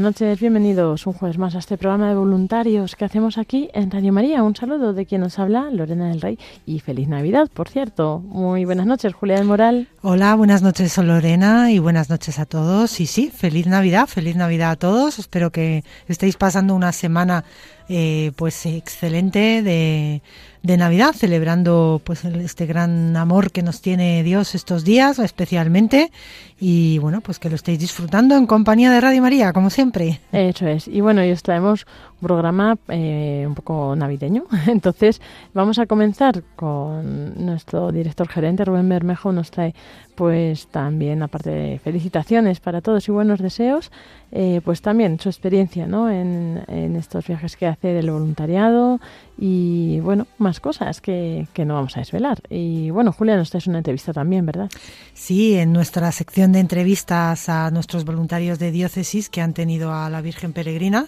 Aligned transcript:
buenas 0.00 0.18
noches, 0.18 0.40
bienvenidos 0.40 1.06
un 1.06 1.12
jueves 1.12 1.36
más 1.36 1.54
a 1.54 1.58
este 1.58 1.76
programa 1.76 2.08
de 2.08 2.14
voluntarios 2.14 2.96
que 2.96 3.04
hacemos 3.04 3.36
aquí 3.36 3.68
en 3.74 3.90
Radio 3.90 4.14
María. 4.14 4.42
Un 4.42 4.56
saludo 4.56 4.94
de 4.94 5.04
quien 5.04 5.20
nos 5.20 5.38
habla, 5.38 5.68
Lorena 5.70 6.08
del 6.08 6.22
Rey, 6.22 6.38
y 6.64 6.80
feliz 6.80 7.06
Navidad, 7.06 7.50
por 7.52 7.68
cierto. 7.68 8.20
Muy 8.20 8.64
buenas 8.64 8.86
noches, 8.86 9.12
Julia 9.12 9.36
del 9.36 9.44
Moral. 9.44 9.88
Hola, 10.00 10.34
buenas 10.36 10.62
noches, 10.62 10.96
Lorena, 10.96 11.70
y 11.70 11.80
buenas 11.80 12.08
noches 12.08 12.38
a 12.38 12.46
todos. 12.46 12.98
Y 12.98 13.04
sí, 13.04 13.30
feliz 13.30 13.66
Navidad, 13.66 14.06
feliz 14.06 14.36
Navidad 14.36 14.70
a 14.70 14.76
todos. 14.76 15.18
Espero 15.18 15.52
que 15.52 15.84
estéis 16.08 16.38
pasando 16.38 16.74
una 16.74 16.92
semana 16.92 17.44
eh, 17.92 18.30
pues 18.36 18.66
excelente 18.66 19.62
de, 19.64 20.22
de 20.62 20.76
Navidad, 20.76 21.12
celebrando 21.12 22.00
pues 22.04 22.24
este 22.24 22.64
gran 22.66 23.16
amor 23.16 23.50
que 23.50 23.64
nos 23.64 23.80
tiene 23.80 24.22
Dios 24.22 24.54
estos 24.54 24.84
días, 24.84 25.18
especialmente. 25.18 26.12
Y 26.60 26.98
bueno, 26.98 27.20
pues 27.20 27.40
que 27.40 27.48
lo 27.48 27.56
estéis 27.56 27.80
disfrutando 27.80 28.36
en 28.36 28.46
compañía 28.46 28.92
de 28.92 29.00
Radio 29.00 29.22
María, 29.22 29.52
como 29.52 29.70
siempre. 29.70 30.20
Eso 30.30 30.68
es. 30.68 30.86
Y 30.86 31.00
bueno, 31.00 31.22
hoy 31.22 31.32
os 31.32 31.42
traemos 31.42 31.84
un 32.20 32.28
programa 32.28 32.78
eh, 32.86 33.44
un 33.44 33.56
poco 33.56 33.96
navideño. 33.96 34.44
Entonces, 34.68 35.20
vamos 35.52 35.80
a 35.80 35.86
comenzar 35.86 36.44
con 36.54 37.44
nuestro 37.44 37.90
director 37.90 38.28
gerente, 38.28 38.64
Rubén 38.64 38.88
Bermejo, 38.88 39.32
nos 39.32 39.50
trae 39.50 39.74
pues 40.20 40.66
también, 40.66 41.22
aparte 41.22 41.48
de 41.48 41.78
felicitaciones 41.78 42.60
para 42.60 42.82
todos 42.82 43.08
y 43.08 43.10
buenos 43.10 43.40
deseos, 43.40 43.90
eh, 44.32 44.60
pues 44.62 44.82
también 44.82 45.18
su 45.18 45.30
experiencia 45.30 45.86
¿no? 45.86 46.10
en, 46.10 46.62
en 46.68 46.94
estos 46.96 47.26
viajes 47.26 47.56
que 47.56 47.66
hace 47.66 47.88
del 47.94 48.10
voluntariado 48.10 49.00
y 49.38 49.98
bueno, 50.00 50.26
más 50.36 50.60
cosas 50.60 51.00
que, 51.00 51.48
que 51.54 51.64
no 51.64 51.72
vamos 51.72 51.96
a 51.96 52.00
desvelar. 52.00 52.38
Y 52.50 52.90
bueno, 52.90 53.12
Julia, 53.12 53.34
nos 53.34 53.48
traes 53.48 53.66
una 53.66 53.78
entrevista 53.78 54.12
también, 54.12 54.44
¿verdad? 54.44 54.68
Sí, 55.14 55.54
en 55.54 55.72
nuestra 55.72 56.12
sección 56.12 56.52
de 56.52 56.60
entrevistas 56.60 57.48
a 57.48 57.70
nuestros 57.70 58.04
voluntarios 58.04 58.58
de 58.58 58.72
diócesis 58.72 59.30
que 59.30 59.40
han 59.40 59.54
tenido 59.54 59.94
a 59.94 60.10
la 60.10 60.20
Virgen 60.20 60.52
Peregrina, 60.52 61.06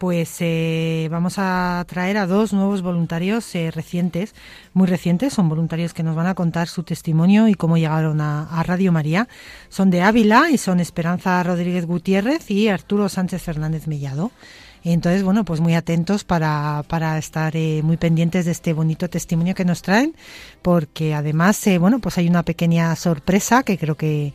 pues 0.00 0.38
eh, 0.40 1.08
vamos 1.10 1.34
a 1.36 1.84
traer 1.86 2.16
a 2.16 2.26
dos 2.26 2.54
nuevos 2.54 2.80
voluntarios 2.80 3.54
eh, 3.54 3.70
recientes, 3.70 4.34
muy 4.72 4.86
recientes, 4.86 5.34
son 5.34 5.50
voluntarios 5.50 5.92
que 5.92 6.02
nos 6.02 6.16
van 6.16 6.26
a 6.26 6.34
contar 6.34 6.68
su 6.68 6.84
testimonio 6.84 7.48
y 7.48 7.54
cómo 7.54 7.76
llegaron 7.76 8.22
a, 8.22 8.62
Radio 8.62 8.92
María. 8.92 9.28
Son 9.68 9.90
de 9.90 10.00
Ávila 10.00 10.48
y 10.50 10.56
son 10.56 10.80
Esperanza 10.80 11.42
Rodríguez 11.42 11.84
Gutiérrez 11.84 12.50
y 12.50 12.68
Arturo 12.68 13.10
Sánchez 13.10 13.42
Fernández 13.42 13.86
Mellado. 13.88 14.30
Entonces, 14.84 15.22
bueno, 15.22 15.44
pues 15.44 15.60
muy 15.60 15.74
atentos 15.74 16.24
para, 16.24 16.82
para 16.88 17.18
estar 17.18 17.54
eh, 17.54 17.82
muy 17.84 17.98
pendientes 17.98 18.46
de 18.46 18.52
este 18.52 18.72
bonito 18.72 19.10
testimonio 19.10 19.54
que 19.54 19.66
nos 19.66 19.82
traen, 19.82 20.16
porque 20.62 21.12
además, 21.12 21.66
eh, 21.66 21.76
bueno, 21.76 21.98
pues 21.98 22.16
hay 22.16 22.26
una 22.26 22.42
pequeña 22.42 22.96
sorpresa 22.96 23.64
que 23.64 23.76
creo 23.76 23.96
que, 23.96 24.32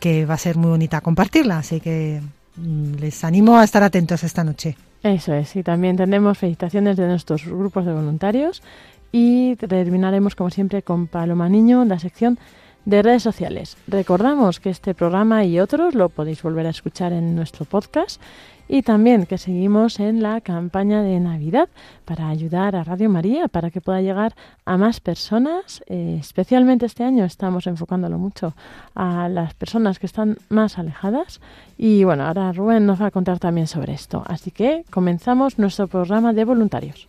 que 0.00 0.24
va 0.24 0.34
a 0.34 0.38
ser 0.38 0.56
muy 0.56 0.70
bonita 0.70 1.02
compartirla, 1.02 1.58
así 1.58 1.80
que 1.80 2.22
mm, 2.56 2.94
les 2.94 3.22
animo 3.24 3.58
a 3.58 3.64
estar 3.64 3.82
atentos 3.82 4.24
esta 4.24 4.42
noche. 4.42 4.74
Eso 5.02 5.34
es, 5.34 5.56
y 5.56 5.62
también 5.62 5.96
tendremos 5.96 6.38
felicitaciones 6.38 6.96
de 6.96 7.08
nuestros 7.08 7.44
grupos 7.44 7.84
de 7.84 7.92
voluntarios 7.92 8.62
y 9.10 9.56
terminaremos 9.56 10.36
como 10.36 10.50
siempre 10.50 10.82
con 10.82 11.08
Paloma 11.08 11.48
Niño, 11.48 11.84
la 11.84 11.98
sección 11.98 12.38
de 12.84 13.02
redes 13.02 13.22
sociales. 13.22 13.76
Recordamos 13.86 14.60
que 14.60 14.70
este 14.70 14.94
programa 14.94 15.44
y 15.44 15.60
otros 15.60 15.94
lo 15.94 16.08
podéis 16.08 16.42
volver 16.42 16.66
a 16.66 16.70
escuchar 16.70 17.12
en 17.12 17.34
nuestro 17.34 17.64
podcast 17.64 18.20
y 18.68 18.82
también 18.82 19.26
que 19.26 19.38
seguimos 19.38 20.00
en 20.00 20.22
la 20.22 20.40
campaña 20.40 21.02
de 21.02 21.20
Navidad 21.20 21.68
para 22.04 22.28
ayudar 22.28 22.76
a 22.76 22.84
Radio 22.84 23.10
María 23.10 23.48
para 23.48 23.70
que 23.70 23.80
pueda 23.80 24.00
llegar 24.00 24.34
a 24.64 24.76
más 24.76 25.00
personas. 25.00 25.82
Eh, 25.86 26.16
especialmente 26.20 26.86
este 26.86 27.04
año 27.04 27.24
estamos 27.24 27.66
enfocándolo 27.66 28.18
mucho 28.18 28.54
a 28.94 29.28
las 29.28 29.54
personas 29.54 29.98
que 29.98 30.06
están 30.06 30.38
más 30.48 30.78
alejadas. 30.78 31.40
Y 31.76 32.04
bueno, 32.04 32.24
ahora 32.24 32.52
Rubén 32.52 32.86
nos 32.86 33.00
va 33.00 33.06
a 33.06 33.10
contar 33.10 33.38
también 33.38 33.66
sobre 33.66 33.92
esto. 33.92 34.22
Así 34.26 34.50
que 34.50 34.84
comenzamos 34.90 35.58
nuestro 35.58 35.88
programa 35.88 36.32
de 36.32 36.44
voluntarios. 36.44 37.08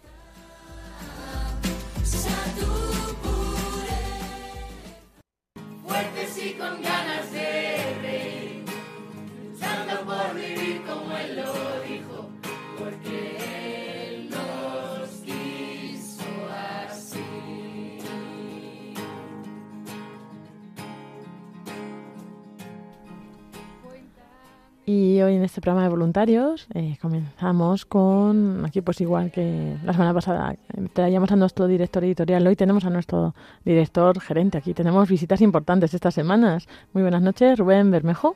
fuertes 5.94 6.38
y 6.44 6.54
con 6.54 6.82
ganas 6.82 7.03
este 25.54 25.62
programa 25.62 25.84
de 25.84 25.90
voluntarios 25.90 26.66
eh, 26.74 26.98
comenzamos 27.00 27.86
con, 27.86 28.66
aquí 28.66 28.82
pues 28.82 29.00
igual 29.02 29.30
que 29.30 29.78
la 29.84 29.94
semana 29.94 30.12
pasada, 30.12 30.54
eh, 30.54 30.58
traíamos 30.92 31.32
a 31.32 31.36
nuestro 31.36 31.68
director 31.68 32.04
editorial, 32.04 32.48
hoy 32.48 32.56
tenemos 32.56 32.86
a 32.86 32.90
nuestro 32.90 33.36
director 33.64 34.20
gerente, 34.20 34.58
aquí 34.58 34.74
tenemos 34.74 35.08
visitas 35.08 35.42
importantes 35.42 35.94
estas 35.94 36.16
semanas. 36.16 36.68
Muy 36.94 37.04
buenas 37.04 37.22
noches, 37.22 37.60
Rubén 37.60 37.92
Bermejo. 37.92 38.36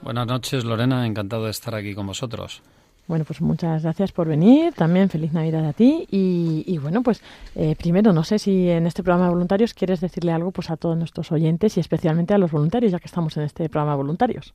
Buenas 0.00 0.26
noches, 0.26 0.64
Lorena. 0.64 1.04
Encantado 1.06 1.44
de 1.44 1.50
estar 1.50 1.74
aquí 1.74 1.94
con 1.94 2.06
vosotros. 2.06 2.62
Bueno, 3.08 3.26
pues 3.26 3.42
muchas 3.42 3.82
gracias 3.82 4.10
por 4.12 4.26
venir. 4.26 4.72
También 4.72 5.10
feliz 5.10 5.34
Navidad 5.34 5.66
a 5.66 5.74
ti. 5.74 6.06
Y, 6.10 6.64
y 6.66 6.78
bueno, 6.78 7.02
pues 7.02 7.22
eh, 7.56 7.76
primero, 7.76 8.14
no 8.14 8.24
sé 8.24 8.38
si 8.38 8.70
en 8.70 8.86
este 8.86 9.02
programa 9.02 9.26
de 9.26 9.32
voluntarios 9.32 9.74
quieres 9.74 10.00
decirle 10.00 10.32
algo 10.32 10.50
pues 10.50 10.70
a 10.70 10.78
todos 10.78 10.96
nuestros 10.96 11.30
oyentes 11.30 11.76
y 11.76 11.80
especialmente 11.80 12.32
a 12.32 12.38
los 12.38 12.52
voluntarios, 12.52 12.92
ya 12.92 13.00
que 13.00 13.06
estamos 13.06 13.36
en 13.36 13.42
este 13.42 13.68
programa 13.68 13.92
de 13.92 13.98
voluntarios. 13.98 14.54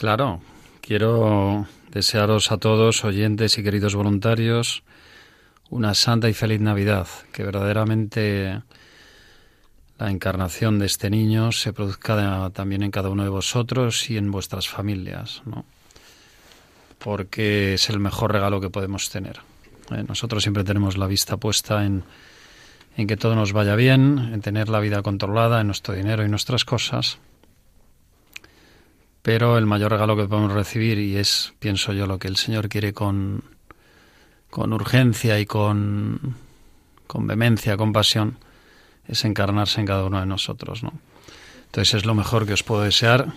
Claro, 0.00 0.40
quiero 0.80 1.66
desearos 1.90 2.50
a 2.52 2.56
todos, 2.56 3.04
oyentes 3.04 3.58
y 3.58 3.62
queridos 3.62 3.94
voluntarios, 3.94 4.82
una 5.68 5.92
santa 5.92 6.30
y 6.30 6.32
feliz 6.32 6.58
Navidad, 6.58 7.06
que 7.32 7.42
verdaderamente 7.42 8.62
la 9.98 10.10
encarnación 10.10 10.78
de 10.78 10.86
este 10.86 11.10
niño 11.10 11.52
se 11.52 11.74
produzca 11.74 12.48
también 12.54 12.82
en 12.82 12.90
cada 12.90 13.10
uno 13.10 13.24
de 13.24 13.28
vosotros 13.28 14.08
y 14.08 14.16
en 14.16 14.30
vuestras 14.30 14.70
familias, 14.70 15.42
¿no? 15.44 15.66
Porque 16.98 17.74
es 17.74 17.90
el 17.90 18.00
mejor 18.00 18.32
regalo 18.32 18.58
que 18.62 18.70
podemos 18.70 19.10
tener. 19.10 19.40
Eh, 19.90 20.02
nosotros 20.08 20.42
siempre 20.42 20.64
tenemos 20.64 20.96
la 20.96 21.08
vista 21.08 21.36
puesta 21.36 21.84
en, 21.84 22.04
en 22.96 23.06
que 23.06 23.18
todo 23.18 23.34
nos 23.34 23.52
vaya 23.52 23.76
bien, 23.76 24.30
en 24.32 24.40
tener 24.40 24.70
la 24.70 24.80
vida 24.80 25.02
controlada, 25.02 25.60
en 25.60 25.66
nuestro 25.66 25.92
dinero 25.92 26.24
y 26.24 26.30
nuestras 26.30 26.64
cosas. 26.64 27.18
Pero 29.22 29.58
el 29.58 29.66
mayor 29.66 29.92
regalo 29.92 30.16
que 30.16 30.26
podemos 30.26 30.52
recibir, 30.52 30.98
y 30.98 31.16
es, 31.16 31.52
pienso 31.58 31.92
yo, 31.92 32.06
lo 32.06 32.18
que 32.18 32.28
el 32.28 32.36
Señor 32.36 32.68
quiere 32.68 32.92
con, 32.92 33.44
con 34.48 34.72
urgencia 34.72 35.38
y 35.38 35.46
con, 35.46 36.36
con 37.06 37.26
vehemencia, 37.26 37.76
con 37.76 37.92
pasión, 37.92 38.38
es 39.06 39.24
encarnarse 39.24 39.80
en 39.80 39.86
cada 39.86 40.04
uno 40.04 40.20
de 40.20 40.26
nosotros, 40.26 40.82
¿no? 40.82 40.92
Entonces 41.66 41.94
es 41.94 42.06
lo 42.06 42.14
mejor 42.14 42.46
que 42.46 42.52
os 42.52 42.62
puedo 42.62 42.82
desear 42.82 43.32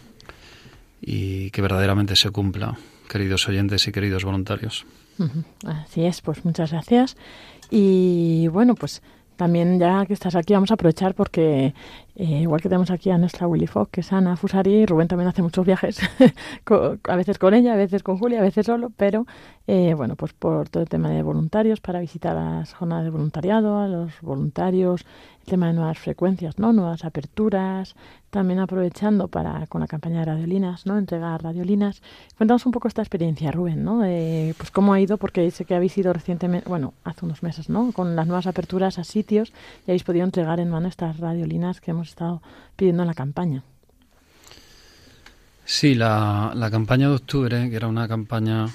y 1.01 1.51
que 1.51 1.61
verdaderamente 1.61 2.15
se 2.15 2.31
cumpla, 2.31 2.77
queridos 3.09 3.47
oyentes 3.47 3.87
y 3.87 3.91
queridos 3.91 4.23
voluntarios. 4.23 4.85
Así 5.65 6.05
es, 6.05 6.21
pues 6.21 6.43
muchas 6.43 6.71
gracias. 6.71 7.15
Y 7.69 8.47
bueno, 8.47 8.73
pues 8.75 9.01
también 9.35 9.79
ya 9.79 10.05
que 10.05 10.13
estás 10.13 10.35
aquí 10.35 10.53
vamos 10.53 10.71
a 10.71 10.75
aprovechar 10.75 11.13
porque 11.13 11.73
eh, 12.15 12.41
igual 12.41 12.61
que 12.61 12.69
tenemos 12.69 12.91
aquí 12.91 13.09
a 13.09 13.17
nuestra 13.17 13.47
Willy 13.47 13.65
Fogg, 13.65 13.89
que 13.89 14.01
es 14.01 14.13
Ana 14.13 14.35
Fusari, 14.35 14.85
Rubén 14.85 15.07
también 15.07 15.27
hace 15.27 15.41
muchos 15.41 15.65
viajes, 15.65 15.99
a 17.09 17.15
veces 17.15 17.39
con 17.39 17.55
ella, 17.55 17.73
a 17.73 17.75
veces 17.75 18.03
con 18.03 18.19
Julia, 18.19 18.39
a 18.39 18.43
veces 18.43 18.67
solo, 18.67 18.91
pero 18.95 19.25
eh, 19.65 19.95
bueno, 19.95 20.15
pues 20.15 20.33
por 20.33 20.69
todo 20.69 20.83
el 20.83 20.89
tema 20.89 21.09
de 21.09 21.23
voluntarios, 21.23 21.81
para 21.81 21.99
visitar 21.99 22.35
las 22.35 22.73
jornadas 22.73 23.05
de 23.05 23.09
voluntariado, 23.09 23.79
a 23.79 23.87
los 23.87 24.21
voluntarios, 24.21 25.05
tema 25.45 25.67
de 25.67 25.73
nuevas 25.73 25.99
frecuencias, 25.99 26.57
¿no? 26.57 26.73
Nuevas 26.73 27.05
aperturas, 27.05 27.95
también 28.29 28.59
aprovechando 28.59 29.27
para 29.27 29.67
con 29.67 29.81
la 29.81 29.87
campaña 29.87 30.19
de 30.19 30.25
radiolinas, 30.25 30.85
¿no? 30.85 30.97
Entregar 30.97 31.43
radiolinas. 31.43 32.01
Cuéntanos 32.37 32.65
un 32.65 32.71
poco 32.71 32.87
esta 32.87 33.01
experiencia, 33.01 33.51
Rubén, 33.51 33.83
¿no? 33.83 33.99
De, 33.99 34.55
pues 34.57 34.71
cómo 34.71 34.93
ha 34.93 34.99
ido, 34.99 35.17
porque 35.17 35.49
sé 35.51 35.65
que 35.65 35.75
habéis 35.75 35.97
ido 35.97 36.13
recientemente, 36.13 36.67
bueno, 36.67 36.93
hace 37.03 37.25
unos 37.25 37.43
meses, 37.43 37.69
¿no? 37.69 37.91
Con 37.91 38.15
las 38.15 38.27
nuevas 38.27 38.47
aperturas 38.47 38.99
a 38.99 39.03
sitios 39.03 39.53
y 39.85 39.91
habéis 39.91 40.03
podido 40.03 40.25
entregar 40.25 40.59
en 40.59 40.69
mano 40.69 40.87
estas 40.87 41.19
radiolinas 41.19 41.81
que 41.81 41.91
hemos 41.91 42.09
estado 42.09 42.41
pidiendo 42.75 43.03
en 43.03 43.07
la 43.07 43.13
campaña. 43.13 43.63
Sí, 45.65 45.95
la, 45.95 46.51
la 46.55 46.69
campaña 46.71 47.07
de 47.07 47.15
octubre, 47.15 47.69
que 47.69 47.75
era 47.75 47.87
una 47.87 48.07
campaña, 48.07 48.67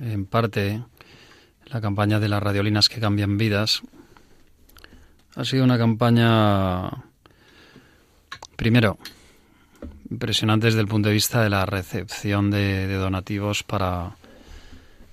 en 0.00 0.26
parte, 0.26 0.82
la 1.66 1.80
campaña 1.80 2.18
de 2.18 2.28
las 2.28 2.42
radiolinas 2.42 2.88
que 2.88 3.00
cambian 3.00 3.38
vidas, 3.38 3.82
ha 5.36 5.44
sido 5.44 5.64
una 5.64 5.76
campaña, 5.76 7.04
primero, 8.56 8.98
impresionante 10.10 10.66
desde 10.66 10.80
el 10.80 10.88
punto 10.88 11.08
de 11.08 11.14
vista 11.14 11.42
de 11.42 11.50
la 11.50 11.66
recepción 11.66 12.50
de, 12.50 12.92
donativos 12.94 13.62
para, 13.62 14.16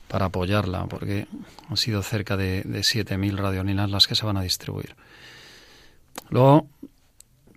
para 0.07 0.25
apoyarla, 0.25 0.85
porque 0.85 1.27
han 1.69 1.75
sido 1.77 2.01
cerca 2.03 2.37
de, 2.37 2.61
de 2.61 2.79
7.000 2.79 3.35
radiolinas 3.35 3.91
las 3.91 4.07
que 4.07 4.15
se 4.15 4.25
van 4.25 4.37
a 4.37 4.43
distribuir. 4.43 4.95
Luego, 6.29 6.67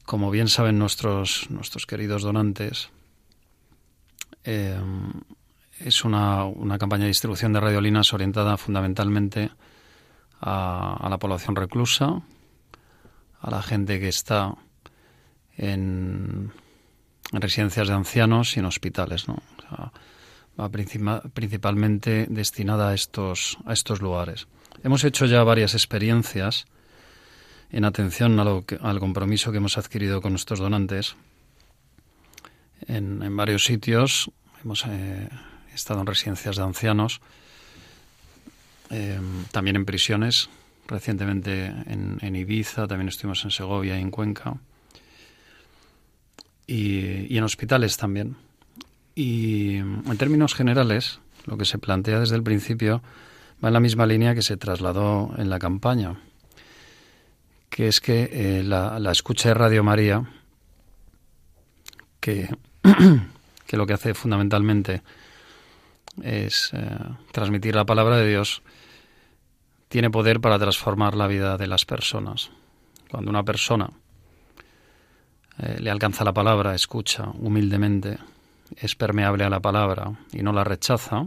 como 0.05 0.33
bien 0.33 0.49
saben 0.49 0.77
nuestros, 0.77 1.47
nuestros 1.51 1.87
queridos 1.87 2.23
donantes, 2.23 2.91
eh, 4.43 4.77
es 5.79 6.05
una, 6.05 6.45
una 6.45 6.79
campaña 6.79 7.03
de 7.03 7.09
distribución 7.09 7.53
de 7.53 7.61
radiolinas 7.61 8.13
orientada 8.13 8.57
fundamentalmente 8.57 9.51
a 10.41 11.07
la 11.09 11.19
población 11.19 11.57
reclusa, 11.57 12.23
a 13.41 13.51
la 13.51 13.63
gente 13.63 14.01
que 14.01 14.09
está 14.09 14.55
en, 15.57 16.53
en 17.33 17.41
residencias 17.41 17.89
de 17.89 17.95
ancianos 17.95 18.57
y 18.57 18.61
en 18.61 18.67
hospitales, 18.67 19.29
¿no? 19.29 19.35
O 19.35 19.61
sea, 19.63 19.93
va 20.59 20.69
principal- 20.71 21.23
principalmente 21.35 22.27
destinada 22.31 22.91
a 22.91 22.95
estos, 22.95 23.59
a 23.67 23.73
estos 23.73 24.01
lugares. 24.01 24.49
Hemos 24.83 25.05
hecho 25.05 25.27
ya 25.27 25.43
varias 25.45 25.75
experiencias 25.75 26.67
en 27.71 27.85
atención 27.85 28.39
a 28.41 28.45
lo 28.45 28.65
que- 28.65 28.79
al 28.81 29.01
compromiso 29.01 29.51
que 29.51 29.59
hemos 29.59 29.77
adquirido 29.79 30.21
con 30.23 30.33
nuestros 30.33 30.59
donantes 30.61 31.17
en, 32.87 33.23
en 33.23 33.37
varios 33.37 33.65
sitios. 33.65 34.31
Hemos 34.63 34.85
eh, 34.87 35.29
estado 35.75 36.01
en 36.01 36.07
residencias 36.07 36.57
de 36.57 36.63
ancianos, 36.63 37.21
eh, 38.91 39.21
también 39.53 39.77
en 39.77 39.85
prisiones, 39.85 40.49
recientemente 40.87 41.67
en, 41.67 42.37
Ibiza, 42.37 42.87
también 42.87 43.09
estuvimos 43.09 43.45
en 43.45 43.51
Segovia 43.51 43.99
y 43.99 44.03
en 44.03 44.11
Cuenca, 44.11 44.55
y, 46.67 47.33
y 47.33 47.39
en 47.39 47.45
hospitales 47.45 47.97
también. 47.97 48.37
Y 49.15 49.77
en 49.77 50.17
términos 50.19 50.55
generales, 50.55 51.21
lo 51.47 51.57
que 51.57 51.65
se 51.65 51.79
plantea 51.79 52.21
desde 52.21 52.37
el 52.37 52.43
principio 52.43 53.03
va 53.63 53.69
en 53.69 53.75
la 53.75 53.81
misma 53.81 54.07
línea 54.07 54.35
que 54.35 54.43
se 54.43 54.57
trasladó 54.57 55.33
en 55.39 55.49
la 55.49 55.59
campaña, 55.59 56.21
que 57.71 57.89
es 57.89 58.01
que 58.01 58.29
eh, 58.33 58.63
la, 58.63 58.99
la 58.99 59.13
escucha 59.13 59.49
de 59.49 59.55
Radio 59.55 59.83
María, 59.85 60.25
que, 62.21 62.49
que 63.67 63.77
lo 63.77 63.87
que 63.87 63.93
hace 63.95 64.15
fundamentalmente 64.15 65.03
es 66.23 66.71
eh, 66.73 66.99
transmitir 67.33 67.75
la 67.75 67.85
palabra 67.85 68.19
de 68.19 68.29
Dios, 68.29 68.63
tiene 69.97 70.11
poder 70.11 70.43
para 70.43 70.59
transformar 70.59 71.17
la 71.17 71.27
vida 71.27 71.57
de 71.57 71.67
las 71.67 71.87
personas. 71.87 72.51
Cuando 73.11 73.31
una 73.31 73.45
persona 73.45 73.89
eh, 75.59 75.79
le 75.81 75.89
alcanza 75.89 76.23
la 76.23 76.35
palabra, 76.35 76.75
escucha 76.75 77.31
humildemente, 77.39 78.19
es 78.77 78.95
permeable 78.95 79.45
a 79.45 79.49
la 79.49 79.61
palabra 79.61 80.13
y 80.35 80.43
no 80.43 80.53
la 80.53 80.65
rechaza, 80.65 81.25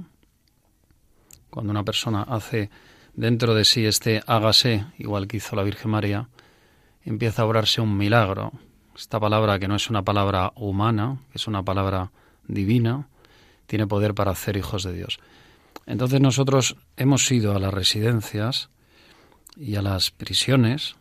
cuando 1.49 1.71
una 1.71 1.83
persona 1.83 2.21
hace 2.21 2.69
dentro 3.15 3.55
de 3.55 3.65
sí 3.65 3.87
este 3.87 4.21
hágase, 4.27 4.85
igual 4.99 5.27
que 5.27 5.37
hizo 5.37 5.55
la 5.55 5.63
Virgen 5.63 5.89
María, 5.89 6.29
empieza 7.03 7.41
a 7.41 7.45
obrarse 7.45 7.81
un 7.81 7.97
milagro. 7.97 8.51
Esta 8.95 9.19
palabra 9.19 9.57
que 9.57 9.67
no 9.67 9.77
es 9.77 9.89
una 9.89 10.03
palabra 10.03 10.53
humana, 10.55 11.17
es 11.33 11.47
una 11.47 11.63
palabra 11.63 12.11
divina, 12.47 13.07
tiene 13.65 13.87
poder 13.87 14.13
para 14.13 14.29
hacer 14.29 14.57
hijos 14.57 14.83
de 14.83 14.93
Dios. 14.93 15.19
Entonces 15.89 16.21
nosotros 16.21 16.75
hemos 16.97 17.31
ido 17.31 17.55
a 17.55 17.59
las 17.59 17.73
residencias 17.73 18.69
y 19.57 19.75
a 19.75 19.81
las 19.81 20.11
prisiones 20.11 20.95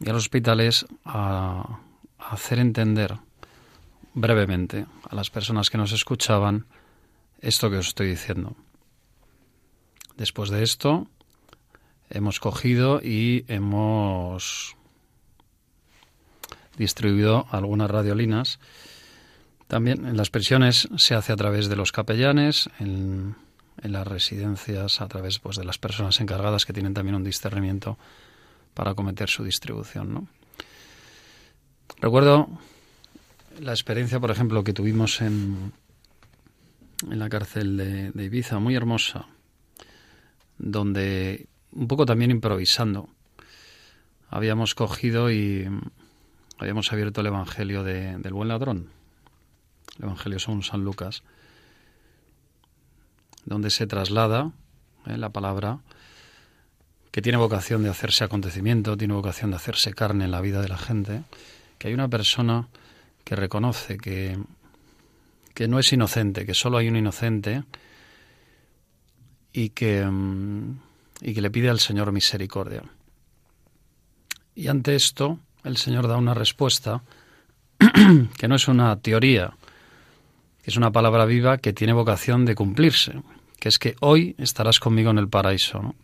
y 0.00 0.08
a 0.08 0.14
los 0.14 0.22
hospitales 0.22 0.86
a, 1.04 1.80
hacer 2.18 2.58
entender 2.58 3.18
brevemente 4.14 4.86
a 5.06 5.14
las 5.14 5.28
personas 5.28 5.68
que 5.68 5.76
nos 5.76 5.92
escuchaban 5.92 6.64
esto 7.42 7.68
que 7.68 7.76
os 7.76 7.88
estoy 7.88 8.08
diciendo. 8.08 8.56
Después 10.16 10.48
de 10.48 10.62
esto, 10.62 11.08
hemos 12.08 12.40
cogido 12.40 13.02
y 13.02 13.44
hemos 13.48 14.76
distribuido 16.78 17.46
algunas 17.50 17.90
radiolinas. 17.90 18.60
También 19.72 20.04
en 20.04 20.18
las 20.18 20.28
prisiones 20.28 20.86
se 20.98 21.14
hace 21.14 21.32
a 21.32 21.36
través 21.36 21.70
de 21.70 21.76
los 21.76 21.92
capellanes, 21.92 22.68
en, 22.78 23.34
en 23.80 23.92
las 23.92 24.06
residencias 24.06 25.00
a 25.00 25.08
través 25.08 25.38
pues, 25.38 25.56
de 25.56 25.64
las 25.64 25.78
personas 25.78 26.20
encargadas 26.20 26.66
que 26.66 26.74
tienen 26.74 26.92
también 26.92 27.14
un 27.14 27.24
discernimiento 27.24 27.96
para 28.74 28.90
acometer 28.90 29.30
su 29.30 29.44
distribución. 29.44 30.28
Recuerdo 32.02 32.50
la 33.60 33.72
experiencia, 33.72 34.20
por 34.20 34.30
ejemplo, 34.30 34.62
que 34.62 34.74
tuvimos 34.74 35.22
en, 35.22 35.72
en 37.10 37.18
la 37.18 37.30
cárcel 37.30 38.12
de, 38.12 38.24
Ibiza, 38.24 38.58
muy 38.58 38.74
hermosa, 38.74 39.24
donde 40.58 41.46
un 41.72 41.88
poco 41.88 42.04
también 42.04 42.30
improvisando 42.30 43.08
habíamos 44.28 44.74
cogido 44.74 45.30
y 45.30 45.66
habíamos 46.58 46.92
abierto 46.92 47.22
el 47.22 47.28
Evangelio 47.28 47.82
de- 47.84 48.18
del 48.18 48.34
buen 48.34 48.48
ladrón, 48.48 48.90
el 49.98 50.04
Evangelio 50.04 50.38
según 50.38 50.62
San 50.62 50.84
Lucas, 50.84 51.22
donde 53.44 53.70
se 53.70 53.86
traslada 53.86 54.52
eh, 55.06 55.16
la 55.16 55.30
palabra 55.30 55.80
que 57.10 57.22
tiene 57.22 57.38
vocación 57.38 57.82
de 57.82 57.90
hacerse 57.90 58.24
acontecimiento, 58.24 58.96
tiene 58.96 59.14
vocación 59.14 59.50
de 59.50 59.56
hacerse 59.56 59.92
carne 59.92 60.24
en 60.24 60.30
la 60.30 60.40
vida 60.40 60.62
de 60.62 60.68
la 60.68 60.78
gente, 60.78 61.22
que 61.78 61.88
hay 61.88 61.94
una 61.94 62.08
persona 62.08 62.68
que 63.24 63.36
reconoce 63.36 63.98
que, 63.98 64.38
que 65.54 65.68
no 65.68 65.78
es 65.78 65.92
inocente, 65.92 66.46
que 66.46 66.54
solo 66.54 66.78
hay 66.78 66.88
un 66.88 66.96
inocente 66.96 67.64
y 69.52 69.70
que, 69.70 70.04
mm, 70.04 70.80
y 71.20 71.34
que 71.34 71.42
le 71.42 71.50
pide 71.50 71.68
al 71.68 71.80
Señor 71.80 72.12
misericordia. 72.12 72.82
Y 74.54 74.68
ante 74.68 74.94
esto, 74.94 75.38
el 75.64 75.76
Señor 75.76 76.08
da 76.08 76.16
una 76.16 76.34
respuesta 76.34 77.02
que 78.38 78.48
no 78.48 78.54
es 78.54 78.68
una 78.68 78.98
teoría, 79.00 79.54
que 80.62 80.70
es 80.70 80.76
una 80.76 80.92
palabra 80.92 81.24
viva 81.24 81.58
que 81.58 81.72
tiene 81.72 81.92
vocación 81.92 82.44
de 82.44 82.54
cumplirse, 82.54 83.20
que 83.58 83.68
es 83.68 83.78
que 83.78 83.96
hoy 84.00 84.34
estarás 84.38 84.80
conmigo 84.80 85.10
en 85.10 85.18
el 85.18 85.28
paraíso. 85.28 85.82
¿no? 85.82 85.94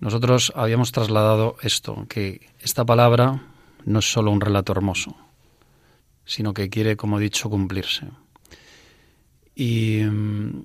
Nosotros 0.00 0.52
habíamos 0.54 0.92
trasladado 0.92 1.56
esto, 1.62 2.06
que 2.08 2.48
esta 2.60 2.84
palabra 2.84 3.42
no 3.84 4.00
es 4.00 4.12
solo 4.12 4.30
un 4.30 4.40
relato 4.40 4.72
hermoso, 4.72 5.16
sino 6.24 6.52
que 6.54 6.68
quiere, 6.68 6.96
como 6.96 7.18
he 7.18 7.22
dicho, 7.22 7.48
cumplirse. 7.48 8.08
Y 9.54 10.00
mm, 10.02 10.64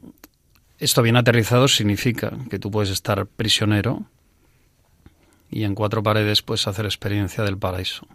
esto 0.79 1.01
bien 1.01 1.17
aterrizado 1.17 1.67
significa 1.67 2.34
que 2.50 2.60
tú 2.60 2.72
puedes 2.72 2.89
estar 2.89 3.25
prisionero 3.25 4.06
y 5.50 5.63
en 5.63 5.75
cuatro 5.75 6.03
paredes 6.03 6.41
puedes 6.41 6.67
hacer 6.67 6.86
experiencia 6.86 7.44
del 7.44 7.58
paraíso. 7.58 8.08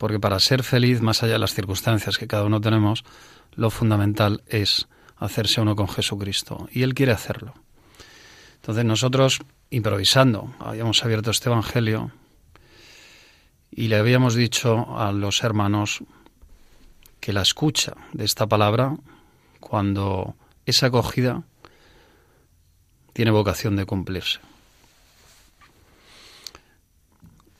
Porque 0.00 0.18
para 0.18 0.40
ser 0.40 0.62
feliz, 0.62 1.02
más 1.02 1.22
allá 1.22 1.34
de 1.34 1.40
las 1.40 1.52
circunstancias 1.52 2.16
que 2.16 2.26
cada 2.26 2.44
uno 2.44 2.58
tenemos, 2.58 3.04
lo 3.54 3.68
fundamental 3.68 4.42
es 4.46 4.88
hacerse 5.18 5.60
uno 5.60 5.76
con 5.76 5.88
Jesucristo. 5.88 6.70
Y 6.72 6.84
Él 6.84 6.94
quiere 6.94 7.12
hacerlo. 7.12 7.52
Entonces 8.54 8.86
nosotros, 8.86 9.40
improvisando, 9.68 10.54
habíamos 10.58 11.04
abierto 11.04 11.30
este 11.30 11.50
Evangelio 11.50 12.12
y 13.70 13.88
le 13.88 13.96
habíamos 13.96 14.34
dicho 14.34 14.98
a 14.98 15.12
los 15.12 15.42
hermanos 15.42 16.02
que 17.20 17.34
la 17.34 17.42
escucha 17.42 17.92
de 18.14 18.24
esta 18.24 18.46
palabra, 18.46 18.96
cuando 19.60 20.34
es 20.64 20.82
acogida, 20.82 21.42
tiene 23.12 23.32
vocación 23.32 23.76
de 23.76 23.84
cumplirse. 23.84 24.40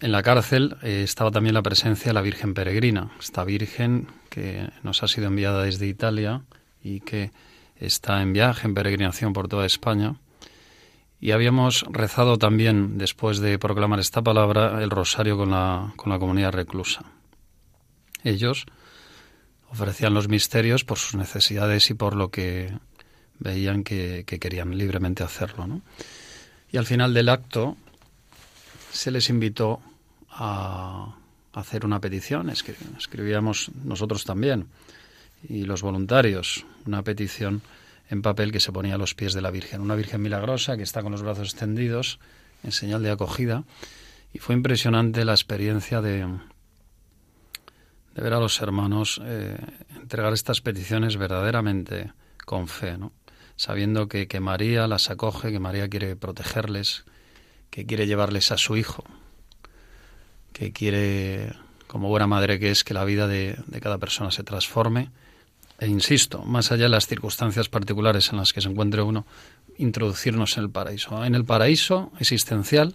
En 0.01 0.13
la 0.13 0.23
cárcel 0.23 0.79
eh, 0.83 1.03
estaba 1.05 1.31
también 1.31 1.55
la 1.55 1.63
presencia 1.63 2.09
de 2.09 2.15
la 2.15 2.23
Virgen 2.23 2.55
Peregrina, 2.55 3.11
esta 3.21 3.45
Virgen 3.45 4.09
que 4.31 4.71
nos 4.83 5.03
ha 5.03 5.09
sido 5.09 5.27
enviada 5.27 5.63
desde 5.65 5.87
Italia 5.87 6.43
y 6.83 7.01
que 7.01 7.33
está 7.77 8.23
en 8.23 8.33
viaje, 8.33 8.67
en 8.67 8.75
peregrinación 8.75 9.35
por 9.35 9.49
toda 9.49 9.67
España. 9.67 10.17
Y 11.21 11.33
habíamos 11.33 11.85
rezado 11.91 12.39
también, 12.39 12.97
después 12.97 13.41
de 13.41 13.59
proclamar 13.59 14.01
esta 14.01 14.23
palabra, 14.23 14.83
el 14.83 14.89
rosario 14.89 15.37
con 15.37 15.51
la, 15.51 15.93
con 15.97 16.11
la 16.11 16.19
comunidad 16.19 16.53
reclusa. 16.53 17.03
Ellos 18.25 18.65
ofrecían 19.71 20.15
los 20.15 20.29
misterios 20.29 20.83
por 20.83 20.97
sus 20.97 21.15
necesidades 21.15 21.91
y 21.91 21.95
por 21.95 22.17
lo 22.17 22.31
que 22.31 22.73
veían 23.39 23.85
que, 23.85 24.25
que 24.27 24.39
querían 24.39 24.79
libremente 24.79 25.23
hacerlo. 25.23 25.83
Y 26.73 26.79
al 26.79 26.87
final 26.87 27.13
del 27.13 27.29
acto 27.29 27.77
se 28.93 29.11
les 29.11 29.29
invitó 29.29 29.83
a 30.41 31.15
hacer 31.53 31.85
una 31.85 32.01
petición. 32.01 32.49
Escribíamos 32.49 33.71
nosotros 33.85 34.25
también 34.25 34.69
y 35.47 35.65
los 35.65 35.83
voluntarios 35.83 36.65
una 36.87 37.03
petición 37.03 37.63
en 38.09 38.23
papel 38.23 38.51
que 38.51 38.59
se 38.59 38.73
ponía 38.73 38.95
a 38.95 38.99
los 38.99 39.15
pies 39.15 39.35
de 39.35 39.43
la 39.43 39.51
Virgen. 39.51 39.83
Una 39.83 39.95
Virgen 39.95 40.23
milagrosa 40.23 40.77
que 40.77 40.83
está 40.83 41.03
con 41.03 41.13
los 41.13 41.23
brazos 41.23 41.51
extendidos 41.51 42.19
en 42.65 42.73
señal 42.73 43.03
de 43.03 43.11
acogida. 43.11 43.65
Y 44.33 44.39
fue 44.39 44.55
impresionante 44.55 45.25
la 45.25 45.33
experiencia 45.33 46.01
de, 46.01 46.27
ver 48.15 48.33
a 48.33 48.41
los 48.41 48.61
hermanos 48.61 49.21
eh, 49.23 49.59
entregar 49.95 50.33
estas 50.33 50.61
peticiones 50.63 51.17
verdaderamente 51.17 52.13
con 52.47 52.67
fe, 52.67 52.97
¿no? 52.97 53.13
sabiendo 53.57 54.09
que 54.09 54.41
María 54.41 54.87
las 54.87 55.11
acoge, 55.11 55.53
que 55.53 55.61
María 55.61 55.89
quiere 55.89 56.17
protegerles, 56.17 57.05
que 57.69 57.85
quiere 57.85 58.07
llevarles 58.07 58.53
a 58.53 58.57
su 58.57 58.77
hijo, 58.77 59.05
que 60.61 60.73
quiere, 60.73 61.55
como 61.87 62.09
buena 62.11 62.27
madre 62.27 62.59
que 62.59 62.71
es, 62.71 62.85
que 62.85 62.93
la 62.93 63.07
vida 63.07 63.27
de, 63.27 63.57
de 63.67 63.81
cada 63.81 63.97
persona 63.97 64.31
se 64.31 64.45
transforme. 64.45 65.09
E 65.79 65.87
insisto, 65.87 66.43
más 66.43 66.71
allá 66.71 66.83
de 66.83 66.91
las 66.91 67.07
circunstancias 67.07 67.71
particulares 67.71 68.31
en 68.31 68.37
las 68.37 68.53
que 68.53 68.61
se 68.61 68.69
encuentre 68.69 69.01
uno, 69.01 69.25
introducirnos 69.79 70.59
en 70.59 70.65
el 70.65 70.71
paraíso. 70.71 71.25
En 71.25 71.35
el 71.35 71.47
paraíso 71.47 72.13
existencial, 72.19 72.95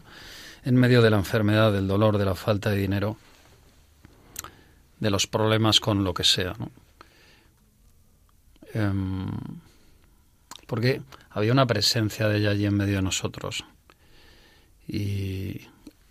en 0.64 0.76
medio 0.76 1.02
de 1.02 1.10
la 1.10 1.18
enfermedad, 1.18 1.74
del 1.74 1.88
dolor, 1.88 2.20
de 2.20 2.26
la 2.26 2.36
falta 2.36 2.70
de 2.70 2.78
dinero, 2.78 3.18
de 5.00 5.10
los 5.10 5.26
problemas 5.26 5.80
con 5.80 6.04
lo 6.04 6.14
que 6.14 6.24
sea. 6.24 6.54
¿no? 6.60 6.70
Em, 8.76 9.32
porque 10.68 11.02
había 11.32 11.52
una 11.52 11.66
presencia 11.66 12.28
de 12.28 12.38
ella 12.38 12.52
allí 12.52 12.68
en 12.68 12.78
medio 12.78 12.98
de 12.98 13.02
nosotros. 13.02 13.66
Y 14.88 15.62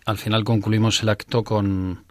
al 0.05 0.17
final 0.17 0.43
concluimos 0.43 1.01
el 1.01 1.09
acto 1.09 1.43
con, 1.43 2.05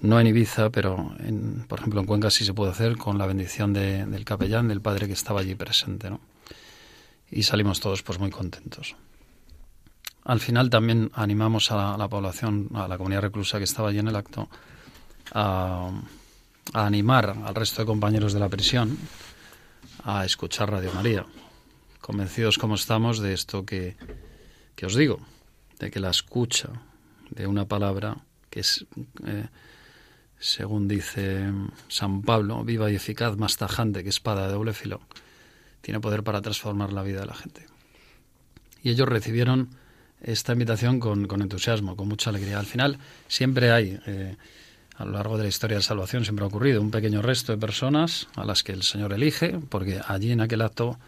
no 0.00 0.20
en 0.20 0.26
Ibiza, 0.26 0.70
pero 0.70 1.14
en, 1.20 1.64
por 1.66 1.80
ejemplo 1.80 2.00
en 2.00 2.06
Cuenca 2.06 2.30
sí 2.30 2.44
se 2.44 2.54
puede 2.54 2.70
hacer 2.70 2.96
con 2.96 3.18
la 3.18 3.26
bendición 3.26 3.72
de, 3.72 4.04
del 4.06 4.24
capellán, 4.24 4.68
del 4.68 4.82
padre 4.82 5.06
que 5.06 5.14
estaba 5.14 5.40
allí 5.40 5.54
presente, 5.54 6.10
¿no? 6.10 6.20
Y 7.30 7.42
salimos 7.42 7.80
todos 7.80 8.02
pues 8.02 8.18
muy 8.18 8.30
contentos. 8.30 8.96
Al 10.24 10.40
final 10.40 10.68
también 10.68 11.10
animamos 11.14 11.70
a 11.70 11.96
la, 11.96 12.08
población, 12.08 12.68
a 12.74 12.86
la 12.86 12.98
comunidad 12.98 13.22
reclusa 13.22 13.58
que 13.58 13.64
estaba 13.64 13.88
allí 13.88 13.98
en 13.98 14.08
el 14.08 14.16
acto, 14.16 14.48
a, 15.32 15.90
a 16.74 16.86
animar 16.86 17.34
al 17.44 17.54
resto 17.54 17.82
de 17.82 17.86
compañeros 17.86 18.34
de 18.34 18.40
la 18.40 18.48
prisión 18.48 18.98
a 20.04 20.24
escuchar 20.24 20.70
Radio 20.70 20.92
María, 20.92 21.24
convencidos 22.00 22.58
como 22.58 22.74
estamos 22.74 23.20
de 23.20 23.32
esto 23.32 23.64
que, 23.64 23.96
que 24.76 24.86
os 24.86 24.94
digo, 24.94 25.20
de 25.78 25.90
que 25.90 26.00
la 26.00 26.10
escucha 26.10 26.68
de 27.30 27.46
una 27.46 27.66
palabra 27.66 28.18
que 28.50 28.60
es, 28.60 28.86
eh, 29.26 29.46
según 30.38 30.88
dice 30.88 31.52
San 31.88 32.22
Pablo, 32.22 32.64
viva 32.64 32.90
y 32.90 32.96
eficaz, 32.96 33.36
más 33.36 33.56
tajante 33.56 34.02
que 34.02 34.08
espada 34.08 34.46
de 34.46 34.52
doble 34.52 34.72
filo, 34.72 35.00
tiene 35.80 36.00
poder 36.00 36.22
para 36.22 36.40
transformar 36.42 36.92
la 36.92 37.02
vida 37.02 37.20
de 37.20 37.26
la 37.26 37.34
gente. 37.34 37.66
Y 38.82 38.90
ellos 38.90 39.08
recibieron 39.08 39.70
esta 40.20 40.52
invitación 40.52 41.00
con, 41.00 41.26
con 41.26 41.42
entusiasmo, 41.42 41.96
con 41.96 42.08
mucha 42.08 42.30
alegría. 42.30 42.58
Al 42.58 42.66
final 42.66 42.98
siempre 43.28 43.70
hay, 43.70 43.98
eh, 44.06 44.36
a 44.96 45.04
lo 45.04 45.12
largo 45.12 45.36
de 45.36 45.44
la 45.44 45.48
historia 45.48 45.76
de 45.76 45.82
salvación, 45.82 46.24
siempre 46.24 46.44
ha 46.44 46.48
ocurrido 46.48 46.80
un 46.80 46.90
pequeño 46.90 47.22
resto 47.22 47.52
de 47.52 47.58
personas 47.58 48.28
a 48.34 48.44
las 48.44 48.62
que 48.62 48.72
el 48.72 48.82
Señor 48.82 49.12
elige, 49.12 49.58
porque 49.68 50.00
allí 50.06 50.32
en 50.32 50.40
aquel 50.40 50.62
acto, 50.62 50.98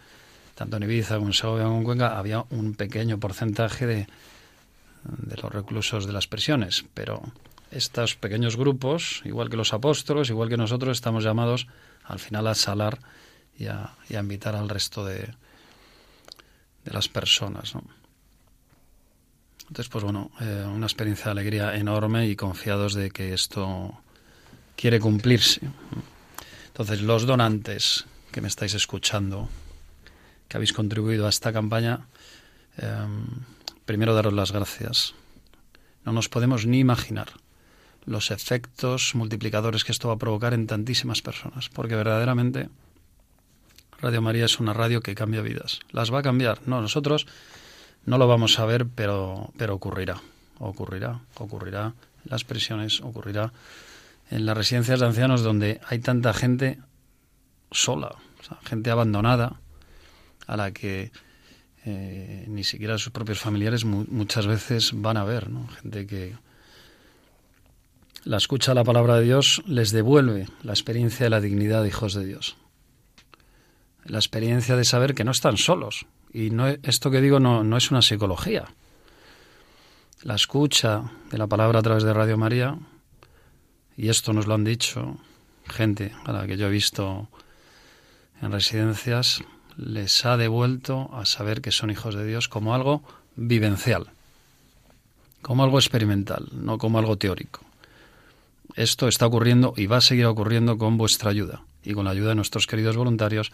tanto 0.55 0.77
en 0.77 0.83
Ibiza 0.83 1.15
como 1.15 1.27
en 1.27 1.33
Segovia 1.33 1.65
como 1.65 1.77
en 1.79 1.83
Cuenca, 1.83 2.17
había 2.17 2.45
un 2.49 2.73
pequeño 2.73 3.19
porcentaje 3.19 3.85
de, 3.85 4.07
de 5.03 5.37
los 5.37 5.51
reclusos 5.51 6.05
de 6.05 6.13
las 6.13 6.27
prisiones, 6.27 6.85
pero 6.93 7.21
estos 7.71 8.15
pequeños 8.15 8.57
grupos, 8.57 9.21
igual 9.25 9.49
que 9.49 9.57
los 9.57 9.73
apóstolos, 9.73 10.29
igual 10.29 10.49
que 10.49 10.57
nosotros, 10.57 10.97
estamos 10.97 11.23
llamados 11.23 11.67
al 12.03 12.19
final 12.19 12.47
a 12.47 12.55
salar 12.55 12.99
y 13.57 13.67
a, 13.67 13.95
y 14.09 14.15
a 14.15 14.19
invitar 14.19 14.55
al 14.55 14.69
resto 14.69 15.05
de, 15.05 15.33
de 16.83 16.91
las 16.91 17.07
personas. 17.07 17.73
Entonces, 19.61 19.89
pues 19.89 20.03
bueno, 20.03 20.31
eh, 20.41 20.65
una 20.67 20.85
experiencia 20.85 21.25
de 21.25 21.31
alegría 21.31 21.75
enorme 21.75 22.27
y 22.27 22.35
confiados 22.35 22.93
de 22.93 23.09
que 23.09 23.33
esto 23.33 24.01
quiere 24.75 24.99
cumplirse. 24.99 25.61
Entonces, 26.67 27.01
los 27.01 27.25
donantes 27.25 28.05
que 28.31 28.41
me 28.41 28.49
estáis 28.49 28.73
escuchando, 28.73 29.47
que 30.49 30.57
habéis 30.57 30.73
contribuido 30.73 31.25
a 31.25 31.29
esta 31.29 31.53
campaña, 31.53 32.07
eh, 32.77 33.07
primero 33.85 34.13
daros 34.13 34.33
las 34.33 34.51
gracias. 34.51 35.15
No 36.05 36.13
nos 36.13 36.29
podemos 36.29 36.65
ni 36.65 36.79
imaginar 36.79 37.29
los 38.05 38.31
efectos 38.31 39.13
multiplicadores 39.13 39.83
que 39.83 39.91
esto 39.91 40.07
va 40.07 40.15
a 40.15 40.19
provocar 40.19 40.53
en 40.53 40.67
tantísimas 40.67 41.21
personas, 41.21 41.69
porque 41.69 41.95
verdaderamente 41.95 42.69
Radio 44.01 44.21
María 44.21 44.45
es 44.45 44.59
una 44.59 44.73
radio 44.73 45.01
que 45.01 45.13
cambia 45.13 45.41
vidas. 45.41 45.79
Las 45.91 46.11
va 46.11 46.19
a 46.19 46.23
cambiar. 46.23 46.59
No, 46.65 46.81
nosotros 46.81 47.27
no 48.05 48.17
lo 48.17 48.27
vamos 48.27 48.57
a 48.57 48.65
ver, 48.65 48.87
pero, 48.87 49.53
pero 49.57 49.75
ocurrirá. 49.75 50.21
Ocurrirá, 50.57 51.19
ocurrirá 51.35 51.93
en 52.25 52.31
las 52.31 52.43
prisiones, 52.43 53.01
ocurrirá 53.01 53.53
en 54.31 54.45
las 54.47 54.57
residencias 54.57 54.99
de 54.99 55.05
ancianos 55.05 55.43
donde 55.43 55.81
hay 55.87 55.99
tanta 55.99 56.33
gente 56.33 56.79
sola, 57.69 58.15
gente 58.63 58.89
abandonada, 58.89 59.59
a 60.47 60.57
la 60.57 60.71
que 60.71 61.11
eh, 61.85 62.45
ni 62.47 62.63
siquiera 62.63 62.97
sus 62.97 63.11
propios 63.11 63.39
familiares 63.39 63.85
mu 63.85 64.05
muchas 64.09 64.45
veces 64.45 64.91
van 64.93 65.17
a 65.17 65.23
ver, 65.23 65.49
¿no? 65.49 65.67
Gente 65.67 66.05
que 66.05 66.35
la 68.23 68.37
escucha 68.37 68.75
la 68.75 68.83
palabra 68.83 69.15
de 69.15 69.23
Dios 69.23 69.63
les 69.65 69.91
devuelve 69.91 70.47
la 70.61 70.73
experiencia 70.73 71.25
de 71.25 71.31
la 71.31 71.41
dignidad 71.41 71.81
de 71.81 71.89
hijos 71.89 72.13
de 72.13 72.25
Dios. 72.25 72.55
La 74.05 74.19
experiencia 74.19 74.75
de 74.75 74.83
saber 74.83 75.15
que 75.15 75.23
no 75.23 75.31
están 75.31 75.57
solos. 75.57 76.05
Y 76.31 76.51
no, 76.51 76.67
esto 76.67 77.09
que 77.09 77.21
digo 77.21 77.39
no, 77.39 77.63
no 77.63 77.77
es 77.77 77.89
una 77.89 78.01
psicología. 78.01 78.65
La 80.23 80.35
escucha 80.35 81.03
de 81.31 81.37
la 81.39 81.47
palabra 81.47 81.79
a 81.79 81.81
través 81.81 82.03
de 82.03 82.13
Radio 82.13 82.37
María, 82.37 82.77
y 83.97 84.09
esto 84.09 84.33
nos 84.33 84.45
lo 84.45 84.53
han 84.53 84.63
dicho 84.63 85.17
gente 85.67 86.13
a 86.25 86.31
la 86.31 86.45
que 86.45 86.57
yo 86.57 86.67
he 86.67 86.71
visto 86.71 87.27
en 88.41 88.51
residencias, 88.51 89.43
les 89.77 90.25
ha 90.25 90.37
devuelto 90.37 91.09
a 91.13 91.25
saber 91.25 91.61
que 91.61 91.71
son 91.71 91.91
hijos 91.91 92.15
de 92.15 92.25
Dios 92.25 92.47
como 92.47 92.73
algo 92.73 93.03
vivencial, 93.35 94.07
como 95.41 95.63
algo 95.63 95.79
experimental, 95.79 96.47
no 96.51 96.77
como 96.77 96.99
algo 96.99 97.17
teórico. 97.17 97.61
Esto 98.75 99.07
está 99.07 99.25
ocurriendo 99.25 99.73
y 99.75 99.87
va 99.87 99.97
a 99.97 100.01
seguir 100.01 100.25
ocurriendo 100.25 100.77
con 100.77 100.97
vuestra 100.97 101.29
ayuda 101.29 101.61
y 101.83 101.93
con 101.93 102.05
la 102.05 102.11
ayuda 102.11 102.29
de 102.29 102.35
nuestros 102.35 102.67
queridos 102.67 102.95
voluntarios 102.95 103.51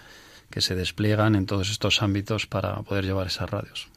que 0.49 0.61
se 0.61 0.75
despliegan 0.75 1.35
en 1.35 1.45
todos 1.45 1.69
estos 1.69 2.01
ámbitos 2.01 2.47
para 2.47 2.81
poder 2.83 3.05
llevar 3.05 3.27
esas 3.27 3.49
radios. 3.49 3.87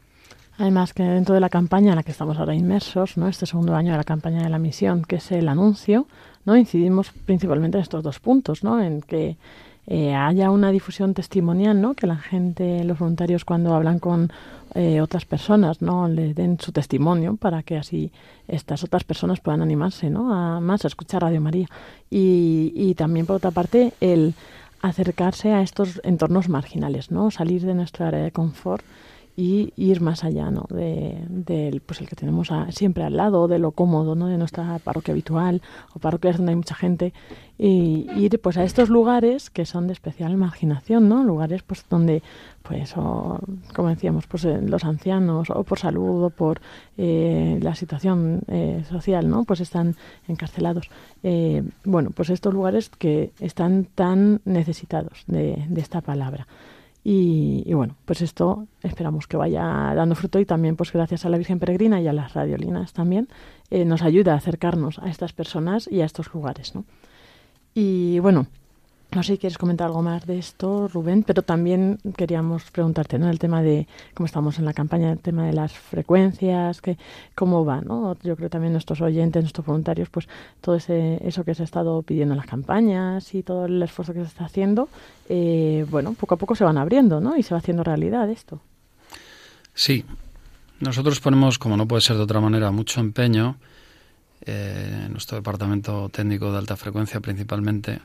Además 0.58 0.92
que 0.92 1.02
dentro 1.02 1.34
de 1.34 1.40
la 1.40 1.48
campaña 1.48 1.90
en 1.90 1.96
la 1.96 2.02
que 2.02 2.10
estamos 2.10 2.36
ahora 2.36 2.54
inmersos, 2.54 3.16
¿no? 3.16 3.28
este 3.28 3.46
segundo 3.46 3.74
año 3.74 3.92
de 3.92 3.98
la 3.98 4.04
campaña 4.04 4.42
de 4.42 4.50
la 4.50 4.58
misión, 4.58 5.04
que 5.04 5.16
es 5.16 5.32
el 5.32 5.48
anuncio, 5.48 6.06
no 6.44 6.56
incidimos 6.56 7.12
principalmente 7.24 7.78
en 7.78 7.82
estos 7.82 8.02
dos 8.02 8.18
puntos, 8.18 8.62
¿no? 8.62 8.82
en 8.82 9.00
que 9.00 9.36
eh, 9.92 10.14
haya 10.14 10.52
una 10.52 10.70
difusión 10.70 11.14
testimonial, 11.14 11.80
¿no? 11.80 11.94
Que 11.94 12.06
la 12.06 12.14
gente, 12.14 12.84
los 12.84 13.00
voluntarios 13.00 13.44
cuando 13.44 13.74
hablan 13.74 13.98
con 13.98 14.30
eh, 14.76 15.00
otras 15.00 15.24
personas, 15.24 15.82
¿no? 15.82 16.06
Le 16.06 16.32
den 16.32 16.60
su 16.60 16.70
testimonio 16.70 17.34
para 17.34 17.64
que 17.64 17.76
así 17.76 18.12
estas 18.46 18.84
otras 18.84 19.02
personas 19.02 19.40
puedan 19.40 19.62
animarse, 19.62 20.08
¿no? 20.08 20.32
A 20.32 20.60
más 20.60 20.84
a 20.84 20.88
escuchar 20.88 21.22
Radio 21.22 21.40
María. 21.40 21.66
Y, 22.08 22.72
y 22.76 22.94
también, 22.94 23.26
por 23.26 23.36
otra 23.36 23.50
parte, 23.50 23.92
el 24.00 24.34
acercarse 24.80 25.50
a 25.52 25.60
estos 25.60 26.00
entornos 26.04 26.48
marginales, 26.48 27.10
¿no? 27.10 27.32
Salir 27.32 27.62
de 27.62 27.74
nuestra 27.74 28.06
área 28.06 28.20
de 28.20 28.30
confort 28.30 28.84
y 29.36 29.72
ir 29.76 30.00
más 30.00 30.24
allá 30.24 30.50
¿no? 30.50 30.66
de, 30.70 31.80
pues 31.86 32.00
el 32.00 32.08
que 32.08 32.16
tenemos 32.16 32.50
siempre 32.70 33.04
al 33.04 33.16
lado, 33.16 33.48
de 33.48 33.58
lo 33.58 33.72
cómodo 33.72 34.14
¿no? 34.14 34.26
de 34.26 34.38
nuestra 34.38 34.78
parroquia 34.78 35.12
habitual 35.12 35.62
o 35.94 35.98
parroquias 35.98 36.36
donde 36.36 36.52
hay 36.52 36.56
mucha 36.56 36.74
gente, 36.74 37.12
y 37.58 38.06
ir 38.16 38.40
pues 38.40 38.56
a 38.56 38.64
estos 38.64 38.88
lugares 38.88 39.50
que 39.50 39.66
son 39.66 39.86
de 39.86 39.92
especial 39.92 40.36
marginación, 40.36 41.08
¿no? 41.08 41.24
lugares 41.24 41.62
pues 41.62 41.84
donde 41.88 42.22
pues 42.62 42.96
o, 42.96 43.38
como 43.74 43.88
decíamos 43.88 44.26
pues 44.26 44.44
eh, 44.44 44.60
los 44.62 44.84
ancianos 44.84 45.50
o 45.50 45.64
por 45.64 45.78
salud 45.78 46.24
o 46.24 46.30
por 46.30 46.60
eh, 46.96 47.58
la 47.62 47.74
situación 47.74 48.40
eh, 48.48 48.84
social 48.88 49.28
no 49.28 49.44
pues 49.44 49.60
están 49.60 49.96
encarcelados 50.28 50.90
bueno 51.84 52.10
pues 52.10 52.30
estos 52.30 52.54
lugares 52.54 52.90
que 52.90 53.32
están 53.40 53.86
tan 53.94 54.40
necesitados 54.44 55.24
de 55.26 55.66
esta 55.76 56.00
palabra 56.00 56.46
y, 57.02 57.72
bueno, 57.72 57.96
pues 58.04 58.20
esto 58.20 58.66
esperamos 58.82 59.26
que 59.26 59.38
vaya 59.38 59.62
dando 59.94 60.14
fruto 60.14 60.38
y 60.38 60.44
también 60.44 60.76
pues 60.76 60.92
gracias 60.92 61.24
a 61.24 61.30
la 61.30 61.38
Virgen 61.38 61.58
Peregrina 61.58 62.00
y 62.00 62.08
a 62.08 62.12
las 62.12 62.34
radiolinas 62.34 62.92
también 62.92 63.28
eh, 63.70 63.86
nos 63.86 64.02
ayuda 64.02 64.34
a 64.34 64.36
acercarnos 64.36 64.98
a 64.98 65.08
estas 65.08 65.32
personas 65.32 65.88
y 65.90 66.02
a 66.02 66.04
estos 66.04 66.32
lugares, 66.34 66.74
¿no? 66.74 66.84
Y 67.72 68.18
bueno, 68.18 68.48
no 69.12 69.22
sé 69.22 69.32
si 69.32 69.38
quieres 69.38 69.58
comentar 69.58 69.88
algo 69.88 70.02
más 70.02 70.24
de 70.26 70.38
esto, 70.38 70.88
Rubén, 70.88 71.24
pero 71.24 71.42
también 71.42 71.98
queríamos 72.16 72.70
preguntarte, 72.70 73.18
¿no? 73.18 73.28
El 73.28 73.38
tema 73.38 73.60
de 73.60 73.88
cómo 74.14 74.26
estamos 74.26 74.58
en 74.58 74.64
la 74.64 74.72
campaña, 74.72 75.10
el 75.10 75.18
tema 75.18 75.46
de 75.46 75.52
las 75.52 75.72
frecuencias, 75.72 76.80
que, 76.80 76.96
cómo 77.34 77.64
va, 77.64 77.80
¿no? 77.80 78.16
Yo 78.22 78.36
creo 78.36 78.48
también 78.50 78.72
nuestros 78.72 79.00
oyentes, 79.00 79.42
nuestros 79.42 79.66
voluntarios, 79.66 80.08
pues 80.10 80.28
todo 80.60 80.76
ese, 80.76 81.18
eso 81.26 81.44
que 81.44 81.54
se 81.54 81.62
ha 81.62 81.64
estado 81.64 82.02
pidiendo 82.02 82.34
en 82.34 82.38
las 82.38 82.46
campañas 82.46 83.34
y 83.34 83.42
todo 83.42 83.66
el 83.66 83.82
esfuerzo 83.82 84.14
que 84.14 84.20
se 84.20 84.26
está 84.26 84.44
haciendo, 84.44 84.88
eh, 85.28 85.84
bueno, 85.90 86.14
poco 86.14 86.34
a 86.34 86.38
poco 86.38 86.54
se 86.54 86.64
van 86.64 86.78
abriendo, 86.78 87.20
¿no? 87.20 87.36
Y 87.36 87.42
se 87.42 87.52
va 87.52 87.58
haciendo 87.58 87.82
realidad 87.82 88.30
esto. 88.30 88.60
Sí, 89.74 90.04
nosotros 90.78 91.20
ponemos, 91.20 91.58
como 91.58 91.76
no 91.76 91.86
puede 91.88 92.02
ser 92.02 92.16
de 92.16 92.22
otra 92.22 92.40
manera, 92.40 92.70
mucho 92.70 93.00
empeño 93.00 93.56
eh, 94.42 95.02
en 95.06 95.12
nuestro 95.12 95.36
departamento 95.36 96.08
técnico 96.10 96.52
de 96.52 96.58
alta 96.58 96.76
frecuencia 96.76 97.20
principalmente 97.20 98.00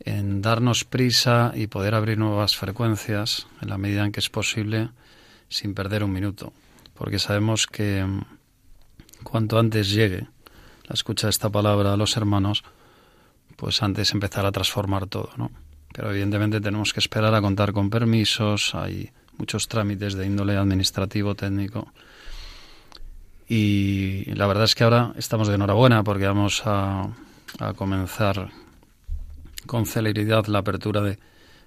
en 0.00 0.42
darnos 0.42 0.84
prisa 0.84 1.52
y 1.54 1.66
poder 1.66 1.94
abrir 1.94 2.18
nuevas 2.18 2.56
frecuencias 2.56 3.46
en 3.62 3.68
la 3.68 3.78
medida 3.78 4.04
en 4.04 4.12
que 4.12 4.20
es 4.20 4.28
posible 4.28 4.90
sin 5.48 5.74
perder 5.74 6.04
un 6.04 6.12
minuto, 6.12 6.52
porque 6.94 7.18
sabemos 7.18 7.66
que 7.66 8.04
mm, 8.04 8.22
cuanto 9.22 9.58
antes 9.58 9.90
llegue 9.90 10.26
la 10.86 10.94
escucha 10.94 11.28
de 11.28 11.30
esta 11.30 11.50
palabra 11.50 11.92
a 11.92 11.96
los 11.96 12.16
hermanos, 12.16 12.64
pues 13.56 13.82
antes 13.82 14.12
empezar 14.12 14.44
a 14.46 14.52
transformar 14.52 15.06
todo, 15.06 15.30
¿no? 15.36 15.50
Pero 15.92 16.10
evidentemente 16.10 16.60
tenemos 16.60 16.92
que 16.92 17.00
esperar 17.00 17.34
a 17.34 17.40
contar 17.40 17.72
con 17.72 17.88
permisos, 17.88 18.74
hay 18.74 19.10
muchos 19.38 19.68
trámites 19.68 20.14
de 20.14 20.26
índole 20.26 20.56
administrativo, 20.56 21.34
técnico. 21.34 21.92
Y 23.48 24.24
la 24.34 24.46
verdad 24.46 24.64
es 24.64 24.74
que 24.74 24.84
ahora 24.84 25.12
estamos 25.16 25.48
de 25.48 25.54
enhorabuena 25.54 26.02
porque 26.02 26.26
vamos 26.26 26.62
a, 26.64 27.08
a 27.60 27.72
comenzar 27.74 28.50
con 29.66 29.86
celeridad 29.86 30.46
la 30.46 30.60
apertura 30.60 31.00
de 31.00 31.18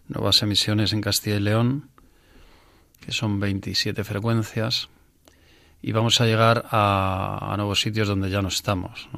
nuevas 0.08 0.42
emisiones 0.42 0.94
en 0.94 1.02
Castilla 1.02 1.38
y 1.38 1.42
León, 1.42 1.90
que 3.02 3.12
son 3.12 3.40
27 3.40 4.04
frecuencias, 4.04 4.90
y 5.82 5.92
vamos 5.92 6.20
a 6.22 6.26
llegar 6.26 6.66
a, 6.72 7.54
nuevos 7.58 7.82
sitios 7.82 8.08
donde 8.08 8.30
ya 8.30 8.42
no 8.42 8.48
estamos. 8.48 9.10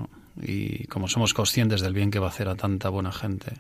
Y 0.41 0.85
como 0.87 1.07
somos 1.07 1.33
conscientes 1.33 1.81
del 1.81 1.93
bien 1.93 2.11
que 2.11 2.19
va 2.19 2.27
a 2.27 2.29
hacer 2.29 2.49
a 2.49 2.55
tanta 2.55 2.89
buena 2.89 3.11
gente, 3.11 3.53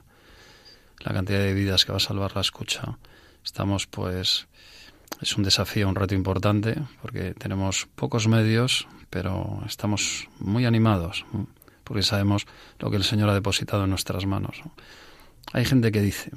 la 0.99 1.13
cantidad 1.13 1.39
de 1.39 1.53
vidas 1.53 1.85
que 1.85 1.91
va 1.91 1.97
a 1.97 2.01
salvar 2.01 2.35
la 2.35 2.41
escucha, 2.41 2.97
estamos 3.43 3.87
pues 3.87 4.47
es 5.21 5.37
un 5.37 5.43
desafío, 5.43 5.87
un 5.87 5.95
reto 5.95 6.15
importante, 6.15 6.75
porque 7.01 7.33
tenemos 7.33 7.87
pocos 7.95 8.27
medios, 8.27 8.87
pero 9.09 9.61
estamos 9.65 10.27
muy 10.39 10.65
animados, 10.65 11.25
porque 11.83 12.03
sabemos 12.03 12.45
lo 12.79 12.91
que 12.91 12.97
el 12.97 13.03
Señor 13.03 13.29
ha 13.29 13.33
depositado 13.33 13.85
en 13.85 13.89
nuestras 13.89 14.25
manos. 14.25 14.61
Hay 15.51 15.65
gente 15.65 15.91
que 15.91 16.01
dice, 16.01 16.31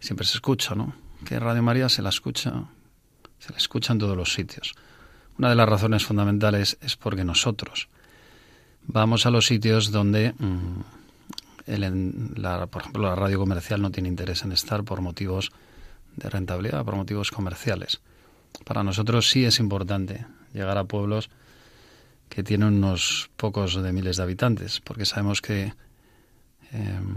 siempre 0.00 0.26
se 0.26 0.34
escucha, 0.34 0.74
¿no? 0.74 0.94
Que 1.24 1.38
Radio 1.38 1.62
María 1.62 1.88
se 1.88 2.02
la 2.02 2.10
escucha, 2.10 2.64
se 3.38 3.52
la 3.52 3.58
escucha 3.58 3.92
en 3.92 3.98
todos 3.98 4.16
los 4.16 4.32
sitios. 4.32 4.74
Una 5.38 5.48
de 5.48 5.54
las 5.54 5.68
razones 5.68 6.04
fundamentales 6.04 6.76
es 6.82 6.96
porque 6.96 7.24
nosotros 7.24 7.88
vamos 8.86 9.26
a 9.26 9.30
los 9.30 9.46
sitios 9.46 9.90
donde, 9.90 10.34
mm, 10.38 10.82
la, 12.36 12.66
por 12.66 12.82
ejemplo, 12.82 13.02
la 13.02 13.14
radio 13.14 13.38
comercial 13.38 13.80
no 13.80 13.90
tiene 13.90 14.08
interés 14.08 14.42
en 14.42 14.52
estar 14.52 14.84
por 14.84 15.00
motivos 15.00 15.52
de 16.16 16.28
rentabilidad, 16.28 16.84
por 16.84 16.96
motivos 16.96 17.30
comerciales. 17.30 18.00
Para 18.64 18.82
nosotros 18.82 19.30
sí 19.30 19.44
es 19.44 19.60
importante 19.60 20.26
llegar 20.52 20.76
a 20.76 20.84
pueblos 20.84 21.30
que 22.28 22.42
tienen 22.42 22.74
unos 22.74 23.30
pocos 23.36 23.80
de 23.80 23.92
miles 23.92 24.16
de 24.16 24.22
habitantes, 24.22 24.80
porque 24.80 25.06
sabemos 25.06 25.40
que 25.40 25.72
em, 26.72 27.16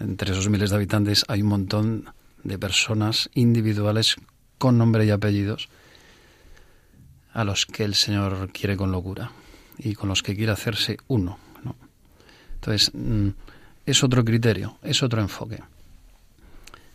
entre 0.00 0.32
esos 0.32 0.48
miles 0.48 0.70
de 0.70 0.76
habitantes 0.76 1.24
hay 1.28 1.42
un 1.42 1.48
montón 1.48 2.10
de 2.42 2.58
personas 2.58 3.30
individuales 3.34 4.16
con 4.58 4.78
nombre 4.78 5.04
y 5.04 5.10
apellidos 5.10 5.68
a 7.32 7.44
los 7.44 7.66
que 7.66 7.84
el 7.84 7.94
Señor 7.94 8.50
quiere 8.52 8.76
con 8.76 8.90
locura 8.90 9.30
y 9.78 9.94
con 9.94 10.08
los 10.08 10.22
que 10.22 10.34
quiere 10.34 10.52
hacerse 10.52 10.96
uno. 11.06 11.38
Entonces, 12.54 12.90
mm, 12.92 13.28
es 13.86 14.04
otro 14.04 14.22
criterio, 14.24 14.76
es 14.82 15.02
otro 15.02 15.22
enfoque. 15.22 15.62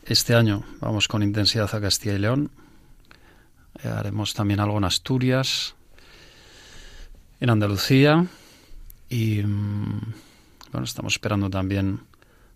Este 0.05 0.35
año 0.35 0.63
vamos 0.79 1.07
con 1.07 1.23
intensidad 1.23 1.73
a 1.73 1.81
Castilla 1.81 2.13
y 2.13 2.19
León. 2.19 2.51
Eh, 3.83 3.87
haremos 3.87 4.35
también 4.35 4.59
algo 4.59 4.77
en 4.77 4.83
Asturias, 4.83 5.73
en 7.39 7.49
Andalucía 7.49 8.27
y 9.09 9.41
mm, 9.41 10.01
bueno, 10.71 10.85
estamos 10.85 11.13
esperando 11.13 11.49
también 11.49 12.01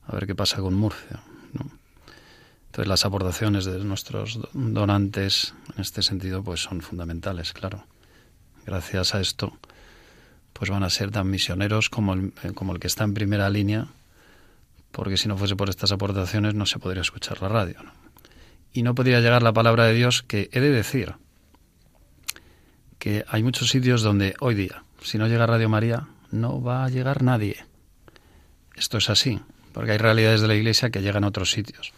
a 0.10 0.16
ver 0.16 0.26
qué 0.26 0.36
pasa 0.36 0.58
con 0.58 0.74
Murcia. 0.74 1.22
Entonces 2.68 2.88
las 2.88 3.06
aportaciones 3.06 3.66
de 3.66 3.78
nuestros 3.84 4.40
donantes 4.54 5.54
en 5.76 5.82
este 5.82 6.02
sentido 6.02 6.44
pues 6.44 6.62
son 6.62 6.82
fundamentales, 6.82 7.54
claro. 7.54 7.86
Gracias 8.66 9.14
a 9.16 9.22
esto 9.22 9.58
pues 10.54 10.72
van 10.72 10.84
a 10.84 10.90
ser 10.90 11.12
tan 11.12 11.30
misioneros 11.30 11.90
como 11.90 12.14
el, 12.14 12.34
eh, 12.44 12.52
como 12.54 12.74
el 12.74 12.80
que 12.80 12.88
está 12.88 13.04
en 13.06 13.14
primera 13.14 13.50
línea, 13.50 13.88
porque 14.92 15.16
si 15.16 15.28
no 15.28 15.38
fuese 15.38 15.56
por 15.56 15.70
estas 15.70 15.92
aportaciones 15.92 16.54
no 16.54 16.66
se 16.66 16.80
podría 16.80 17.02
escuchar 17.02 17.42
la 17.42 17.48
radio. 17.48 17.78
Y 18.74 18.84
no 18.84 18.94
podría 18.94 19.22
llegar 19.22 19.42
la 19.42 19.54
palabra 19.54 19.86
de 19.86 19.94
Dios 19.94 20.24
que 20.24 20.50
he 20.52 20.60
de 20.60 20.72
decir 20.72 21.16
que 22.98 23.24
hay 23.30 23.44
muchos 23.44 23.70
sitios 23.70 24.02
donde 24.02 24.36
hoy 24.42 24.56
día, 24.56 24.84
si 25.02 25.18
no 25.18 25.28
llega 25.28 25.46
Radio 25.46 25.70
María, 25.70 26.08
no 26.32 26.62
va 26.62 26.84
a 26.84 26.90
llegar 26.90 27.24
nadie. 27.24 27.66
Esto 28.76 28.98
es 28.98 29.10
así 29.10 29.40
porque 29.74 29.92
hay 29.92 29.98
realidades 29.98 30.42
de 30.42 30.48
la 30.48 30.56
Iglesia 30.56 30.90
que 30.90 31.02
llegan 31.02 31.24
a 31.24 31.28
otros 31.28 31.52
sitios, 31.52 31.94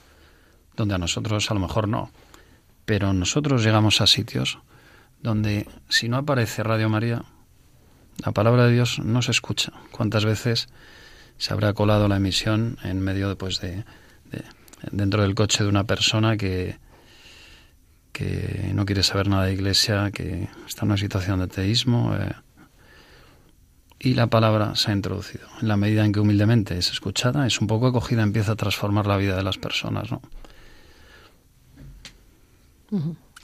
donde 0.76 0.96
a 0.96 0.98
nosotros 0.98 1.50
a 1.50 1.54
lo 1.54 1.60
mejor 1.60 1.88
no. 1.88 2.12
Pero 2.86 3.14
nosotros 3.14 3.64
llegamos 3.64 4.02
a 4.02 4.08
sitios 4.08 4.60
donde 5.22 5.68
si 5.88 6.10
no 6.10 6.18
aparece 6.18 6.64
Radio 6.64 6.90
María, 6.90 7.24
la 8.26 8.32
palabra 8.32 8.66
de 8.66 8.74
Dios 8.74 9.00
no 9.00 9.22
se 9.22 9.32
escucha. 9.32 9.72
¿Cuántas 9.92 10.26
veces 10.26 10.68
se 11.38 11.54
habrá 11.54 11.74
colado 11.74 12.08
la 12.08 12.18
emisión 12.18 12.78
en 12.84 13.00
medio 13.00 13.30
de, 13.30 13.36
pues, 13.36 13.62
de, 13.62 13.84
dentro 14.92 15.22
del 15.22 15.36
coche 15.36 15.64
de 15.64 15.70
una 15.70 15.86
persona 15.86 16.38
que, 16.38 16.78
que 18.12 18.72
no 18.74 18.86
quiere 18.86 19.04
saber 19.04 19.28
nada 19.28 19.46
de 19.46 19.54
iglesia, 19.54 20.12
que 20.12 20.50
está 20.68 20.82
en 20.82 20.90
una 20.92 20.98
situación 20.98 21.40
de 21.40 21.48
teísmo? 21.48 22.16
Eh, 22.16 22.32
y 24.04 24.16
la 24.16 24.28
palabra 24.28 24.76
se 24.76 24.92
ha 24.92 24.96
introducido. 24.96 25.46
En 25.62 25.68
la 25.68 25.78
medida 25.78 26.04
en 26.04 26.12
que 26.12 26.20
humildemente 26.20 26.76
es 26.78 26.92
escuchada, 26.92 27.46
es 27.46 27.62
un 27.62 27.68
poco 27.68 27.88
acogida, 27.88 28.24
empieza 28.24 28.54
a 28.54 28.56
transformar 28.56 29.06
la 29.06 29.18
vida 29.18 29.36
de 29.36 29.44
las 29.44 29.60
personas, 29.60 30.12
¿no? 30.12 30.22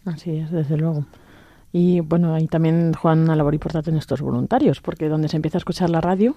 Así 0.06 0.32
es, 0.38 0.52
desde 0.52 0.78
luego. 0.78 1.06
Y 1.72 2.00
bueno, 2.00 2.34
ahí 2.34 2.48
también 2.48 2.94
juegan 2.94 3.20
una 3.20 3.36
labor 3.36 3.54
importante 3.54 3.92
en 3.92 3.98
estos 3.98 4.22
voluntarios, 4.22 4.82
porque 4.82 5.10
donde 5.10 5.30
se 5.30 5.36
empieza 5.36 5.58
a 5.58 5.60
escuchar 5.60 5.92
la 5.92 6.02
radio, 6.02 6.36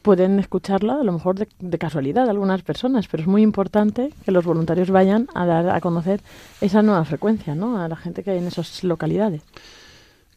pueden 0.00 0.38
escucharla 0.38 0.94
a 1.00 1.04
lo 1.04 1.12
mejor 1.12 1.38
de, 1.38 1.48
de, 1.58 1.78
casualidad 1.78 2.28
algunas 2.28 2.62
personas, 2.62 3.06
pero 3.08 3.22
es 3.22 3.28
muy 3.28 3.42
importante 3.42 4.14
que 4.24 4.32
los 4.32 4.44
voluntarios 4.44 4.90
vayan 4.90 5.28
a 5.34 5.44
dar 5.44 5.68
a 5.68 5.80
conocer 5.80 6.22
esa 6.62 6.80
nueva 6.80 7.04
frecuencia, 7.04 7.54
¿no? 7.54 7.82
A 7.82 7.88
la 7.88 7.96
gente 7.96 8.22
que 8.22 8.30
hay 8.30 8.38
en 8.38 8.46
esas 8.46 8.82
localidades. 8.82 9.42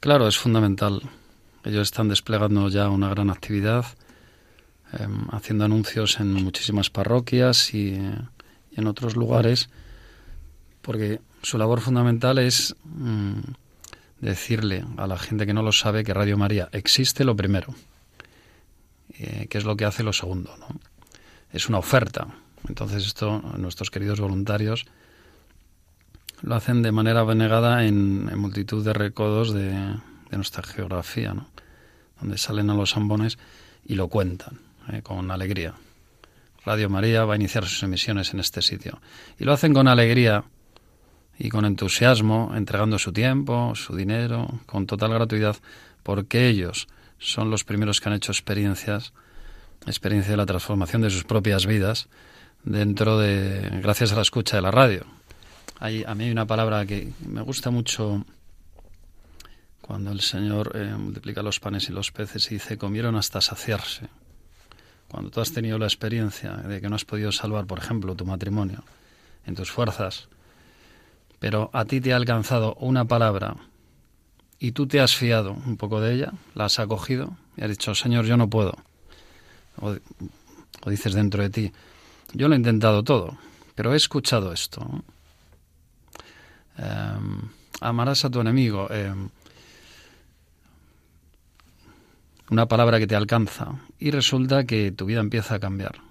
Claro, 0.02 0.28
es 0.28 0.38
fundamental. 0.38 1.02
Ellos 1.64 1.84
están 1.84 2.08
desplegando 2.08 2.70
ya 2.70 2.90
una 2.90 3.10
gran 3.10 3.30
actividad, 3.30 3.86
em, 4.94 5.28
haciendo 5.32 5.66
anuncios 5.66 6.20
en 6.20 6.34
muchísimas 6.34 6.90
parroquias 6.90 7.74
y, 7.74 7.94
en 8.74 8.88
otros 8.88 9.16
lugares, 9.16 9.70
porque 10.82 11.20
su 11.44 11.58
labor 11.58 11.82
fundamental 11.82 12.40
es 12.40 12.76
mm, 12.84 13.40
decirle 14.22 14.86
a 14.98 15.08
la 15.08 15.18
gente 15.18 15.46
que 15.46 15.54
no 15.54 15.62
lo 15.62 15.72
sabe 15.72 16.04
que 16.04 16.14
Radio 16.14 16.38
María 16.38 16.70
existe 16.72 17.24
lo 17.24 17.36
primero, 17.36 17.76
eh, 19.20 19.48
que 19.50 19.58
es 19.58 19.66
lo 19.66 19.76
que 19.76 19.86
hace 19.86 20.04
lo 20.04 20.14
segundo. 20.14 20.56
¿no? 20.58 20.68
Es 21.52 21.70
una 21.70 21.78
oferta. 21.78 22.28
Entonces 22.68 23.06
esto 23.06 23.42
nuestros 23.58 23.92
queridos 23.92 24.20
voluntarios 24.20 24.86
lo 26.42 26.56
hacen 26.56 26.82
de 26.82 26.92
manera 26.92 27.20
abnegada 27.20 27.86
en, 27.86 28.30
en 28.32 28.40
multitud 28.40 28.84
de 28.84 28.94
recodos 28.94 29.54
de, 29.54 29.96
de 30.32 30.38
nuestra 30.38 30.64
geografía, 30.64 31.34
¿no? 31.34 31.48
donde 32.20 32.38
salen 32.38 32.70
a 32.70 32.74
los 32.74 32.96
ambones 32.96 33.38
y 33.86 33.96
lo 33.96 34.08
cuentan 34.08 34.60
eh, 34.92 35.02
con 35.02 35.30
alegría. 35.30 35.74
Radio 36.64 36.90
María 36.90 37.26
va 37.26 37.34
a 37.34 37.36
iniciar 37.36 37.66
sus 37.66 37.84
emisiones 37.84 38.34
en 38.34 38.40
este 38.40 38.62
sitio. 38.62 39.02
Y 39.38 39.44
lo 39.44 39.54
hacen 39.54 39.74
con 39.74 39.88
alegría 39.88 40.46
y 41.38 41.50
con 41.50 41.66
entusiasmo, 41.66 42.54
entregando 42.56 43.00
su 43.00 43.12
tiempo, 43.12 43.74
su 43.76 43.96
dinero, 43.96 44.60
con 44.68 44.86
total 44.86 45.12
gratuidad, 45.12 45.58
porque 46.04 46.48
ellos 46.48 46.88
son 47.18 47.50
los 47.50 47.64
primeros 47.64 48.00
que 48.00 48.10
han 48.10 48.16
hecho 48.16 48.32
experiencias, 48.32 49.14
experiencia 49.88 50.32
de 50.32 50.38
la 50.38 50.46
transformación 50.46 51.02
de 51.02 51.10
sus 51.10 51.24
propias 51.24 51.66
vidas 51.66 52.08
dentro 52.64 53.18
de, 53.18 53.80
gracias 53.82 54.12
a 54.12 54.16
la 54.16 54.22
escucha 54.22 54.58
de 54.58 54.62
la 54.62 54.72
radio. 54.72 55.06
Hay, 55.80 56.04
a 56.06 56.14
mí 56.14 56.26
hay 56.26 56.32
una 56.32 56.46
palabra 56.46 56.86
que 56.86 57.12
me 57.26 57.42
gusta 57.42 57.72
mucho 57.72 58.24
cuando 59.92 60.14
el 60.14 60.22
Señor 60.22 60.72
eh, 60.74 60.96
multiplica 60.98 61.44
los 61.44 61.60
panes 61.60 61.90
y 61.90 61.92
los 61.92 62.14
peces 62.14 62.50
y 62.50 62.54
dice, 62.54 62.78
comieron 62.78 63.18
hasta 63.18 63.42
saciarse. 63.42 64.08
Cuando 65.10 65.30
tú 65.30 65.42
has 65.42 65.52
tenido 65.52 65.78
la 65.78 65.86
experiencia 65.86 66.54
de 66.54 66.80
que 66.80 66.88
no 66.88 66.96
has 66.96 67.04
podido 67.04 67.34
salvar, 67.34 67.66
por 67.66 67.80
ejemplo, 67.80 68.16
tu 68.16 68.26
matrimonio 68.26 68.86
en 69.46 69.54
tus 69.54 69.70
fuerzas, 69.70 70.30
pero 71.40 71.70
a 71.74 71.84
ti 71.84 72.00
te 72.00 72.14
ha 72.14 72.16
alcanzado 72.16 72.76
una 72.76 73.04
palabra 73.04 73.58
y 74.60 74.72
tú 74.72 74.88
te 74.88 75.02
has 75.02 75.14
fiado 75.14 75.52
un 75.52 75.76
poco 75.76 76.00
de 76.00 76.14
ella, 76.14 76.32
la 76.56 76.66
has 76.66 76.80
acogido 76.80 77.36
y 77.58 77.64
has 77.66 77.70
dicho, 77.70 77.94
Señor, 77.94 78.24
yo 78.24 78.38
no 78.38 78.50
puedo. 78.50 78.78
O, 79.82 79.98
dices 80.90 81.14
dentro 81.16 81.44
de 81.44 81.50
ti, 81.50 81.74
yo 82.32 82.48
lo 82.48 82.56
he 82.56 82.58
intentado 82.58 83.04
todo, 83.04 83.38
pero 83.76 83.94
he 83.94 83.98
escuchado 83.98 84.54
esto. 84.54 85.04
Eh, 86.78 87.18
amarás 87.82 88.24
a 88.24 88.30
tu 88.30 88.40
enemigo. 88.40 88.88
Eh, 88.90 89.14
una 92.52 92.68
palabra 92.68 93.00
que 93.00 93.08
te 93.08 93.16
alcanza 93.16 93.80
y 93.98 94.12
resulta 94.12 94.66
que 94.66 94.92
tu 94.92 95.06
vida 95.06 95.22
empieza 95.22 95.56
a 95.56 95.60
cambiar. 95.60 96.02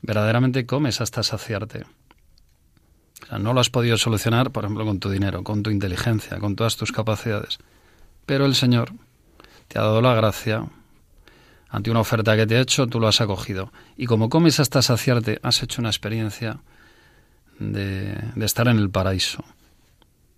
Verdaderamente 0.00 0.64
comes 0.64 1.00
hasta 1.00 1.24
saciarte. 1.24 1.84
O 3.22 3.26
sea, 3.26 3.38
no 3.40 3.52
lo 3.52 3.58
has 3.58 3.68
podido 3.68 3.98
solucionar, 3.98 4.52
por 4.52 4.64
ejemplo, 4.64 4.84
con 4.84 5.00
tu 5.00 5.10
dinero, 5.10 5.42
con 5.42 5.64
tu 5.64 5.70
inteligencia, 5.70 6.38
con 6.38 6.54
todas 6.54 6.76
tus 6.76 6.92
capacidades. 6.92 7.58
Pero 8.26 8.46
el 8.46 8.54
Señor 8.54 8.92
te 9.66 9.80
ha 9.80 9.82
dado 9.82 10.00
la 10.00 10.14
gracia. 10.14 10.68
Ante 11.68 11.90
una 11.90 12.00
oferta 12.00 12.36
que 12.36 12.46
te 12.46 12.56
ha 12.56 12.60
hecho, 12.60 12.86
tú 12.86 13.00
lo 13.00 13.08
has 13.08 13.20
acogido. 13.20 13.72
Y 13.96 14.06
como 14.06 14.28
comes 14.28 14.60
hasta 14.60 14.82
saciarte, 14.82 15.40
has 15.42 15.60
hecho 15.64 15.82
una 15.82 15.90
experiencia 15.90 16.60
de, 17.58 18.14
de 18.36 18.46
estar 18.46 18.68
en 18.68 18.78
el 18.78 18.88
paraíso. 18.88 19.42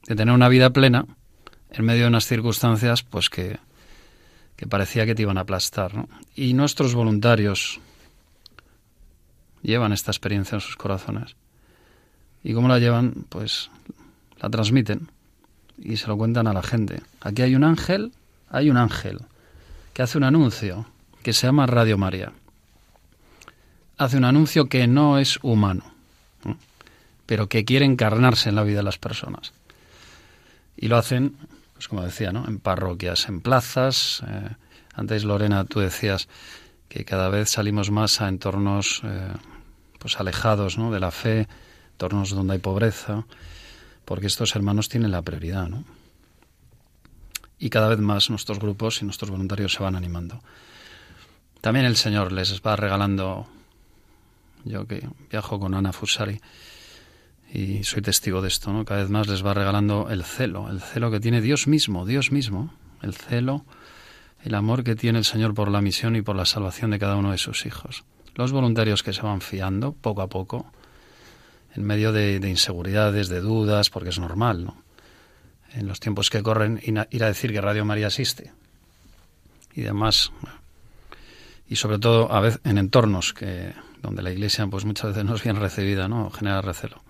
De 0.07 0.17
tener 0.17 0.35
una 0.35 0.49
vida 0.49 0.71
plena 0.71 1.05
en 1.71 1.85
medio 1.85 2.05
de 2.05 2.09
unas 2.09 2.25
circunstancias 2.25 3.03
pues 3.03 3.29
que, 3.29 3.59
que 4.59 4.67
parecía 4.67 5.07
que 5.07 5.15
te 5.15 5.23
iban 5.23 5.39
a 5.39 5.43
aplastar. 5.43 5.95
¿no? 5.95 6.09
Y 6.35 6.53
nuestros 6.53 6.93
voluntarios 6.93 7.79
llevan 9.63 9.93
esta 9.93 10.11
experiencia 10.11 10.57
en 10.57 10.61
sus 10.61 10.77
corazones. 10.77 11.37
¿Y 12.43 12.55
cómo 12.55 12.67
la 12.67 12.81
llevan? 12.81 13.25
Pues 13.29 13.71
la 14.41 14.51
transmiten 14.51 15.09
y 15.79 15.97
se 15.97 16.09
lo 16.09 16.19
cuentan 16.19 16.49
a 16.49 16.53
la 16.53 16.65
gente. 16.65 17.01
Aquí 17.21 17.43
hay 17.43 17.55
un 17.55 17.63
ángel, 17.63 18.13
hay 18.51 18.69
un 18.69 18.77
ángel 18.77 19.21
que 19.95 20.03
hace 20.03 20.19
un 20.19 20.25
anuncio 20.25 20.87
que 21.23 21.33
se 21.33 21.47
llama 21.47 21.67
Radio 21.67 21.97
María. 21.97 22.33
Hace 23.97 24.17
un 24.17 24.25
anuncio 24.25 24.69
que 24.69 24.89
no 24.89 25.19
es 25.19 25.39
humano, 25.43 25.85
¿no? 26.45 26.57
pero 27.27 27.49
que 27.49 27.65
quiere 27.65 27.85
encarnarse 27.85 28.49
en 28.49 28.57
la 28.57 28.65
vida 28.65 28.79
de 28.79 28.85
las 28.85 28.99
personas. 28.99 29.53
Y 30.77 30.89
lo 30.89 30.97
hacen 30.97 31.37
pues 31.79 31.87
como 31.87 32.03
decía, 32.03 32.33
¿no? 32.33 32.45
En 32.49 32.59
parroquias, 32.59 33.29
en 33.29 33.41
plazas. 33.41 34.25
Eh, 34.27 34.49
antes, 34.95 35.23
Lorena, 35.23 35.65
tú 35.65 35.79
decías 35.79 36.29
que 36.89 37.05
cada 37.05 37.29
vez 37.29 37.51
salimos 37.51 37.93
más 37.93 38.21
a 38.21 38.27
entornos 38.27 39.01
eh, 39.05 39.29
pues 40.01 40.19
alejados 40.19 40.77
¿no? 40.77 40.91
de 40.91 40.99
la 40.99 41.13
fe, 41.13 41.47
entornos 41.93 42.31
donde 42.31 42.55
hay 42.55 42.59
pobreza, 42.59 43.27
porque 44.05 44.27
estos 44.27 44.57
hermanos 44.57 44.89
tienen 44.89 45.13
la 45.13 45.23
prioridad, 45.23 45.69
¿no? 45.69 45.85
Y 47.61 47.71
cada 47.71 47.87
vez 47.87 48.01
más 48.01 48.29
nuestros 48.29 48.59
grupos 48.59 49.01
y 49.01 49.05
nuestros 49.05 49.31
voluntarios 49.31 49.73
se 49.73 49.81
van 49.85 49.95
animando. 49.95 50.43
También 51.61 51.87
el 51.87 51.95
Señor 51.95 52.33
les 52.33 52.61
va 52.61 52.75
regalando, 52.75 53.47
yo 54.65 54.85
que 54.89 55.09
viajo 55.31 55.61
con 55.61 55.75
Ana 55.77 55.93
Fusari, 55.93 56.41
y 57.53 57.83
soy 57.85 58.03
testigo 58.03 58.43
de 58.43 58.49
esto, 58.49 58.73
¿no? 58.73 58.85
Cada 58.85 59.01
vez 59.01 59.11
más 59.11 59.27
les 59.27 59.45
va 59.45 59.55
regalando 59.55 60.09
el 60.11 60.25
celo, 60.25 60.71
el 60.71 60.81
celo 60.81 61.11
que 61.11 61.21
tiene 61.21 61.41
Dios 61.41 61.67
mismo, 61.67 62.05
Dios 62.05 62.31
mismo, 62.31 62.75
el 63.03 63.15
celo, 63.15 63.65
el 64.43 64.55
amor 64.55 64.85
que 64.85 64.95
tiene 64.95 65.19
el 65.19 65.25
Señor 65.25 65.55
por 65.55 65.71
la 65.71 65.81
misión 65.81 66.15
y 66.17 66.23
por 66.23 66.37
la 66.37 66.45
salvación 66.45 66.91
de 66.91 66.99
cada 66.99 67.17
uno 67.17 67.33
de 67.33 67.39
sus 67.39 67.65
hijos. 67.65 68.05
Los 68.35 68.53
voluntarios 68.53 69.03
que 69.03 69.13
se 69.13 69.23
van 69.23 69.41
fiando 69.41 69.93
poco 69.93 70.23
a 70.23 70.29
poco, 70.29 70.71
en 71.75 71.85
medio 71.85 72.13
de, 72.13 72.39
de 72.39 72.51
inseguridades, 72.51 73.29
de 73.29 73.41
dudas, 73.41 73.91
porque 73.91 74.11
es 74.11 74.19
normal, 74.19 74.65
¿no? 74.65 74.83
En 75.73 75.87
los 75.87 76.01
tiempos 76.01 76.31
que 76.31 76.43
corren, 76.43 76.81
ir 76.83 77.25
a 77.25 77.27
decir 77.27 77.53
que 77.53 77.61
Radio 77.61 77.85
María 77.85 78.07
existe. 78.07 78.53
Y 79.75 79.83
demás. 79.83 80.33
Y 81.69 81.77
sobre 81.77 81.99
todo, 81.99 82.33
a 82.33 82.41
veces, 82.41 82.61
en 82.65 82.79
entornos 82.79 83.35
que 83.35 83.75
donde 84.01 84.23
la 84.23 84.31
Iglesia 84.31 84.67
pues 84.67 84.85
muchas 84.85 85.11
veces 85.11 85.25
no 85.25 85.35
es 85.35 85.43
bien 85.43 85.57
recibida, 85.57 86.09
¿no? 86.09 86.31
Genera 86.31 86.63
recelo 86.63 87.03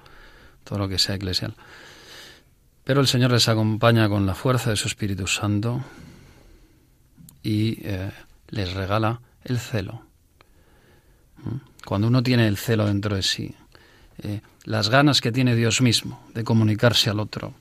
todo 0.65 0.79
lo 0.79 0.89
que 0.89 0.99
sea 0.99 1.15
eclesial. 1.15 1.55
Pero 2.89 3.03
el 3.03 3.07
Señor 3.07 3.33
les 3.33 3.51
acompaña 3.51 4.09
con 4.09 4.25
la 4.25 4.35
fuerza 4.35 4.71
de 4.71 4.77
su 4.77 4.89
Espíritu 4.89 5.27
Santo 5.27 5.85
y 7.43 7.81
eh, 7.83 8.11
les 8.49 8.73
regala 8.73 9.21
el 9.45 9.59
celo. 9.59 10.07
¿Mm? 11.45 11.57
Cuando 11.85 12.09
uno 12.09 12.23
tiene 12.23 12.49
el 12.49 12.57
celo 12.57 12.87
dentro 12.87 13.15
de 13.15 13.23
sí, 13.23 13.55
eh, 14.23 14.41
las 14.65 14.89
ganas 14.89 15.21
que 15.21 15.33
tiene 15.33 15.55
Dios 15.55 15.83
mismo 15.83 16.27
de 16.33 16.45
comunicarse 16.45 17.11
al 17.11 17.21
otro, 17.21 17.53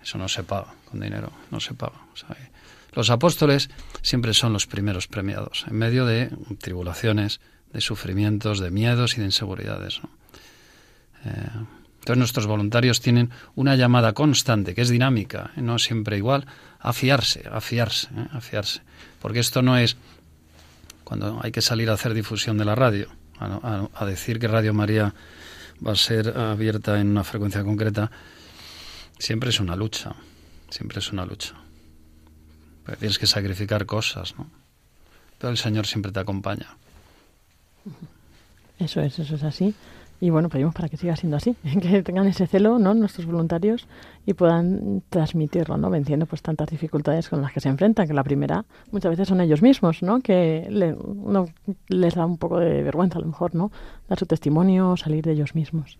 eso 0.00 0.18
no 0.18 0.28
se 0.28 0.44
paga 0.44 0.72
con 0.88 1.00
dinero, 1.00 1.32
no 1.50 1.58
se 1.58 1.74
paga. 1.74 2.06
Eh, 2.30 2.50
los 2.92 3.10
apóstoles 3.10 3.70
siempre 4.02 4.34
son 4.34 4.52
los 4.52 4.68
primeros 4.68 5.08
premiados, 5.08 5.64
en 5.66 5.74
medio 5.74 6.06
de 6.06 6.30
tribulaciones, 6.60 7.40
de 7.72 7.80
sufrimientos, 7.80 8.60
de 8.60 8.70
miedos 8.70 9.16
y 9.16 9.18
de 9.18 9.26
inseguridades. 9.26 10.00
¿no? 10.00 11.83
Entonces 12.04 12.18
nuestros 12.18 12.46
voluntarios 12.46 13.00
tienen 13.00 13.30
una 13.54 13.76
llamada 13.76 14.12
constante, 14.12 14.74
que 14.74 14.82
es 14.82 14.90
dinámica, 14.90 15.52
no 15.56 15.78
siempre 15.78 16.18
igual, 16.18 16.46
a 16.78 16.92
fiarse, 16.92 17.48
a 17.50 17.62
fiarse, 17.62 18.08
¿eh? 18.14 18.26
a 18.30 18.42
fiarse. 18.42 18.82
Porque 19.22 19.38
esto 19.38 19.62
no 19.62 19.78
es 19.78 19.96
cuando 21.02 21.40
hay 21.42 21.50
que 21.50 21.62
salir 21.62 21.88
a 21.88 21.94
hacer 21.94 22.12
difusión 22.12 22.58
de 22.58 22.66
la 22.66 22.74
radio, 22.74 23.08
a, 23.38 23.46
a, 23.46 23.88
a 23.94 24.04
decir 24.04 24.38
que 24.38 24.48
Radio 24.48 24.74
María 24.74 25.14
va 25.84 25.92
a 25.92 25.96
ser 25.96 26.36
abierta 26.36 27.00
en 27.00 27.08
una 27.08 27.24
frecuencia 27.24 27.64
concreta, 27.64 28.10
siempre 29.18 29.48
es 29.48 29.58
una 29.58 29.74
lucha, 29.74 30.14
siempre 30.68 30.98
es 30.98 31.10
una 31.10 31.24
lucha. 31.24 31.54
Pero 32.84 32.98
tienes 32.98 33.18
que 33.18 33.26
sacrificar 33.26 33.86
cosas, 33.86 34.36
¿no? 34.36 34.50
Pero 35.38 35.52
el 35.52 35.56
Señor 35.56 35.86
siempre 35.86 36.12
te 36.12 36.20
acompaña. 36.20 36.76
Eso 38.78 39.00
es, 39.00 39.18
eso 39.18 39.36
es 39.36 39.42
así. 39.42 39.74
Y 40.20 40.30
bueno, 40.30 40.48
pedimos 40.48 40.74
para 40.74 40.88
que 40.88 40.96
siga 40.96 41.16
siendo 41.16 41.36
así, 41.36 41.54
que 41.82 42.02
tengan 42.02 42.26
ese 42.26 42.46
celo, 42.46 42.78
¿no? 42.78 42.94
Nuestros 42.94 43.26
voluntarios 43.26 43.86
y 44.26 44.34
puedan 44.34 45.02
transmitirlo, 45.10 45.76
¿no? 45.76 45.90
Venciendo 45.90 46.26
pues 46.26 46.42
tantas 46.42 46.70
dificultades 46.70 47.28
con 47.28 47.42
las 47.42 47.52
que 47.52 47.60
se 47.60 47.68
enfrentan, 47.68 48.06
que 48.06 48.14
la 48.14 48.24
primera 48.24 48.64
muchas 48.90 49.10
veces 49.10 49.28
son 49.28 49.40
ellos 49.40 49.60
mismos, 49.62 50.02
¿no? 50.02 50.20
Que 50.20 50.66
le, 50.70 50.96
les 51.88 52.14
da 52.14 52.26
un 52.26 52.38
poco 52.38 52.58
de 52.58 52.82
vergüenza 52.82 53.18
a 53.18 53.22
lo 53.22 53.26
mejor, 53.26 53.54
¿no? 53.54 53.70
Dar 54.08 54.18
su 54.18 54.26
testimonio, 54.26 54.96
salir 54.96 55.24
de 55.24 55.32
ellos 55.32 55.54
mismos. 55.54 55.98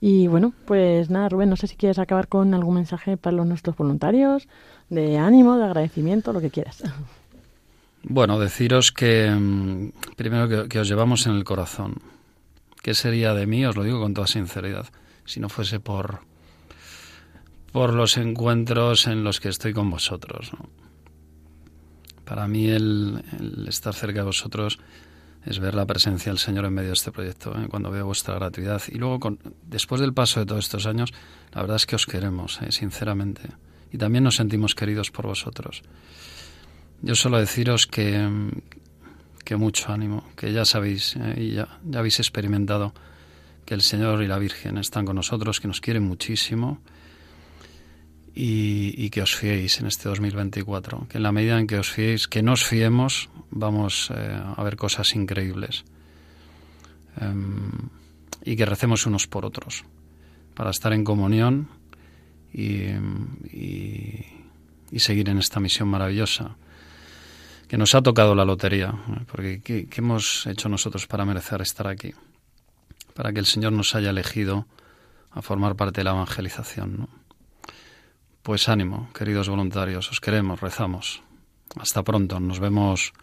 Y 0.00 0.26
bueno, 0.26 0.52
pues 0.66 1.10
nada, 1.10 1.28
Rubén, 1.28 1.48
no 1.48 1.56
sé 1.56 1.68
si 1.68 1.76
quieres 1.76 2.00
acabar 2.00 2.26
con 2.26 2.54
algún 2.54 2.74
mensaje 2.74 3.16
para 3.16 3.36
los 3.36 3.46
nuestros 3.46 3.76
voluntarios, 3.76 4.48
de 4.90 5.16
ánimo, 5.16 5.56
de 5.56 5.64
agradecimiento, 5.64 6.32
lo 6.32 6.40
que 6.40 6.50
quieras. 6.50 6.82
Bueno, 8.02 8.40
deciros 8.40 8.90
que 8.90 9.30
primero 10.16 10.48
que, 10.48 10.68
que 10.68 10.80
os 10.80 10.88
llevamos 10.88 11.26
en 11.28 11.34
el 11.34 11.44
corazón, 11.44 12.02
¿Qué 12.82 12.94
sería 12.94 13.32
de 13.32 13.46
mí? 13.46 13.64
Os 13.64 13.76
lo 13.76 13.84
digo 13.84 14.00
con 14.00 14.12
toda 14.12 14.26
sinceridad. 14.26 14.86
Si 15.24 15.38
no 15.38 15.48
fuese 15.48 15.78
por, 15.78 16.20
por 17.70 17.94
los 17.94 18.16
encuentros 18.16 19.06
en 19.06 19.22
los 19.22 19.38
que 19.38 19.48
estoy 19.48 19.72
con 19.72 19.88
vosotros. 19.88 20.50
Para 22.24 22.48
mí 22.48 22.68
el, 22.68 23.22
estar 23.68 23.94
cerca 23.94 24.20
de 24.20 24.26
vosotros 24.26 24.80
es 25.44 25.60
ver 25.60 25.74
la 25.74 25.86
presencia 25.86 26.30
del 26.30 26.38
Señor 26.38 26.64
en 26.64 26.74
medio 26.74 26.88
de 26.88 26.94
este 26.94 27.12
proyecto, 27.12 27.52
¿eh? 27.56 27.68
cuando 27.68 27.90
veo 27.90 28.06
vuestra 28.06 28.34
gratuidad. 28.34 28.82
Y 28.88 28.98
luego, 28.98 29.38
después 29.64 30.00
del 30.00 30.12
paso 30.12 30.40
de 30.40 30.46
todos 30.46 30.64
estos 30.64 30.86
años, 30.86 31.12
la 31.52 31.62
verdad 31.62 31.76
es 31.76 31.86
que 31.86 31.96
os 31.96 32.06
queremos, 32.06 32.60
¿eh? 32.62 32.72
sinceramente. 32.72 33.42
Y 33.92 33.98
también 33.98 34.24
nos 34.24 34.36
sentimos 34.36 34.74
queridos 34.74 35.10
por 35.10 35.26
vosotros. 35.26 35.82
Yo 37.00 37.14
solo 37.14 37.38
deciros 37.38 37.86
que, 37.86 38.28
que 39.44 39.56
mucho 39.56 39.92
ánimo, 39.92 40.24
que 40.36 40.52
ya 40.52 40.64
sabéis 40.64 41.16
eh, 41.16 41.34
y 41.36 41.50
ya, 41.52 41.78
ya, 41.84 41.98
habéis 41.98 42.18
experimentado 42.20 42.92
que 43.64 43.74
el 43.74 43.82
Señor 43.82 44.22
y 44.22 44.26
la 44.26 44.38
Virgen 44.38 44.78
están 44.78 45.04
con 45.04 45.16
nosotros, 45.16 45.60
que 45.60 45.68
nos 45.68 45.80
quieren 45.80 46.02
muchísimo 46.02 46.80
y, 48.34 49.10
que 49.10 49.22
os 49.22 49.34
fiéis 49.36 49.80
en 49.80 49.86
este 49.86 50.08
2024. 50.08 51.06
Que 51.08 51.18
en 51.18 51.22
la 51.22 51.32
medida 51.32 51.58
en 51.58 51.66
que 51.66 51.78
os 51.78 51.90
fiéis, 51.90 52.28
que 52.28 52.42
nos 52.42 52.64
fiemos, 52.64 53.28
vamos 53.50 54.10
eh, 54.14 54.40
a 54.56 54.62
ver 54.62 54.76
cosas 54.76 55.14
increíbles. 55.14 55.84
Em, 57.20 57.70
y 58.44 58.56
que 58.56 58.64
recemos 58.64 59.06
unos 59.06 59.26
por 59.26 59.44
otros 59.44 59.84
para 60.54 60.70
estar 60.70 60.92
en 60.92 61.04
comunión 61.04 61.68
y, 62.52 62.86
y, 63.52 64.24
seguir 64.98 65.28
en 65.28 65.38
esta 65.38 65.60
misión 65.60 65.88
maravillosa 65.88 66.56
que 67.72 67.78
nos 67.78 67.94
ha 67.94 68.02
tocado 68.02 68.34
la 68.34 68.44
lotería, 68.44 68.92
porque 69.30 69.62
¿qué, 69.62 69.88
hemos 69.96 70.46
hecho 70.46 70.68
nosotros 70.68 71.06
para 71.06 71.24
merecer 71.24 71.62
estar 71.62 71.86
aquí? 71.86 72.12
Para 73.14 73.32
que 73.32 73.38
el 73.38 73.46
Señor 73.46 73.72
nos 73.72 73.94
haya 73.94 74.10
elegido 74.10 74.66
a 75.30 75.40
formar 75.40 75.74
parte 75.74 76.00
de 76.00 76.04
la 76.04 76.10
evangelización. 76.10 77.08
Pues 78.42 78.68
ánimo, 78.68 79.08
queridos 79.14 79.48
voluntarios, 79.48 80.10
os 80.10 80.20
queremos, 80.20 80.60
rezamos. 80.60 81.22
Hasta 81.80 82.02
pronto, 82.02 82.40
nos 82.40 82.60
vemos 82.60 83.14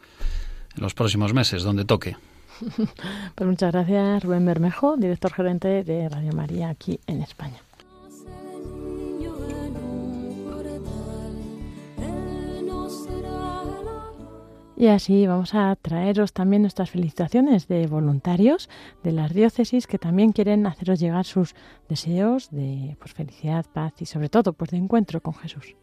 en 0.75 0.81
los 0.81 0.95
próximos 0.95 1.31
meses, 1.31 1.61
donde 1.61 1.85
toque. 1.85 2.17
pues 3.35 3.47
muchas 3.47 3.71
gracias, 3.71 4.23
Rubén 4.23 4.47
Bermejo, 4.47 4.97
director 4.97 5.31
gerente 5.31 5.83
de 5.83 6.09
Radio 6.09 6.33
María 6.33 6.69
aquí 6.69 6.99
en 7.05 7.21
España. 7.21 7.61
Y 14.79 14.87
así 14.87 15.27
vamos 15.27 15.55
a 15.55 15.75
traeros 15.75 16.31
también 16.31 16.61
nuestras 16.61 16.89
felicitaciones 16.89 17.67
de 17.67 17.85
voluntarios 17.85 18.69
de 19.03 19.11
las 19.11 19.33
diócesis 19.33 19.87
que 19.87 19.99
también 19.99 20.31
quieren 20.31 20.65
haceros 20.65 21.01
llegar 21.01 21.25
sus 21.25 21.53
deseos 21.89 22.49
de 22.49 22.95
pues, 22.97 23.11
felicidad, 23.11 23.65
paz 23.73 23.91
y 23.99 24.05
sobre 24.05 24.29
todo 24.29 24.53
pues, 24.53 24.71
de 24.71 24.77
encuentro 24.77 25.19
con 25.19 25.33
Jesús. 25.33 25.75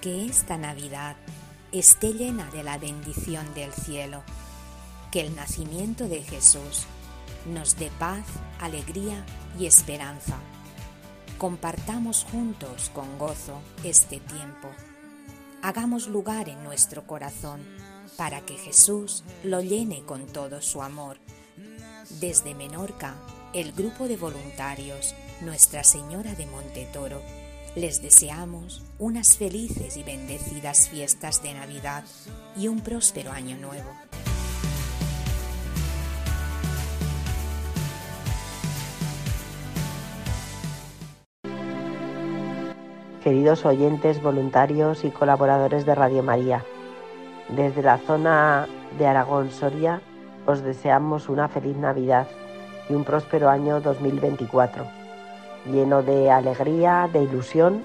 Que 0.00 0.26
esta 0.26 0.58
Navidad 0.58 1.14
esté 1.70 2.14
llena 2.14 2.50
de 2.50 2.64
la 2.64 2.78
bendición 2.78 3.46
del 3.54 3.70
cielo, 3.70 4.24
que 5.12 5.20
el 5.20 5.36
nacimiento 5.36 6.08
de 6.08 6.20
Jesús 6.20 6.84
nos 7.54 7.78
dé 7.78 7.92
paz, 8.00 8.26
alegría 8.58 9.24
y 9.56 9.66
esperanza 9.66 10.40
compartamos 11.42 12.24
juntos 12.30 12.92
con 12.94 13.18
gozo 13.18 13.60
este 13.82 14.20
tiempo. 14.20 14.68
Hagamos 15.60 16.06
lugar 16.06 16.48
en 16.48 16.62
nuestro 16.62 17.04
corazón 17.04 17.66
para 18.16 18.42
que 18.42 18.54
Jesús 18.54 19.24
lo 19.42 19.60
llene 19.60 20.04
con 20.04 20.28
todo 20.28 20.62
su 20.62 20.82
amor. 20.82 21.18
Desde 22.20 22.54
Menorca, 22.54 23.16
el 23.54 23.72
grupo 23.72 24.06
de 24.06 24.16
voluntarios 24.16 25.16
Nuestra 25.40 25.82
Señora 25.82 26.32
de 26.36 26.46
Montetoro 26.46 27.20
les 27.74 28.00
deseamos 28.02 28.84
unas 29.00 29.36
felices 29.36 29.96
y 29.96 30.04
bendecidas 30.04 30.90
fiestas 30.90 31.42
de 31.42 31.54
Navidad 31.54 32.04
y 32.56 32.68
un 32.68 32.82
próspero 32.82 33.32
año 33.32 33.56
nuevo. 33.56 33.90
Queridos 43.22 43.64
oyentes, 43.64 44.20
voluntarios 44.20 45.04
y 45.04 45.10
colaboradores 45.10 45.86
de 45.86 45.94
Radio 45.94 46.22
María. 46.22 46.64
Desde 47.48 47.82
la 47.82 47.98
zona 47.98 48.66
de 48.98 49.06
Aragón 49.06 49.50
Soria 49.50 50.00
os 50.44 50.62
deseamos 50.62 51.28
una 51.28 51.48
feliz 51.48 51.76
Navidad 51.76 52.26
y 52.90 52.94
un 52.94 53.04
próspero 53.04 53.48
año 53.48 53.80
2024, 53.80 54.84
lleno 55.70 56.02
de 56.02 56.30
alegría, 56.30 57.08
de 57.12 57.22
ilusión 57.22 57.84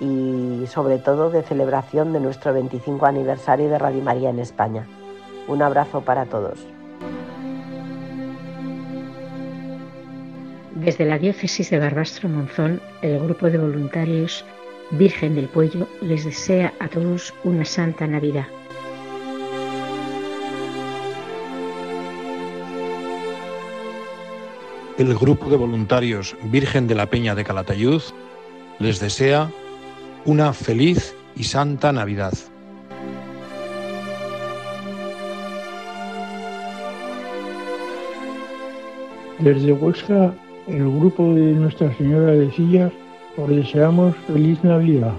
y 0.00 0.64
sobre 0.66 0.98
todo 0.98 1.30
de 1.30 1.42
celebración 1.42 2.12
de 2.12 2.18
nuestro 2.18 2.52
25 2.52 3.06
aniversario 3.06 3.68
de 3.68 3.78
Radio 3.78 4.02
María 4.02 4.30
en 4.30 4.40
España. 4.40 4.86
Un 5.46 5.62
abrazo 5.62 6.00
para 6.00 6.24
todos. 6.24 6.66
Desde 10.74 11.04
la 11.04 11.18
diócesis 11.18 11.70
de 11.70 11.78
Barbastro 11.78 12.28
Monzón, 12.28 12.80
el 13.02 13.20
grupo 13.20 13.48
de 13.48 13.58
voluntarios 13.58 14.44
Virgen 14.92 15.34
del 15.34 15.48
Puello 15.48 15.88
les 16.02 16.26
desea 16.26 16.74
a 16.78 16.86
todos 16.86 17.32
una 17.44 17.64
santa 17.64 18.06
Navidad. 18.06 18.46
El 24.98 25.14
grupo 25.14 25.48
de 25.48 25.56
voluntarios 25.56 26.36
Virgen 26.42 26.86
de 26.86 26.94
la 26.94 27.06
Peña 27.06 27.34
de 27.34 27.42
Calatayud 27.42 28.02
les 28.80 29.00
desea 29.00 29.50
una 30.26 30.52
feliz 30.52 31.16
y 31.36 31.44
santa 31.44 31.90
Navidad. 31.90 32.34
Desde 39.38 39.72
Huesca, 39.72 40.34
el 40.68 40.84
grupo 40.98 41.32
de 41.32 41.52
Nuestra 41.52 41.96
Señora 41.96 42.32
de 42.32 42.52
Sillas 42.52 42.92
os 43.36 43.48
deseamos 43.48 44.14
feliz 44.26 44.62
Navidad. 44.62 45.12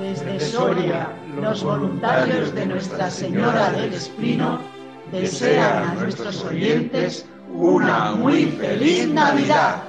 Desde 0.00 0.40
Soria, 0.40 1.08
los 1.40 1.62
voluntarios 1.62 2.54
de 2.54 2.66
Nuestra 2.66 3.10
Señora 3.10 3.70
del 3.70 3.92
Espino 3.92 4.58
desean 5.12 5.90
a 5.90 5.94
nuestros 5.94 6.44
oyentes 6.44 7.28
una 7.52 8.12
muy 8.12 8.46
feliz 8.46 9.08
Navidad. 9.08 9.88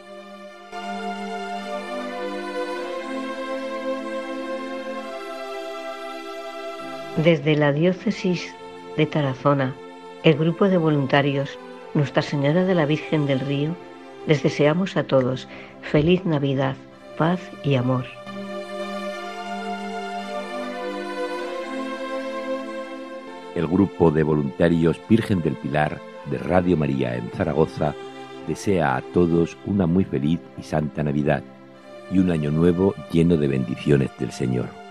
Desde 7.24 7.56
la 7.56 7.72
diócesis 7.72 8.54
de 8.96 9.08
Tarazona, 9.08 9.76
el 10.24 10.36
grupo 10.36 10.70
de 10.70 10.78
voluntarios 10.78 11.58
nuestra 11.98 12.22
Señora 12.22 12.64
de 12.64 12.76
la 12.76 12.86
Virgen 12.86 13.26
del 13.26 13.40
Río, 13.40 13.76
les 14.28 14.44
deseamos 14.44 14.96
a 14.98 15.04
todos 15.04 15.48
feliz 15.82 16.24
Navidad, 16.26 16.76
paz 17.18 17.40
y 17.64 17.74
amor. 17.74 18.06
El 23.56 23.68
grupo 23.68 24.12
de 24.12 24.22
voluntarios 24.22 25.02
Virgen 25.10 25.42
del 25.42 25.56
Pilar 25.56 26.00
de 26.30 26.38
Radio 26.38 26.78
María 26.78 27.16
en 27.16 27.30
Zaragoza 27.32 27.96
desea 28.48 28.96
a 28.96 29.02
todos 29.02 29.58
una 29.66 29.88
muy 29.88 30.04
feliz 30.04 30.40
y 30.60 30.64
santa 30.64 31.04
Navidad 31.04 31.44
y 32.12 32.20
un 32.20 32.30
año 32.30 32.52
nuevo 32.52 32.94
lleno 33.12 33.38
de 33.38 33.48
bendiciones 33.48 34.12
del 34.20 34.32
Señor. 34.32 34.87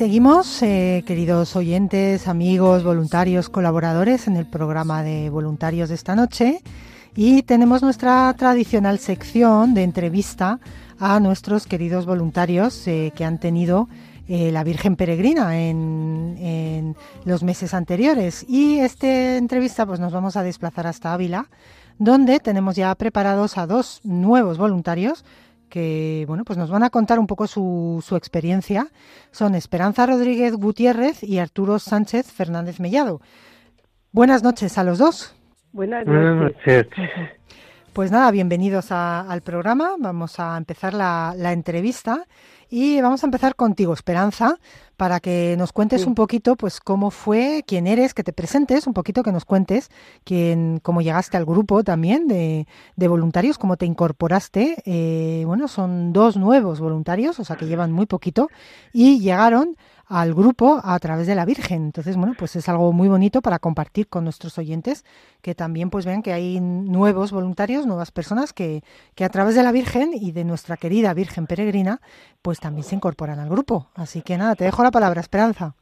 Seguimos, 0.00 0.62
eh, 0.62 1.04
queridos 1.06 1.54
oyentes, 1.56 2.26
amigos, 2.26 2.84
voluntarios, 2.84 3.50
colaboradores 3.50 4.28
en 4.28 4.36
el 4.36 4.46
programa 4.46 5.02
de 5.02 5.28
voluntarios 5.28 5.90
de 5.90 5.94
esta 5.94 6.16
noche. 6.16 6.62
Y 7.14 7.42
tenemos 7.42 7.82
nuestra 7.82 8.32
tradicional 8.32 8.98
sección 8.98 9.74
de 9.74 9.82
entrevista 9.82 10.58
a 10.98 11.20
nuestros 11.20 11.66
queridos 11.66 12.06
voluntarios 12.06 12.88
eh, 12.88 13.12
que 13.14 13.26
han 13.26 13.38
tenido 13.38 13.90
eh, 14.26 14.50
la 14.50 14.64
Virgen 14.64 14.96
Peregrina 14.96 15.60
en, 15.60 16.38
en, 16.40 16.96
los 17.26 17.42
meses 17.42 17.74
anteriores. 17.74 18.46
Y 18.48 18.78
esta 18.78 19.36
entrevista 19.36 19.84
pues 19.84 20.00
nos 20.00 20.14
vamos 20.14 20.34
a 20.34 20.42
desplazar 20.42 20.86
hasta 20.86 21.12
Ávila 21.12 21.50
donde 21.98 22.40
tenemos 22.40 22.74
ya 22.74 22.94
preparados 22.94 23.58
a 23.58 23.66
dos 23.66 24.00
nuevos 24.04 24.56
voluntarios 24.56 25.22
que 25.70 26.24
bueno, 26.28 26.44
pues 26.44 26.58
nos 26.58 26.68
van 26.70 26.82
a 26.82 26.90
contar 26.90 27.18
un 27.18 27.26
poco 27.26 27.46
su, 27.46 28.04
su 28.06 28.16
experiencia. 28.16 28.88
Son 29.30 29.54
Esperanza 29.54 30.04
Rodríguez 30.04 30.54
Gutiérrez 30.56 31.22
y 31.22 31.38
Arturo 31.38 31.78
Sánchez 31.78 32.30
Fernández 32.30 32.80
Mellado. 32.80 33.22
Buenas 34.12 34.42
noches 34.42 34.76
a 34.76 34.84
los 34.84 34.98
dos. 34.98 35.34
Buenas 35.72 36.04
noches. 36.06 36.86
Pues 37.92 38.10
nada, 38.10 38.30
bienvenidos 38.30 38.92
a- 38.92 39.20
al 39.20 39.40
programa. 39.40 39.92
Vamos 39.98 40.38
a 40.38 40.56
empezar 40.56 40.94
la, 40.94 41.34
la 41.36 41.52
entrevista 41.52 42.26
y 42.70 43.00
vamos 43.00 43.22
a 43.22 43.26
empezar 43.26 43.56
contigo, 43.56 43.92
Esperanza, 43.92 44.56
para 44.96 45.18
que 45.20 45.56
nos 45.58 45.72
cuentes 45.72 46.02
Sí. 46.02 46.08
un 46.08 46.14
poquito, 46.14 46.56
pues 46.56 46.78
cómo 46.80 47.10
fue, 47.10 47.64
quién 47.66 47.86
eres, 47.86 48.14
que 48.14 48.22
te 48.22 48.32
presentes, 48.32 48.86
un 48.86 48.94
poquito 48.94 49.22
que 49.22 49.32
nos 49.32 49.44
cuentes 49.44 49.90
quién, 50.24 50.78
cómo 50.82 51.00
llegaste 51.02 51.36
al 51.36 51.44
grupo 51.46 51.82
también 51.84 52.28
de, 52.28 52.66
de 52.96 53.08
voluntarios, 53.08 53.58
cómo 53.58 53.76
te 53.76 53.86
incorporaste. 53.86 54.82
Eh, 54.84 55.42
bueno, 55.46 55.68
son 55.68 56.12
dos 56.12 56.36
nuevos 56.36 56.80
voluntarios, 56.80 57.40
o 57.40 57.44
sea 57.44 57.56
que 57.56 57.66
llevan 57.66 57.92
muy 57.92 58.06
poquito 58.06 58.48
y 58.92 59.18
llegaron 59.20 59.76
al 60.10 60.34
grupo 60.34 60.80
a 60.82 60.98
través 60.98 61.26
de 61.28 61.36
la 61.36 61.46
Virgen. 61.46 61.84
Entonces, 61.84 62.16
bueno, 62.16 62.34
pues 62.36 62.56
es 62.56 62.68
algo 62.68 62.92
muy 62.92 63.08
bonito 63.08 63.40
para 63.40 63.60
compartir 63.60 64.08
con 64.08 64.24
nuestros 64.24 64.58
oyentes, 64.58 65.04
que 65.40 65.54
también 65.54 65.88
pues 65.88 66.04
vean 66.04 66.22
que 66.22 66.32
hay 66.32 66.60
nuevos 66.60 67.30
voluntarios, 67.30 67.86
nuevas 67.86 68.10
personas 68.10 68.52
que, 68.52 68.82
que 69.14 69.24
a 69.24 69.28
través 69.28 69.54
de 69.54 69.62
la 69.62 69.72
Virgen 69.72 70.10
y 70.12 70.32
de 70.32 70.44
nuestra 70.44 70.76
querida 70.76 71.14
Virgen 71.14 71.46
Peregrina, 71.46 72.00
pues 72.42 72.58
también 72.58 72.82
se 72.82 72.96
incorporan 72.96 73.38
al 73.38 73.48
grupo. 73.48 73.86
Así 73.94 74.20
que 74.20 74.36
nada, 74.36 74.56
te 74.56 74.64
dejo 74.64 74.82
la 74.82 74.90
palabra, 74.90 75.20
Esperanza. 75.20 75.76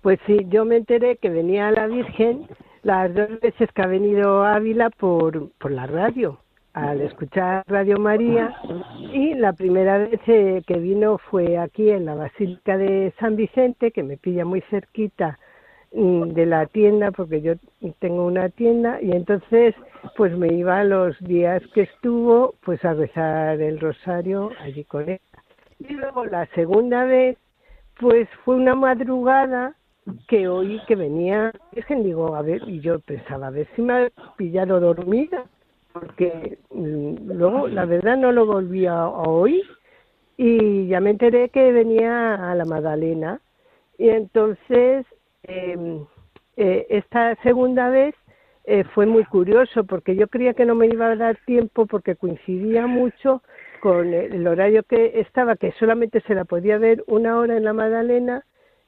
Pues 0.00 0.18
sí, 0.26 0.46
yo 0.48 0.64
me 0.64 0.76
enteré 0.76 1.16
que 1.16 1.28
venía 1.28 1.70
la 1.70 1.86
Virgen 1.86 2.48
las 2.82 3.14
dos 3.14 3.38
veces 3.40 3.68
que 3.74 3.82
ha 3.82 3.86
venido 3.86 4.44
Ávila 4.44 4.88
por, 4.88 5.50
por 5.58 5.70
la 5.70 5.86
radio, 5.86 6.40
al 6.72 7.00
escuchar 7.00 7.64
Radio 7.66 7.98
María. 7.98 8.54
Y 9.12 9.34
la 9.34 9.52
primera 9.52 9.98
vez 9.98 10.20
eh, 10.26 10.62
que 10.66 10.78
vino 10.78 11.18
fue 11.18 11.58
aquí 11.58 11.90
en 11.90 12.04
la 12.04 12.14
Basílica 12.14 12.76
de 12.76 13.12
San 13.18 13.36
Vicente, 13.36 13.90
que 13.90 14.02
me 14.02 14.16
pilla 14.16 14.44
muy 14.44 14.60
cerquita 14.62 15.38
mm, 15.92 16.28
de 16.30 16.46
la 16.46 16.66
tienda, 16.66 17.10
porque 17.10 17.40
yo 17.40 17.54
tengo 17.98 18.26
una 18.26 18.48
tienda, 18.48 19.00
y 19.00 19.12
entonces 19.12 19.74
pues 20.16 20.36
me 20.36 20.52
iba 20.52 20.84
los 20.84 21.18
días 21.20 21.62
que 21.74 21.82
estuvo 21.82 22.54
pues 22.64 22.84
a 22.84 22.94
rezar 22.94 23.60
el 23.60 23.80
rosario 23.80 24.50
allí 24.60 24.84
con 24.84 25.08
ella. 25.08 25.20
Y 25.80 25.94
luego 25.94 26.24
la 26.26 26.46
segunda 26.54 27.04
vez 27.04 27.36
pues 27.98 28.28
fue 28.44 28.56
una 28.56 28.74
madrugada 28.74 29.74
que 30.28 30.48
oí 30.48 30.80
que 30.86 30.96
venía 30.96 31.52
Virgen, 31.72 32.02
digo, 32.02 32.34
a 32.34 32.42
ver, 32.42 32.62
y 32.66 32.80
yo 32.80 32.98
pensaba, 33.00 33.48
a 33.48 33.50
ver 33.50 33.68
si 33.74 33.82
me 33.82 33.92
ha 33.94 34.10
pillado 34.36 34.80
dormida, 34.80 35.44
porque 36.00 36.58
mm, 36.70 37.30
luego 37.32 37.68
la 37.68 37.84
verdad 37.84 38.16
no 38.16 38.32
lo 38.32 38.46
volví 38.46 38.86
a, 38.86 39.00
a 39.00 39.22
oír 39.22 39.64
y 40.36 40.86
ya 40.88 41.00
me 41.00 41.10
enteré 41.10 41.48
que 41.48 41.72
venía 41.72 42.50
a 42.50 42.54
la 42.54 42.64
Magdalena 42.64 43.40
y 43.98 44.08
entonces 44.08 45.06
eh, 45.42 46.04
eh, 46.56 46.86
esta 46.90 47.34
segunda 47.42 47.88
vez 47.90 48.14
eh, 48.64 48.84
fue 48.94 49.06
muy 49.06 49.24
curioso 49.24 49.84
porque 49.84 50.14
yo 50.14 50.28
creía 50.28 50.54
que 50.54 50.66
no 50.66 50.74
me 50.74 50.86
iba 50.86 51.06
a 51.06 51.16
dar 51.16 51.38
tiempo 51.46 51.86
porque 51.86 52.16
coincidía 52.16 52.86
mucho 52.86 53.42
con 53.80 54.12
el 54.12 54.46
horario 54.46 54.82
que 54.82 55.20
estaba, 55.20 55.56
que 55.56 55.72
solamente 55.78 56.20
se 56.22 56.34
la 56.34 56.44
podía 56.44 56.78
ver 56.78 57.02
una 57.06 57.38
hora 57.38 57.56
en 57.56 57.64
la 57.64 57.72
Magdalena 57.72 58.44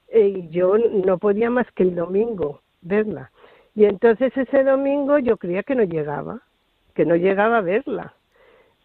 eh, 0.08 0.28
y 0.28 0.48
yo 0.50 0.76
no 0.76 1.18
podía 1.18 1.48
más 1.48 1.66
que 1.72 1.84
el 1.84 1.94
domingo 1.94 2.60
verla. 2.82 3.30
Y 3.74 3.84
entonces 3.84 4.36
ese 4.36 4.64
domingo 4.64 5.18
yo 5.18 5.36
creía 5.36 5.62
que 5.62 5.74
no 5.74 5.84
llegaba, 5.84 6.42
que 6.94 7.04
no 7.04 7.16
llegaba 7.16 7.58
a 7.58 7.62
verla. 7.62 8.14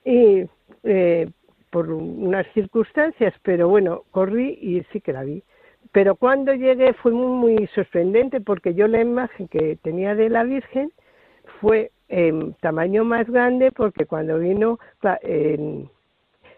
Y 0.04 0.46
eh, 0.84 1.30
por 1.72 1.91
unas 1.91 2.48
circunstancias, 2.54 3.34
pero 3.44 3.68
bueno, 3.68 4.04
corrí 4.12 4.58
y 4.62 4.82
sí 4.91 5.02
que 5.02 5.13
la 5.13 5.24
vi. 5.24 5.44
Pero 5.91 6.15
cuando 6.15 6.54
llegué 6.54 6.94
fue 6.94 7.12
muy, 7.12 7.56
muy 7.56 7.68
sorprendente 7.68 8.41
porque 8.41 8.74
yo 8.74 8.88
la 8.88 9.02
imagen 9.02 9.48
que 9.48 9.78
tenía 9.82 10.15
de 10.15 10.30
la 10.30 10.44
Virgen 10.44 10.91
fue 11.60 11.91
en 12.08 12.54
tamaño 12.56 13.04
más 13.04 13.30
grande 13.30 13.72
porque 13.72 14.06
cuando 14.06 14.39
vino 14.39 14.80
en, 15.22 15.89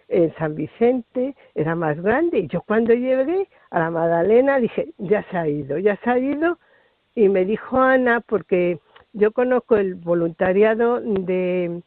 en 0.07 0.35
San 0.35 0.55
Vicente 0.55 1.35
era 1.55 1.75
más 1.75 2.01
grande 2.01 2.39
y 2.39 2.47
yo 2.47 2.61
cuando 2.61 2.93
llegué 2.93 3.47
a 3.69 3.79
la 3.79 3.91
Magdalena 3.91 4.59
dije, 4.59 4.89
ya 4.97 5.23
se 5.29 5.37
ha 5.37 5.47
ido, 5.47 5.77
ya 5.77 5.95
se 6.03 6.09
ha 6.09 6.17
ido 6.17 6.57
y 7.15 7.29
me 7.29 7.45
dijo 7.45 7.77
Ana 7.79 8.21
porque 8.21 8.79
yo 9.17 9.31
conozco 9.31 9.77
el 9.77 9.95
voluntariado 9.95 11.01
de, 11.01 11.81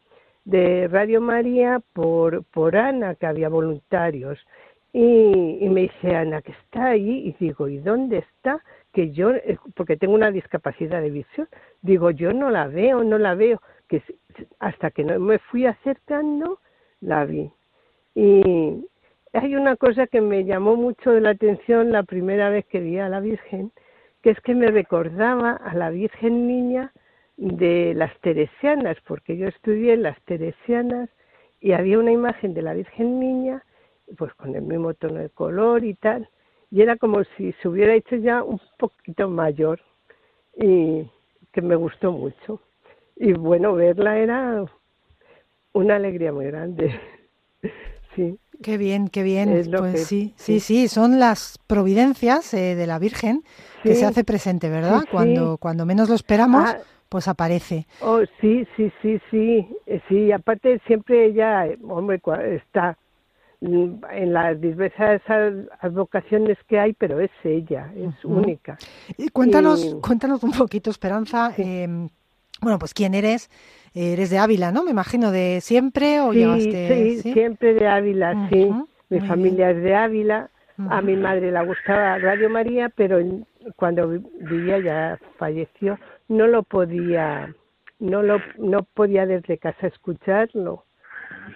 de 0.45 0.89
Radio 0.89 1.21
María 1.21 1.81
por, 1.93 2.45
por 2.45 2.77
Ana, 2.77 3.15
que 3.15 3.27
había 3.27 3.49
voluntarios. 3.49 4.39
Y, 4.93 5.69
me 5.69 5.83
dice 5.83 6.17
Ana 6.17 6.43
que 6.43 6.51
está 6.51 6.89
ahí 6.89 7.29
y 7.29 7.45
digo, 7.45 7.69
¿y 7.69 7.79
dónde 7.79 8.19
está? 8.19 8.61
Que 8.93 9.13
yo, 9.13 9.31
eh, 9.31 9.57
porque 9.77 9.97
tengo 9.97 10.15
una 10.15 10.33
discapacidad 10.33 11.01
de 11.01 11.11
visión, 11.11 11.49
digo, 11.83 12.11
yo 12.11 12.33
no 12.33 12.51
la 12.51 12.67
veo, 12.67 13.05
no 13.05 13.17
la 13.17 13.37
veo, 13.37 13.63
que 13.89 14.03
hasta 14.59 14.91
que 14.91 15.05
no 15.05 15.21
me 15.21 15.39
fui 15.39 15.67
acercando, 15.67 16.59
la 17.01 17.25
vi. 17.25 17.53
Y 18.17 18.85
hay 19.33 19.55
una 19.55 19.77
cosa 19.77 20.09
que 20.09 20.21
me 20.21 20.45
llamó 20.45 20.75
mucho 20.75 21.13
la 21.21 21.31
atención 21.31 21.93
la 21.93 22.03
primera 22.03 22.51
vez 22.51 22.67
que 22.67 22.81
vi 22.81 22.99
a 22.99 23.09
la 23.09 23.21
Virgen, 23.21 23.71
que 24.23 24.31
es 24.31 24.41
que 24.41 24.57
me 24.57 24.67
recordaba 24.67 25.53
a 25.53 25.75
la 25.75 25.91
Virgen 25.91 26.49
Niña 26.49 26.93
de 27.41 27.95
las 27.97 28.13
Teresianas, 28.21 28.99
porque 29.07 29.37
yo 29.39 29.49
estudié 29.49 29.95
en 29.95 30.03
las 30.03 30.21
Teresianas 30.27 31.09
y 31.61 31.73
había 31.73 31.99
una 31.99 32.13
imagen 32.13 32.53
de 32.53 32.61
la 32.63 32.75
Virgen 32.75 33.19
Niña, 33.19 33.63
pues 34.19 34.33
con 34.35 34.55
el 34.55 34.63
mismo 34.63 34.93
tono 34.95 35.15
de 35.21 35.31
color 35.31 35.83
y 35.85 35.95
tal, 35.95 36.29
y 36.71 36.83
era 36.83 36.97
como 36.97 37.23
si 37.37 37.53
se 37.63 37.69
hubiera 37.69 37.95
hecho 37.95 38.17
ya 38.17 38.43
un 38.43 38.61
poquito 38.79 39.29
mayor 39.29 39.81
y 40.57 41.09
que 41.53 41.63
me 41.63 41.77
gustó 41.77 42.13
mucho. 42.13 42.61
Y 43.17 43.33
bueno, 43.33 43.75
verla 43.75 44.19
era 44.19 44.65
una 45.73 45.97
alegría 45.97 46.33
muy 46.33 46.47
grande. 46.47 46.95
Sí. 48.17 48.37
Qué 48.61 48.77
bien, 48.77 49.07
qué 49.07 49.23
bien. 49.23 49.51
Es 49.51 49.69
Pues 49.69 49.93
que- 49.93 49.99
sí, 49.99 50.35
sí, 50.37 50.59
sí, 50.59 50.89
son 50.89 51.21
las 51.21 51.59
providencias 51.69 52.53
eh, 52.55 52.75
de 52.75 52.87
la 52.89 52.99
Virgen 52.99 53.45
que 53.85 53.95
se 53.95 54.05
hace 54.05 54.25
presente, 54.25 54.69
¿verdad? 54.69 54.97
Sí, 54.97 55.05
sí. 55.05 55.11
Cuando, 55.13 55.59
cuando 55.59 55.87
menos 55.87 56.09
lo 56.09 56.17
esperamos, 56.17 56.65
Ah. 56.67 56.79
Pues 57.11 57.29
aparece. 57.29 57.87
Oh, 58.01 58.21
sí, 58.41 58.67
sí, 58.77 58.91
sí, 59.03 59.21
sí, 59.31 59.69
eh, 59.87 60.01
sí, 60.09 60.33
aparte 60.33 60.81
siempre 60.87 61.27
ella, 61.27 61.67
eh, 61.67 61.77
hombre, 61.87 62.21
está 62.57 62.97
en 63.61 64.33
las 64.33 64.59
diversas 64.59 65.21
ad- 65.29 65.69
advocaciones 65.81 66.57
que 66.67 66.79
hay, 66.79 66.95
pero 66.95 67.21
es 67.21 67.31
ella, 67.45 67.93
es 67.95 68.25
única. 68.25 68.79
Y 69.19 69.29
cuéntanos, 69.29 69.85
Y- 69.85 70.01
cuéntanos 70.01 70.43
un 70.43 70.53
poquito, 70.53 70.89
Esperanza. 70.89 71.53
eh, 71.59 71.87
bueno, 72.63 72.79
pues 72.79 72.95
quién 72.95 73.13
eres. 73.15 73.51
Eres 73.93 74.31
de 74.31 74.39
Ávila, 74.39 74.71
¿no? 74.71 74.85
Me 74.85 74.93
imagino 74.93 75.31
de 75.33 75.61
siempre 75.61 76.21
o 76.21 76.33
Sí, 76.33 76.39
llegaste. 76.39 77.19
sí, 77.23 77.33
siempre 77.33 77.75
de 77.75 77.87
Ávila, 77.89 78.49
sí. 78.51 78.71
Mi 79.11 79.19
muy 79.19 79.29
familia 79.29 79.71
es 79.73 79.83
de 79.83 79.95
Ávila. 79.95 80.49
A 80.89 81.03
mi 81.03 81.15
madre 81.15 81.51
le 81.53 81.67
gustaba 81.67 82.17
Radio 82.19 82.49
María, 82.49 82.89
pero 82.89 83.19
cuando 83.77 84.09
vi- 84.09 84.23
vivía 84.41 84.79
ya 84.79 85.19
falleció, 85.37 85.99
no 86.31 86.47
lo 86.47 86.63
podía, 86.63 87.53
no 87.99 88.23
lo, 88.23 88.39
no 88.57 88.85
podía 88.85 89.27
desde 89.27 89.59
casa 89.59 89.87
escucharlo. 89.89 90.85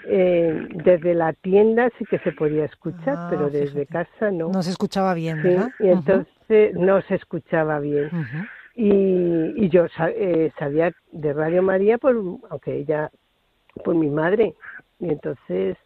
Eh, 0.06 0.68
desde 0.84 1.14
la 1.14 1.32
tienda 1.32 1.90
sí 1.98 2.04
que 2.04 2.18
se 2.18 2.32
podía 2.32 2.64
escuchar, 2.66 3.14
Ah, 3.16 3.26
pero 3.30 3.48
desde 3.48 3.86
casa 3.86 4.30
no. 4.30 4.50
No 4.50 4.62
se 4.62 4.70
escuchaba 4.70 5.14
bien, 5.14 5.38
Sí, 5.40 5.48
¿verdad? 5.48 5.68
y 5.78 5.88
entonces 5.88 6.74
no 6.74 7.00
se 7.02 7.14
escuchaba 7.14 7.80
bien. 7.80 8.10
Y, 8.74 8.90
y 9.64 9.68
yo 9.70 9.86
eh, 10.08 10.52
sabía 10.58 10.92
de 11.12 11.32
Radio 11.32 11.62
María, 11.62 11.96
por, 11.98 12.16
aunque 12.50 12.76
ella, 12.76 13.10
por 13.84 13.94
mi 13.94 14.08
madre. 14.10 14.54
Y 14.98 15.08
entonces, 15.10 15.76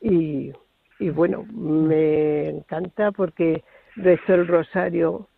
y, 0.00 0.52
y 0.98 1.10
bueno, 1.10 1.44
me 1.52 2.48
encanta 2.50 3.12
porque 3.12 3.62
rezo 3.96 4.34
el 4.34 4.46
rosario, 4.48 5.28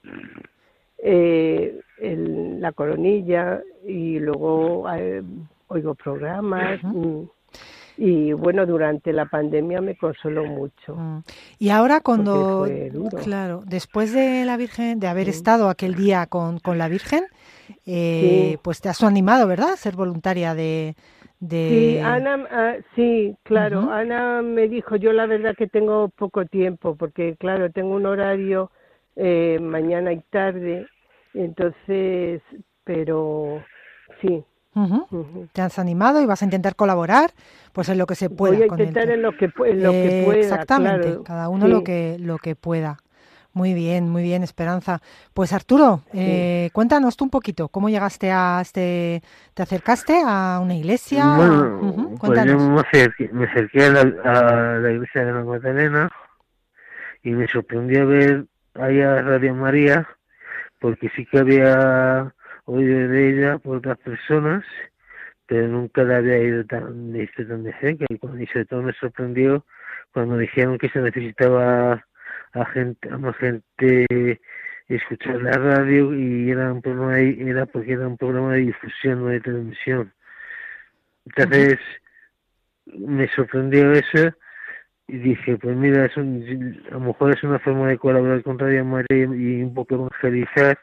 eh, 0.98 1.78
el- 1.96 2.60
la 2.60 2.72
coronilla 2.72 3.60
y 3.86 4.18
luego 4.18 4.86
eh, 4.94 5.22
oigo 5.68 5.94
programas. 5.94 6.82
mm, 6.82 7.22
Y 7.96 8.32
bueno, 8.32 8.66
durante 8.66 9.12
la 9.12 9.26
pandemia 9.26 9.80
me 9.80 9.94
consoló 9.96 10.44
mucho. 10.44 10.96
Y 11.60 11.70
ahora 11.70 12.00
cuando, 12.00 12.66
claro, 13.22 13.62
después 13.66 14.12
de 14.12 14.44
la 14.44 14.56
Virgen, 14.56 14.98
de 14.98 15.06
haber 15.06 15.28
estado 15.28 15.68
aquel 15.68 15.94
día 15.94 16.26
con, 16.26 16.58
con 16.58 16.76
la 16.76 16.88
Virgen, 16.88 17.24
eh, 17.86 18.54
Sí. 18.54 18.58
pues 18.62 18.80
te 18.80 18.88
has 18.88 19.02
animado, 19.04 19.46
¿verdad? 19.46 19.74
A 19.74 19.76
ser 19.76 19.94
voluntaria 19.94 20.54
de... 20.54 20.96
de... 21.38 21.68
Sí, 21.68 21.98
Ana, 21.98 22.46
ah, 22.50 22.74
sí, 22.96 23.36
claro. 23.44 23.88
Ana 23.92 24.42
me 24.42 24.68
dijo, 24.68 24.96
yo 24.96 25.12
la 25.12 25.26
verdad 25.26 25.54
que 25.56 25.68
tengo 25.68 26.08
poco 26.08 26.46
tiempo, 26.46 26.96
porque 26.96 27.36
claro, 27.36 27.70
tengo 27.70 27.94
un 27.94 28.06
horario 28.06 28.72
eh, 29.16 29.58
mañana 29.60 30.12
y 30.12 30.20
tarde, 30.30 30.86
entonces, 31.34 32.40
pero 32.84 33.62
sí. 34.20 34.44
Te 35.52 35.62
has 35.62 35.78
animado 35.78 36.20
y 36.20 36.26
vas 36.26 36.42
a 36.42 36.46
intentar 36.46 36.74
colaborar, 36.74 37.30
pues 37.72 37.88
en 37.90 37.98
lo 37.98 38.06
que 38.06 38.16
se 38.16 38.28
pueda. 38.28 38.54
Voy 38.56 38.64
a 38.64 38.66
con 38.66 38.80
el 38.80 38.88
intentar 38.88 39.06
te- 39.06 39.14
en 39.14 39.22
lo 39.22 39.36
que, 39.36 39.44
en 39.44 39.82
lo 39.82 39.90
que 39.92 40.20
Eh, 40.20 40.24
pueda. 40.24 40.40
Exactamente, 40.40 41.06
claro. 41.08 41.24
cada 41.24 41.48
uno 41.48 41.66
Sí. 41.66 41.70
lo 41.70 41.84
que 41.84 42.16
lo 42.18 42.38
que 42.38 42.56
pueda. 42.56 42.98
Muy 43.52 43.72
bien, 43.72 44.08
muy 44.10 44.24
bien, 44.24 44.42
Esperanza. 44.42 45.00
Pues 45.32 45.52
Arturo, 45.52 46.00
eh, 46.12 46.70
cuéntanos 46.72 47.16
tú 47.16 47.22
un 47.22 47.30
poquito, 47.30 47.68
¿cómo 47.68 47.88
llegaste 47.88 48.32
a 48.32 48.58
este, 48.60 49.22
te 49.54 49.62
acercaste 49.62 50.20
a 50.26 50.58
una 50.60 50.74
iglesia? 50.74 51.36
Bueno, 51.36 51.78
Ujú, 51.80 52.08
pues 52.08 52.18
cuéntanos. 52.20 52.60
yo 52.60 52.68
me 52.70 52.80
acerqué, 52.80 53.28
me 53.32 53.44
acerqué 53.44 53.84
a, 53.84 53.90
la, 53.90 54.00
a 54.00 54.78
la 54.80 54.90
iglesia 54.90 55.24
de 55.24 55.32
la 55.32 55.44
Magdalena 55.44 56.10
y 57.22 57.30
me 57.30 57.46
sorprendió 57.46 58.08
ver 58.08 58.46
ahí 58.74 59.00
a 59.00 59.22
Radio 59.22 59.54
María 59.54 60.04
porque 60.84 61.08
sí 61.16 61.24
que 61.24 61.38
había 61.38 62.34
oído 62.66 63.08
de 63.08 63.30
ella 63.30 63.56
por 63.56 63.78
otras 63.78 63.96
personas 64.00 64.62
pero 65.46 65.66
nunca 65.66 66.02
la 66.02 66.18
había 66.18 66.38
ido 66.38 66.62
tan, 66.66 67.10
visto 67.10 67.46
tan 67.46 67.64
de 67.64 67.72
cerca. 67.80 68.04
Y, 68.10 68.18
cuando, 68.18 68.38
y 68.42 68.46
sobre 68.48 68.66
todo 68.66 68.82
me 68.82 68.92
sorprendió 68.92 69.64
cuando 70.12 70.36
dijeron 70.36 70.76
que 70.76 70.90
se 70.90 71.00
necesitaba 71.00 72.04
a 72.52 72.64
gente 72.66 73.08
más 73.16 73.34
gente 73.38 74.40
escuchar 74.88 75.40
la 75.40 75.52
radio 75.52 76.14
y 76.14 76.50
era 76.50 76.70
un 76.70 76.82
programa 76.82 77.14
de- 77.14 77.50
era 77.50 77.64
porque 77.64 77.92
era 77.92 78.06
un 78.06 78.18
programa 78.18 78.52
de 78.52 78.60
difusión 78.60 79.20
no 79.20 79.28
de 79.28 79.40
transmisión 79.40 80.12
entonces 81.24 81.78
me 82.84 83.26
sorprendió 83.28 83.90
eso 83.92 84.34
y 85.06 85.18
dije 85.18 85.56
pues 85.58 85.76
mira 85.76 86.06
es 86.06 86.16
un- 86.16 86.82
a 86.88 86.94
lo 86.94 87.00
mejor 87.00 87.32
es 87.36 87.42
una 87.44 87.58
forma 87.58 87.88
de 87.88 87.98
colaborar 87.98 88.42
con 88.42 88.58
Radio 88.58 88.84
María 88.84 89.24
y 89.24 89.62
un 89.62 89.74
poco 89.74 89.94
evangelizar. 89.96 90.78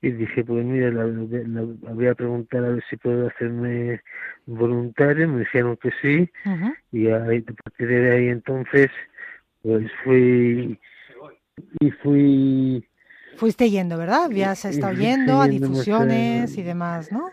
Y 0.00 0.12
dije 0.12 0.44
pues 0.44 0.64
mira 0.64 0.90
la, 0.92 1.04
la- 1.06 1.62
la- 1.62 1.92
voy 1.92 2.06
a 2.06 2.14
preguntar 2.14 2.64
a 2.64 2.68
ver 2.70 2.84
si 2.88 2.96
puedo 2.96 3.26
hacerme 3.28 4.00
voluntario. 4.46 5.28
Me 5.28 5.40
dijeron 5.40 5.76
que 5.76 5.90
sí. 6.00 6.30
Y 6.92 7.08
ahí, 7.08 7.44
a 7.46 7.52
partir 7.64 7.88
de 7.88 8.10
ahí 8.12 8.28
entonces 8.28 8.88
pues 9.62 9.90
fui 10.04 10.78
y 11.80 11.90
fui. 12.02 12.86
Fuiste 13.36 13.68
yendo, 13.70 13.98
¿verdad? 13.98 14.24
Habías 14.24 14.64
estado 14.64 14.92
yendo 14.94 15.40
a 15.40 15.46
yendo 15.48 15.68
mucho, 15.68 15.80
difusiones 15.80 16.58
y 16.58 16.62
demás, 16.62 17.12
¿no? 17.12 17.30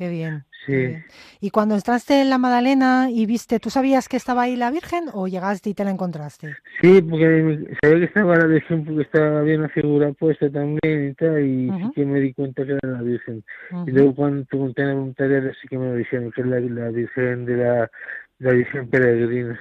Qué 0.00 0.08
bien. 0.08 0.46
sí 0.64 0.96
Y 1.42 1.50
cuando 1.50 1.74
entraste 1.74 2.22
en 2.22 2.30
la 2.30 2.38
Magdalena 2.38 3.08
y 3.10 3.26
viste, 3.26 3.60
¿tú 3.60 3.68
sabías 3.68 4.08
que 4.08 4.16
estaba 4.16 4.44
ahí 4.44 4.56
la 4.56 4.70
Virgen 4.70 5.04
o 5.12 5.28
llegaste 5.28 5.68
y 5.68 5.74
te 5.74 5.84
la 5.84 5.90
encontraste? 5.90 6.54
sí 6.80 7.02
porque 7.02 7.76
sabía 7.82 7.98
que 7.98 8.04
estaba 8.06 8.34
la 8.36 8.46
Virgen 8.46 8.86
porque 8.86 9.02
estaba 9.02 9.42
bien 9.42 9.60
la 9.60 9.68
figura 9.68 10.10
puesta 10.14 10.48
también 10.50 11.10
y 11.10 11.14
tal 11.16 11.44
y 11.44 11.70
sí 11.70 11.90
que 11.94 12.06
me 12.06 12.18
di 12.18 12.32
cuenta 12.32 12.64
que 12.64 12.78
era 12.82 12.92
la 12.92 13.02
Virgen 13.02 13.44
y 13.86 13.90
luego 13.90 14.14
cuando 14.14 14.42
pregunté 14.46 14.80
en 14.80 14.88
la 14.88 14.94
voluntariado 14.94 15.50
sí 15.60 15.68
que 15.68 15.76
me 15.76 15.88
lo 15.90 15.96
dijeron 15.96 16.32
que 16.32 16.40
es 16.40 16.46
la, 16.46 16.60
la 16.60 16.88
Virgen 16.88 17.44
de 17.44 17.56
la 17.58 17.90
la 18.38 18.52
Virgen 18.52 18.88
peregrina 18.88 19.58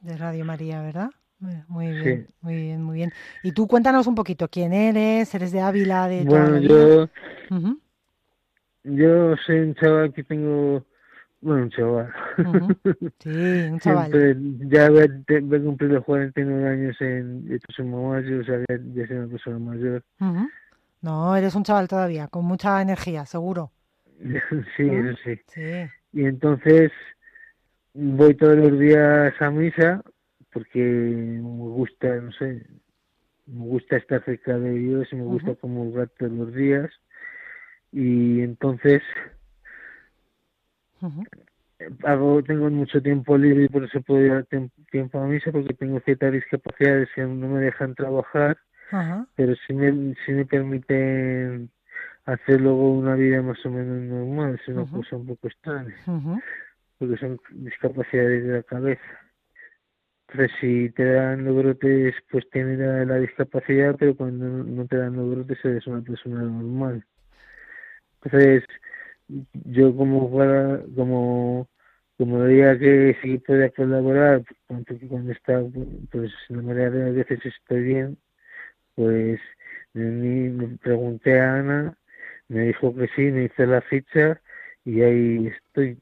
De 0.00 0.16
Radio 0.16 0.44
María, 0.44 0.82
¿verdad? 0.82 1.10
Muy 1.38 1.54
muy 1.68 1.86
Sí. 1.92 2.02
bien, 2.02 2.26
muy 2.40 2.56
bien, 2.56 2.82
muy 2.82 2.96
bien. 2.96 3.12
Y 3.44 3.52
tú 3.52 3.68
cuéntanos 3.68 4.08
un 4.08 4.16
poquito, 4.16 4.48
¿quién 4.48 4.72
eres? 4.72 5.32
¿Eres 5.32 5.52
de 5.52 5.60
Ávila 5.60 6.08
de 6.08 6.24
bueno 6.24 6.58
yo 6.58 7.08
yo 8.86 9.36
soy 9.44 9.58
un 9.60 9.74
chaval 9.74 10.12
que 10.12 10.24
tengo 10.24 10.84
bueno 11.40 11.62
un 11.64 11.70
chaval. 11.70 12.12
Sí, 13.18 13.28
un 13.70 13.78
chaval. 13.80 14.10
Siempre, 14.10 14.68
ya 14.68 14.88
voy 14.90 15.00
a, 15.02 15.08
te- 15.26 15.40
voy 15.40 15.58
a 15.58 15.62
cumplir 15.62 15.90
los 15.90 16.04
49 16.04 16.68
años 16.68 16.96
en 17.00 17.46
el 17.50 17.60
próximo 17.60 18.10
mayo, 18.10 18.40
o 18.40 18.44
sea, 18.44 18.58
ya, 18.68 18.78
ya 18.94 19.06
soy 19.06 19.16
una 19.16 19.28
persona 19.28 19.58
mayor. 19.58 20.02
No, 21.02 21.36
eres 21.36 21.54
un 21.54 21.62
chaval 21.64 21.88
todavía, 21.88 22.28
con 22.28 22.44
mucha 22.44 22.80
energía, 22.80 23.26
seguro. 23.26 23.72
sí, 24.76 24.82
¿No? 24.84 25.10
eso 25.10 25.18
sí. 25.24 25.40
Sí. 25.48 25.86
Y 26.12 26.24
entonces 26.24 26.90
voy 27.94 28.34
todos 28.34 28.56
los 28.56 28.78
días 28.78 29.34
a 29.40 29.50
misa 29.50 30.02
porque 30.52 30.78
me 30.80 31.40
gusta, 31.42 32.14
no 32.16 32.32
sé, 32.32 32.64
me 33.46 33.64
gusta 33.66 33.96
estar 33.96 34.24
cerca 34.24 34.58
de 34.58 34.70
Dios 34.70 35.08
y 35.12 35.16
me 35.16 35.24
gusta 35.24 35.50
Ujú. 35.50 35.60
comulgar 35.60 36.08
todos 36.18 36.32
los 36.32 36.54
días. 36.54 36.90
Y 37.92 38.40
entonces 38.40 39.02
hago 42.04 42.42
tengo 42.42 42.70
mucho 42.70 43.02
tiempo 43.02 43.36
libre 43.36 43.64
y 43.64 43.68
por 43.68 43.84
eso 43.84 44.00
puedo 44.02 44.42
tem- 44.44 44.70
tiempo 44.90 45.18
a 45.18 45.26
misa 45.26 45.52
porque 45.52 45.74
tengo 45.74 46.00
ciertas 46.00 46.32
discapacidades 46.32 47.08
que 47.14 47.22
no 47.22 47.48
me 47.48 47.60
dejan 47.60 47.94
trabajar 47.94 48.56
pero 49.34 49.54
sí 49.66 49.74
me, 49.74 50.14
sí 50.24 50.32
me 50.32 50.46
permiten 50.46 51.70
hacer 52.24 52.60
luego 52.60 52.92
una 52.92 53.14
vida 53.14 53.42
más 53.42 53.64
o 53.64 53.70
menos 53.70 54.02
normal, 54.02 54.58
es 54.60 54.68
una 54.68 54.82
Ujú. 54.82 55.02
cosa 55.02 55.16
un 55.16 55.26
poco 55.26 55.46
extraña, 55.48 55.94
porque 56.98 57.16
son 57.18 57.38
discapacidades 57.52 58.44
de 58.44 58.52
la 58.54 58.62
cabeza. 58.62 59.02
Entonces, 60.28 60.56
si 60.60 60.90
te 60.90 61.04
dan 61.04 61.44
los 61.44 61.56
brotes, 61.56 62.14
pues 62.30 62.48
tienes 62.50 62.78
la, 62.78 63.04
la 63.04 63.16
discapacidad, 63.18 63.94
pero 63.96 64.16
cuando 64.16 64.44
no 64.46 64.86
te 64.86 64.96
dan 64.96 65.14
los 65.14 65.30
brotes, 65.30 65.64
eres 65.64 65.86
una 65.86 66.02
persona 66.02 66.42
normal. 66.42 67.04
Entonces, 68.26 68.64
yo 69.28 69.96
como 69.96 70.36
para, 70.36 70.80
como 70.94 71.68
como 72.18 72.38
veía 72.38 72.78
que 72.78 73.16
sí 73.22 73.38
podía 73.38 73.70
colaborar, 73.70 74.42
porque 74.66 74.98
cuando 75.06 75.32
está, 75.32 75.62
pues 76.10 76.32
la 76.48 76.62
mayoría 76.62 76.90
de 76.90 77.04
las 77.04 77.14
veces 77.14 77.40
estoy 77.44 77.82
bien, 77.82 78.18
pues 78.94 79.38
me, 79.92 80.48
me 80.50 80.78
pregunté 80.78 81.38
a 81.38 81.56
Ana, 81.56 81.98
me 82.48 82.62
dijo 82.62 82.94
que 82.94 83.08
sí, 83.14 83.22
me 83.22 83.44
hice 83.44 83.66
la 83.66 83.82
ficha 83.82 84.40
y 84.84 85.02
ahí 85.02 85.46
estoy. 85.48 85.98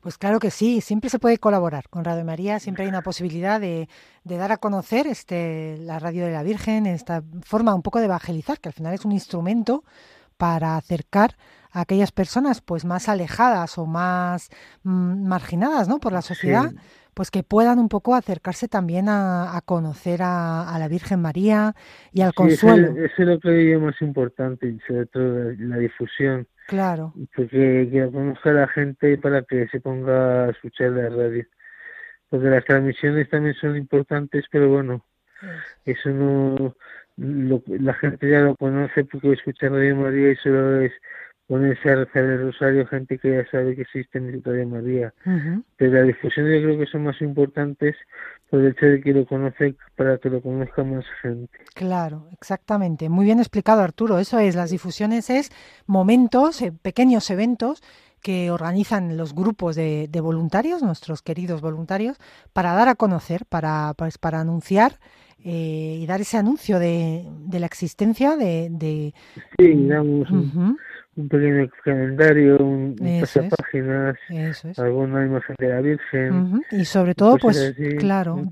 Pues 0.00 0.18
claro 0.18 0.40
que 0.40 0.50
sí, 0.50 0.80
siempre 0.80 1.08
se 1.08 1.20
puede 1.20 1.38
colaborar 1.38 1.88
con 1.88 2.04
Radio 2.04 2.24
María, 2.24 2.58
siempre 2.58 2.82
hay 2.82 2.88
una 2.88 3.02
posibilidad 3.02 3.60
de, 3.60 3.88
de 4.24 4.36
dar 4.36 4.50
a 4.50 4.56
conocer 4.56 5.06
este, 5.06 5.76
la 5.78 6.00
radio 6.00 6.26
de 6.26 6.32
la 6.32 6.42
Virgen, 6.42 6.86
esta 6.86 7.22
forma 7.42 7.74
un 7.74 7.82
poco 7.82 8.00
de 8.00 8.06
evangelizar, 8.06 8.58
que 8.58 8.70
al 8.70 8.74
final 8.74 8.92
es 8.92 9.04
un 9.04 9.12
instrumento 9.12 9.84
para 10.36 10.76
acercar 10.76 11.36
a 11.72 11.80
aquellas 11.82 12.12
personas 12.12 12.60
pues 12.62 12.84
más 12.84 13.08
alejadas 13.08 13.78
o 13.78 13.86
más 13.86 14.48
mm, 14.82 15.26
marginadas 15.28 15.88
¿no? 15.88 15.98
por 15.98 16.12
la 16.12 16.22
sociedad, 16.22 16.70
Sí. 16.72 16.76
pues 17.14 17.30
que 17.30 17.42
puedan 17.42 17.78
un 17.78 17.88
poco 17.88 18.14
acercarse 18.14 18.68
también 18.68 19.08
a, 19.08 19.56
a 19.56 19.60
conocer 19.62 20.22
a, 20.22 20.68
a 20.74 20.78
la 20.78 20.88
Virgen 20.88 21.20
María 21.20 21.74
y 22.12 22.20
al 22.22 22.30
Sí, 22.32 22.34
consuelo. 22.34 22.88
es- 22.88 23.12
eso 23.12 23.22
es 23.22 23.28
lo 23.28 23.40
que 23.40 23.48
veo 23.50 23.80
más 23.80 24.00
importante, 24.02 24.68
y 24.68 24.78
sobre 24.86 25.06
todo 25.06 25.24
la, 25.52 25.54
la 25.58 25.76
difusión, 25.78 26.46
Claro, 26.66 27.14
porque 27.34 27.88
que 27.92 28.10
conozca 28.12 28.52
la 28.52 28.68
gente 28.68 29.18
para 29.18 29.42
que 29.42 29.68
se 29.68 29.80
ponga 29.80 30.46
a 30.46 30.50
escuchar 30.50 30.90
la 30.92 31.08
radio. 31.08 31.44
Porque 32.30 32.46
las 32.48 32.64
transmisiones 32.64 33.28
también 33.30 33.54
son 33.56 33.76
importantes, 33.76 34.44
pero 34.50 34.68
bueno, 34.70 35.04
eso 35.84 36.10
no 36.10 36.74
lo- 37.16 37.62
la 37.66 37.94
gente 37.94 38.30
ya 38.30 38.40
lo 38.40 38.56
conoce 38.56 39.04
porque 39.04 39.32
escucha 39.32 39.68
Radio 39.68 39.96
María 39.96 40.32
y 40.32 40.36
solo 40.36 40.80
es 40.80 40.92
ponerse 41.46 41.90
a 41.90 41.94
rezar 41.96 42.24
el 42.24 42.42
rosario 42.42 42.86
gente 42.88 43.18
que 43.18 43.30
ya 43.36 43.50
sabe 43.50 43.76
que 43.76 43.82
existe 43.82 44.18
en 44.18 44.42
Radio 44.42 44.66
María 44.66 45.14
pero 45.76 45.92
la 45.92 46.02
difusión 46.02 46.46
yo 46.46 46.60
creo 46.60 46.78
que 46.78 46.86
son 46.86 47.04
más 47.04 47.20
importantes 47.22 47.94
por 48.50 48.60
el 48.60 48.72
hecho 48.72 48.86
de 48.86 49.00
que 49.00 49.12
lo 49.12 49.24
conoce 49.26 49.76
para 49.94 50.18
que 50.18 50.28
lo 50.28 50.40
conozca 50.42 50.82
más 50.82 51.04
gente 51.22 51.56
Claro, 51.74 52.28
exactamente. 52.32 53.08
Muy 53.08 53.26
bien 53.26 53.38
explicado, 53.38 53.82
Arturo. 53.82 54.18
Eso 54.18 54.38
es, 54.38 54.54
las 54.56 54.70
difusiones 54.70 55.30
es 55.30 55.50
momentos, 55.86 56.60
eh, 56.62 56.72
pequeños 56.72 57.30
eventos 57.30 57.82
que 58.22 58.50
organizan 58.50 59.16
los 59.16 59.34
grupos 59.34 59.76
de, 59.76 60.08
de 60.10 60.20
voluntarios, 60.20 60.82
nuestros 60.82 61.22
queridos 61.22 61.60
voluntarios, 61.60 62.16
para 62.52 62.72
dar 62.72 62.88
a 62.88 62.94
conocer, 62.96 63.44
para, 63.46 63.92
pues, 63.96 64.18
para 64.18 64.40
anunciar 64.40 64.98
eh, 65.44 65.98
y 66.00 66.06
dar 66.06 66.20
ese 66.20 66.36
anuncio 66.38 66.78
de, 66.78 67.24
de 67.46 67.60
la 67.60 67.66
existencia 67.66 68.36
de... 68.36 68.68
de- 68.70 69.14
sí 69.58 69.86
damos 69.86 70.30
un, 70.30 70.38
Ujú, 70.48 70.76
un 71.16 71.28
pequeño 71.28 71.68
calendario 71.84 72.58
un, 72.58 72.96
un 73.00 73.06
Eso 73.06 73.40
es. 73.40 73.48
pasapáginas 73.48 74.16
eso 74.28 74.68
es. 74.68 74.78
alguna 74.78 75.24
imagen 75.24 75.54
de 75.58 75.68
la 75.68 75.80
Virgen 75.80 76.62
Y 76.72 76.84
sobre 76.84 77.14
todo, 77.14 77.38
pues, 77.38 77.58
así. 77.58 77.96
claro. 77.96 78.48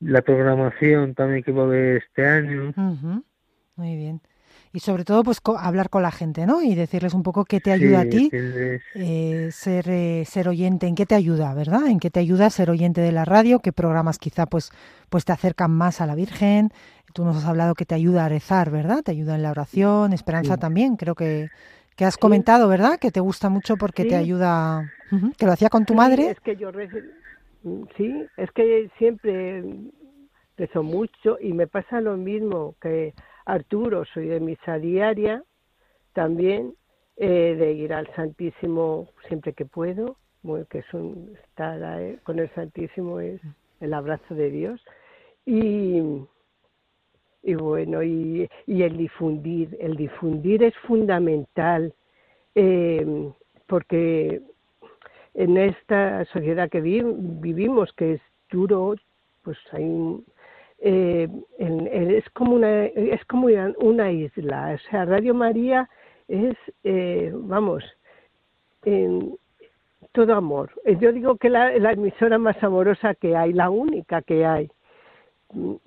la 0.00 0.22
programación 0.22 1.14
también 1.14 1.42
que 1.42 1.52
va 1.52 1.62
a 1.62 1.66
haber 1.66 1.96
este 1.96 2.26
año 2.26 2.72
Muy 3.76 3.96
bien. 3.96 4.20
Y 4.76 4.80
sobre 4.80 5.06
todo, 5.06 5.22
pues 5.22 5.40
co- 5.40 5.56
hablar 5.56 5.88
con 5.88 6.02
la 6.02 6.10
gente, 6.10 6.44
¿no? 6.44 6.60
Y 6.60 6.74
decirles 6.74 7.14
un 7.14 7.22
poco 7.22 7.46
qué 7.46 7.60
te 7.60 7.72
ayuda 7.72 8.00
a 8.00 8.04
ti 8.04 8.28
eh, 8.94 9.48
ser, 9.50 9.88
eh, 9.88 10.22
ser 10.26 10.50
oyente, 10.50 10.86
¿en 10.86 10.94
qué 10.94 11.06
te 11.06 11.14
ayuda, 11.14 11.54
verdad? 11.54 11.86
¿En 11.86 11.98
qué 11.98 12.10
te 12.10 12.20
ayuda 12.20 12.50
ser 12.50 12.68
oyente 12.68 13.00
de 13.00 13.10
la 13.10 13.24
radio? 13.24 13.60
¿Qué 13.60 13.72
programas 13.72 14.18
quizá 14.18 14.44
pues, 14.44 14.70
pues 15.08 15.24
te 15.24 15.32
acercan 15.32 15.70
más 15.70 16.02
a 16.02 16.06
la 16.06 16.14
Virgen? 16.14 16.72
Tú 17.14 17.24
nos 17.24 17.38
has 17.38 17.46
hablado 17.46 17.74
que 17.74 17.86
te 17.86 17.94
ayuda 17.94 18.26
a 18.26 18.28
rezar, 18.28 18.70
¿verdad? 18.70 19.02
Te 19.02 19.12
ayuda 19.12 19.34
en 19.36 19.42
la 19.44 19.50
oración, 19.50 20.12
Esperanza 20.12 20.54
Sí. 20.56 20.60
también, 20.60 20.96
creo 20.96 21.14
que, 21.14 21.48
que 21.96 22.04
has 22.04 22.18
comentado, 22.18 22.68
¿verdad? 22.68 22.98
Que 22.98 23.10
te 23.10 23.20
gusta 23.20 23.48
mucho 23.48 23.78
porque 23.78 24.04
te 24.04 24.16
ayuda, 24.16 24.92
que 25.38 25.46
lo 25.46 25.52
hacía 25.52 25.70
con 25.70 25.86
tu 25.86 25.94
madre. 25.94 26.32
Es 26.32 26.40
que 26.40 26.54
yo 26.56 26.70
rezo, 26.70 26.98
sí, 27.96 28.26
es 28.36 28.50
que 28.52 28.90
siempre 28.98 29.64
rezo 30.58 30.82
mucho 30.82 31.38
y 31.40 31.54
me 31.54 31.66
pasa 31.66 32.02
lo 32.02 32.18
mismo 32.18 32.74
que 32.82 33.14
Arturo, 33.46 34.04
soy 34.04 34.26
de 34.26 34.40
misa 34.40 34.78
diaria 34.78 35.42
también 36.12 36.74
eh, 37.16 37.54
de 37.58 37.72
ir 37.72 37.92
al 37.92 38.06
Santísimo 38.14 39.08
siempre 39.28 39.52
que 39.52 39.64
puedo, 39.64 40.16
que 40.70 40.78
es 40.78 40.94
un, 40.94 41.36
estar 41.44 41.82
ahí 41.82 42.18
con 42.24 42.38
el 42.38 42.50
Santísimo 42.54 43.20
es 43.20 43.40
el 43.80 43.94
abrazo 43.94 44.34
de 44.34 44.50
Dios. 44.50 44.80
Y, 45.44 46.02
bueno, 47.54 48.02
y, 48.02 48.48
el 48.66 48.96
difundir, 48.96 49.76
el 49.80 49.96
difundir 49.96 50.62
es 50.64 50.74
fundamental, 50.78 51.94
eh, 52.54 53.30
porque 53.66 54.42
en 55.34 55.56
esta 55.56 56.24
sociedad 56.26 56.68
que 56.68 56.80
vi- 56.80 57.02
vivimos, 57.04 57.92
que 57.92 58.14
es 58.14 58.20
duro, 58.50 58.96
pues 59.42 59.58
hay 59.72 59.84
eh, 60.78 61.28
en- 61.58 61.86
es 61.88 62.28
como 62.30 62.54
una 62.54 62.84
es 62.86 63.24
como 63.26 63.46
una- 63.80 64.12
isla, 64.12 64.74
o 64.74 64.90
sea, 64.90 65.04
Radio 65.04 65.34
María 65.34 65.88
es, 66.28 66.54
eh, 66.84 67.32
vamos, 67.34 67.84
en- 68.84 69.36
todo 70.12 70.34
amor. 70.34 70.70
Eh, 70.84 70.96
Yo 71.00 71.12
digo 71.12 71.36
que 71.36 71.48
la, 71.50 71.76
la 71.78 71.92
emisora 71.92 72.38
más 72.38 72.62
amorosa 72.62 73.14
que 73.14 73.36
hay, 73.36 73.52
la 73.52 73.70
única 73.70 74.22
que 74.22 74.44
hay. 74.46 74.70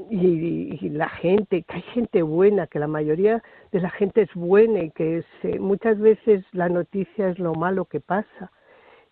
Y, 0.09 0.89
la 0.89 1.09
gente, 1.09 1.63
que 1.63 1.75
hay 1.75 1.81
gente 1.93 2.21
buena, 2.21 2.65
que 2.67 2.79
la 2.79 2.87
mayoría 2.87 3.43
de 3.71 3.81
la 3.81 3.89
gente 3.89 4.21
es 4.21 4.33
buena 4.33 4.79
y 4.83 4.91
que 4.91 5.23
eh, 5.43 5.59
muchas 5.59 5.99
veces 5.99 6.45
la 6.53 6.69
noticia 6.69 7.29
es 7.29 7.39
lo 7.39 7.53
malo 7.55 7.85
que 7.85 7.99
pasa. 7.99 8.51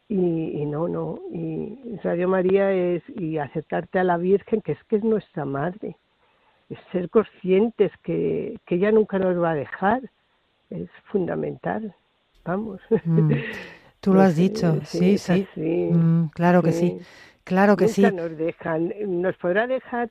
Y, 0.10 0.16
y 0.16 0.66
no, 0.66 0.88
no, 0.88 1.20
y 1.34 1.98
Radio 2.02 2.30
María 2.30 2.72
es, 2.72 3.04
y 3.10 3.38
acercarte 3.40 4.00
a 4.00 4.06
la 4.06 4.16
Virgen, 4.18 4.62
que 4.62 4.72
es 4.72 4.84
que 4.86 4.96
es 4.96 5.04
nuestra 5.04 5.44
madre, 5.44 5.98
es 6.70 6.80
ser 6.94 7.10
conscientes 7.10 7.92
que, 8.04 8.58
que 8.66 8.76
ella 8.76 8.92
nunca 8.92 9.20
nos 9.20 9.42
va 9.42 9.52
a 9.52 9.56
dejar, 9.56 10.02
es 10.70 10.90
fundamental, 11.12 11.94
vamos. 12.46 12.80
Mm, 13.04 13.34
Tú 14.00 14.14
lo 14.14 14.22
has 14.22 14.38
dicho, 14.38 14.80
sí, 14.86 15.18
sí. 15.18 15.46
Mm, 15.56 16.28
claro 16.28 16.64
que 16.64 16.72
sí, 16.72 17.00
claro 17.44 17.76
que 17.76 17.90
sí. 17.90 18.02
Nunca 18.04 18.16
nos 18.16 18.38
dejan, 18.38 18.94
nos 19.22 19.36
podrá 19.38 19.68
dejar 19.68 20.10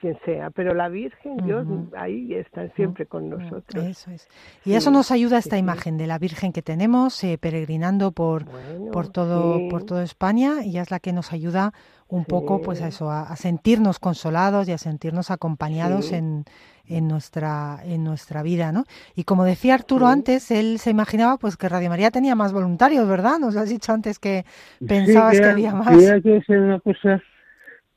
quien 0.00 0.18
sea, 0.24 0.50
pero 0.50 0.74
la 0.74 0.88
Virgen, 0.88 1.36
Dios, 1.44 1.66
ahí 1.96 2.34
están 2.34 2.72
siempre 2.74 3.06
con 3.06 3.28
nosotros. 3.30 3.84
Eso 3.84 4.10
es. 4.10 4.28
Y 4.64 4.74
eso 4.74 4.90
nos 4.90 5.10
ayuda 5.10 5.38
esta 5.38 5.58
imagen 5.58 5.98
de 5.98 6.06
la 6.06 6.18
Virgen 6.18 6.52
que 6.52 6.62
tenemos 6.62 7.22
eh, 7.24 7.38
peregrinando 7.38 8.12
por, 8.12 8.44
por 8.92 9.08
todo 9.08 9.58
sí. 9.58 9.68
por 9.70 9.84
toda 9.84 10.02
España 10.02 10.64
y 10.64 10.78
es 10.78 10.90
la 10.90 10.98
que 11.00 11.12
nos 11.12 11.32
ayuda 11.32 11.72
un 12.08 12.24
poco 12.24 12.60
pues 12.60 12.82
a 12.82 12.88
eso 12.88 13.10
a, 13.10 13.22
a 13.22 13.36
sentirnos 13.36 13.98
consolados 13.98 14.68
y 14.68 14.72
a 14.72 14.78
sentirnos 14.78 15.30
acompañados 15.30 16.06
Sí. 16.06 16.14
en, 16.16 16.44
en 16.86 17.06
nuestra 17.06 17.78
en 17.84 18.02
nuestra 18.02 18.42
vida, 18.42 18.72
¿no? 18.72 18.84
Y 19.14 19.22
como 19.24 19.44
decía 19.44 19.74
Arturo 19.74 20.08
antes, 20.08 20.50
él 20.50 20.78
se 20.80 20.90
imaginaba 20.90 21.36
pues 21.36 21.56
que 21.56 21.68
Radio 21.68 21.88
María 21.88 22.10
tenía 22.10 22.34
más 22.34 22.52
voluntarios, 22.52 23.06
¿verdad? 23.06 23.38
Nos 23.38 23.54
lo 23.54 23.60
has 23.60 23.68
dicho 23.68 23.92
antes 23.92 24.18
que 24.18 24.44
pensabas 24.84 25.36
Sí, 25.36 25.42
que 25.42 25.48
había 25.48 25.72
más. 25.72 25.86
hacer 25.88 26.58
una 26.58 26.80
cosa 26.80 27.22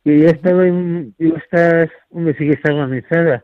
que 0.04 0.20
ya 0.20 0.30
estaba 0.30 0.68
en, 0.68 1.16
que 1.18 1.34
está 1.40 2.74
organizada, 2.74 3.44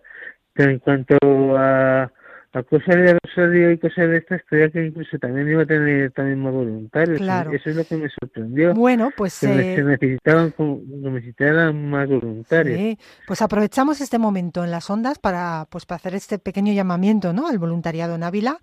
pero 0.53 0.71
en 0.71 0.79
cuanto 0.79 1.15
a, 1.57 2.11
a 2.51 2.63
cosas 2.63 2.95
de 2.95 3.17
Rosario 3.23 3.71
y 3.71 3.77
cosas 3.77 4.09
de 4.09 4.17
estas, 4.17 4.41
creía 4.47 4.69
que 4.69 4.87
incluso 4.87 5.17
también 5.19 5.47
iba 5.49 5.63
a 5.63 5.65
tener 5.65 6.11
también 6.11 6.41
más 6.41 6.51
voluntarios. 6.51 7.19
Claro. 7.19 7.51
Eso 7.53 7.69
es 7.69 7.75
lo 7.75 7.85
que 7.85 7.95
me 7.95 8.09
sorprendió. 8.09 8.73
Bueno, 8.73 9.11
pues 9.15 9.39
que 9.39 9.47
eh, 9.47 9.75
se 9.75 9.83
necesitaban, 9.83 10.51
que 10.51 10.63
necesitaran 10.63 11.89
más 11.89 12.09
voluntarios. 12.09 12.77
Sí, 12.77 12.97
pues 13.27 13.41
aprovechamos 13.41 14.01
este 14.01 14.17
momento 14.17 14.63
en 14.63 14.71
las 14.71 14.89
ondas 14.89 15.19
para, 15.19 15.67
pues, 15.69 15.85
para 15.85 15.97
hacer 15.97 16.15
este 16.15 16.39
pequeño 16.39 16.73
llamamiento 16.73 17.31
¿no? 17.33 17.47
al 17.47 17.57
voluntariado 17.59 18.15
en 18.15 18.23
Ávila, 18.23 18.59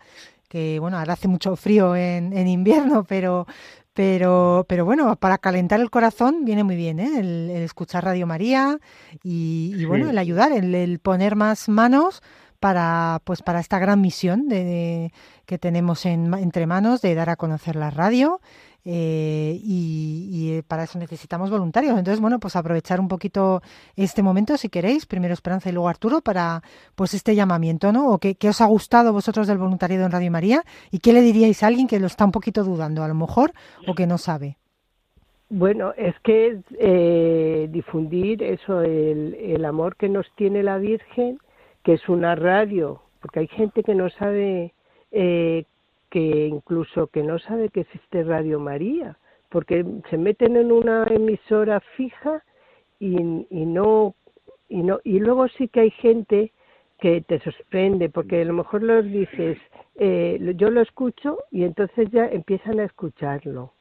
que 0.48 0.78
bueno, 0.80 0.98
ahora 0.98 1.14
hace 1.14 1.28
mucho 1.28 1.56
frío 1.56 1.96
en, 1.96 2.32
en 2.32 2.46
invierno, 2.48 3.04
pero, 3.04 3.46
pero, 3.96 4.66
pero 4.68 4.84
bueno, 4.84 5.16
para 5.16 5.38
calentar 5.38 5.80
el 5.80 5.90
corazón 5.90 6.44
viene 6.44 6.62
muy 6.62 6.76
bien 6.76 7.00
¿eh? 7.00 7.18
el, 7.18 7.50
el 7.50 7.62
escuchar 7.62 8.04
Radio 8.04 8.26
María 8.26 8.78
y, 9.24 9.72
y, 9.74 9.84
bueno, 9.86 10.04
Sí. 10.04 10.10
el 10.10 10.18
ayudar, 10.18 10.52
el, 10.52 10.74
el 10.74 10.98
poner 10.98 11.34
más 11.34 11.68
manos 11.70 12.22
para 12.60 13.20
pues 13.24 13.40
para 13.42 13.58
esta 13.60 13.78
gran 13.78 14.00
misión 14.02 14.48
de, 14.48 14.64
de- 14.64 15.12
que 15.46 15.56
tenemos 15.58 16.04
en, 16.04 16.32
entre 16.34 16.66
manos 16.66 17.00
de 17.00 17.14
dar 17.14 17.30
a 17.30 17.36
conocer 17.36 17.74
la 17.74 17.90
radio 17.90 18.40
eh, 18.88 19.58
y, 19.60 20.52
eh, 20.52 20.62
para 20.62 20.84
eso 20.84 20.98
necesitamos 20.98 21.50
voluntarios. 21.50 21.98
Entonces, 21.98 22.20
bueno, 22.20 22.38
pues 22.38 22.54
aprovechar 22.54 23.00
un 23.00 23.08
poquito 23.08 23.60
este 23.96 24.22
momento, 24.22 24.56
si 24.56 24.68
queréis, 24.68 25.06
primero 25.06 25.34
Esperanza 25.34 25.68
y 25.68 25.72
luego 25.72 25.88
Arturo, 25.88 26.20
para 26.20 26.62
pues 26.94 27.12
este 27.12 27.34
llamamiento, 27.34 27.92
¿no? 27.92 28.10
O 28.10 28.18
qué, 28.18 28.36
os 28.48 28.60
ha 28.60 28.66
gustado 28.66 29.12
vosotros 29.12 29.48
del 29.48 29.58
voluntariado 29.58 30.06
en 30.06 30.12
Radio 30.12 30.30
María 30.30 30.62
y 30.92 31.00
qué 31.00 31.12
le 31.12 31.20
diríais 31.20 31.62
a 31.64 31.66
alguien 31.66 31.88
que 31.88 31.98
lo 31.98 32.06
está 32.06 32.24
un 32.24 32.30
poquito 32.30 32.62
dudando, 32.62 33.02
a 33.02 33.08
lo 33.08 33.14
mejor, 33.14 33.52
o 33.88 33.94
que 33.94 34.06
no 34.06 34.18
sabe. 34.18 34.56
Bueno, 35.48 35.92
es 35.96 36.14
que 36.20 36.60
eh, 36.78 37.68
difundir 37.70 38.42
eso, 38.42 38.82
el, 38.82 39.34
el 39.34 39.64
amor 39.64 39.96
que 39.96 40.08
nos 40.08 40.26
tiene 40.36 40.62
la 40.62 40.78
Virgen, 40.78 41.38
que 41.82 41.94
es 41.94 42.08
una 42.08 42.36
radio, 42.36 43.02
porque 43.20 43.40
hay 43.40 43.48
gente 43.48 43.82
que 43.82 43.94
no 43.96 44.10
sabe, 44.10 44.72
eh, 45.10 45.64
que 46.10 46.46
incluso 46.46 47.08
que 47.08 47.22
no 47.22 47.38
sabe 47.38 47.68
que 47.68 47.80
existe 47.80 48.24
Radio 48.24 48.60
María, 48.60 49.18
porque 49.48 49.84
se 50.10 50.18
meten 50.18 50.56
en 50.56 50.72
una 50.72 51.04
emisora 51.04 51.80
fija 51.96 52.42
y, 52.98 53.16
y 53.50 53.66
no 53.66 54.14
y 54.68 54.82
no 54.82 55.00
y 55.04 55.18
luego 55.20 55.48
sí 55.48 55.68
que 55.68 55.80
hay 55.80 55.90
gente 55.90 56.52
que 56.98 57.20
te 57.20 57.38
sorprende 57.40 58.08
porque 58.08 58.42
a 58.42 58.44
lo 58.44 58.54
mejor 58.54 58.82
los 58.82 59.04
dices 59.04 59.58
eh, 59.96 60.54
yo 60.56 60.70
lo 60.70 60.80
escucho 60.80 61.38
y 61.50 61.64
entonces 61.64 62.10
ya 62.10 62.26
empiezan 62.26 62.80
a 62.80 62.84
escucharlo. 62.84 63.72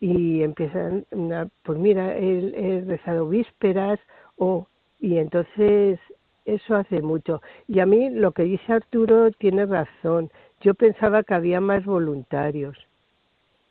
Y 0.00 0.42
empiezan 0.42 1.06
a, 1.32 1.46
pues 1.62 1.78
mira 1.78 2.16
he, 2.18 2.52
he 2.56 2.80
rezado 2.80 3.28
vísperas 3.28 4.00
o 4.36 4.66
y 4.98 5.18
entonces 5.18 6.00
eso 6.44 6.74
hace 6.74 7.02
mucho. 7.02 7.40
Y 7.68 7.80
a 7.80 7.86
mí 7.86 8.10
lo 8.10 8.32
que 8.32 8.42
dice 8.42 8.72
Arturo 8.72 9.30
tiene 9.32 9.66
razón 9.66 10.30
yo 10.62 10.74
pensaba 10.74 11.22
que 11.22 11.34
había 11.34 11.60
más 11.60 11.84
voluntarios 11.84 12.76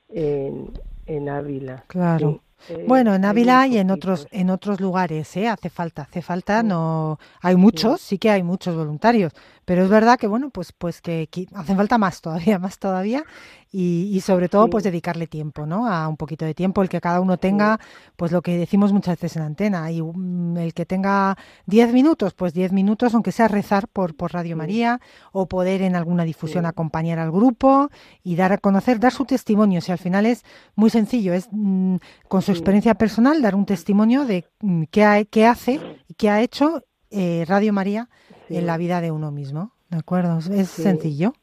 en, 0.09 0.71
en 1.05 1.29
Ávila 1.29 1.83
Claro. 1.87 2.41
Sí, 2.67 2.73
eh, 2.73 2.85
Bueno, 2.87 3.15
en 3.15 3.25
Ávila 3.25 3.65
y 3.65 3.77
en 3.77 3.89
otros 3.89 4.27
en 4.31 4.51
otros 4.51 4.79
lugares, 4.79 5.35
¿eh? 5.35 5.47
Hace 5.47 5.69
falta, 5.71 6.03
hace 6.03 6.21
falta, 6.21 6.61
no 6.61 7.17
hay 7.41 7.55
muchos, 7.55 8.01
sí 8.01 8.19
que 8.19 8.29
hay 8.29 8.43
muchos 8.43 8.75
voluntarios, 8.75 9.33
pero 9.65 9.83
es 9.83 9.89
verdad 9.89 10.19
que 10.19 10.27
bueno, 10.27 10.51
pues 10.51 10.71
pues 10.71 11.01
que, 11.01 11.27
que 11.31 11.47
hacen 11.55 11.75
falta 11.75 11.97
más 11.97 12.21
todavía, 12.21 12.59
más 12.59 12.77
todavía 12.77 13.23
y, 13.72 14.09
y 14.13 14.19
sobre 14.22 14.49
todo 14.49 14.69
pues 14.69 14.84
dedicarle 14.84 15.28
tiempo, 15.28 15.65
¿no? 15.65 15.88
A 15.88 16.07
un 16.09 16.17
poquito 16.17 16.43
de 16.43 16.53
tiempo, 16.53 16.82
el 16.82 16.89
que 16.89 16.99
cada 16.99 17.22
uno 17.22 17.38
tenga, 17.38 17.80
pues 18.17 18.32
lo 18.34 18.41
que 18.41 18.57
decimos 18.57 18.91
muchas 18.91 19.17
veces 19.17 19.38
en 19.38 19.43
antena, 19.43 19.89
y 19.91 20.01
mm, 20.01 20.57
el 20.57 20.74
que 20.74 20.86
tenga 20.86 21.38
10 21.67 21.93
minutos, 21.93 22.34
pues 22.34 22.53
10 22.53 22.74
minutos, 22.74 23.13
aunque 23.13 23.32
sea 23.32 23.47
rezar 23.47 23.88
por, 23.88 24.13
por 24.15 24.34
Radio 24.34 24.57
María 24.57 24.99
o 25.32 25.45
poder 25.47 25.82
en 25.84 25.95
alguna 25.95 26.24
difusión 26.26 26.65
acompañar 26.65 27.17
al 27.19 27.32
grupo 27.32 27.89
y 28.24 28.36
dar 28.36 28.51
a 28.51 28.57
conocer, 28.57 28.99
dar 28.99 29.13
su 29.13 29.24
testimonio, 29.26 29.80
si 29.80 29.91
al 29.93 29.97
final 29.99 30.26
es 30.26 30.43
muy 30.76 30.89
sencillo, 30.89 31.34
es 31.34 31.47
mm, 31.51 31.95
con 32.28 32.41
su 32.41 32.51
experiencia 32.51 32.95
personal 32.95 33.41
dar 33.41 33.55
un 33.55 33.65
testimonio 33.65 34.26
de 34.26 34.45
mm, 34.59 34.84
qué, 34.91 35.03
ha- 35.05 35.24
qué 35.24 35.45
hace 35.45 35.80
y 36.09 36.13
qué 36.15 36.30
ha 36.30 36.41
hecho 36.41 36.84
eh, 37.09 37.45
Radio 37.47 37.72
María 37.74 38.09
en 38.49 38.65
la 38.65 38.76
vida 38.78 38.99
de 39.01 39.11
uno 39.11 39.32
mismo. 39.32 39.72
¿De 39.89 39.97
acuerdo? 39.97 40.39
Es 40.39 40.47
es 40.49 40.69
Sí. 40.69 40.84
sencillo. 40.84 41.34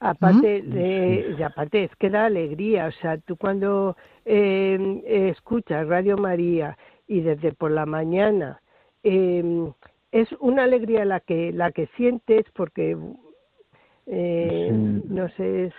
Aparte, 0.00 0.62
de, 0.62 1.34
y 1.36 1.42
aparte 1.42 1.84
es 1.84 1.96
que 1.96 2.08
da 2.08 2.26
alegría, 2.26 2.86
o 2.86 2.92
sea, 2.92 3.18
tú 3.18 3.36
cuando 3.36 3.96
eh, 4.24 5.02
escuchas 5.32 5.88
Radio 5.88 6.16
María 6.16 6.78
y 7.08 7.20
desde 7.20 7.52
por 7.52 7.72
la 7.72 7.84
mañana 7.84 8.60
eh, 9.02 9.72
es 10.12 10.28
una 10.38 10.64
alegría 10.64 11.04
la 11.04 11.18
que 11.18 11.52
la 11.52 11.72
que 11.72 11.88
sientes 11.96 12.44
porque 12.54 12.96
eh, 14.06 14.70
Sí. 14.70 15.02
no 15.08 15.28
sé 15.30 15.64
es, 15.64 15.74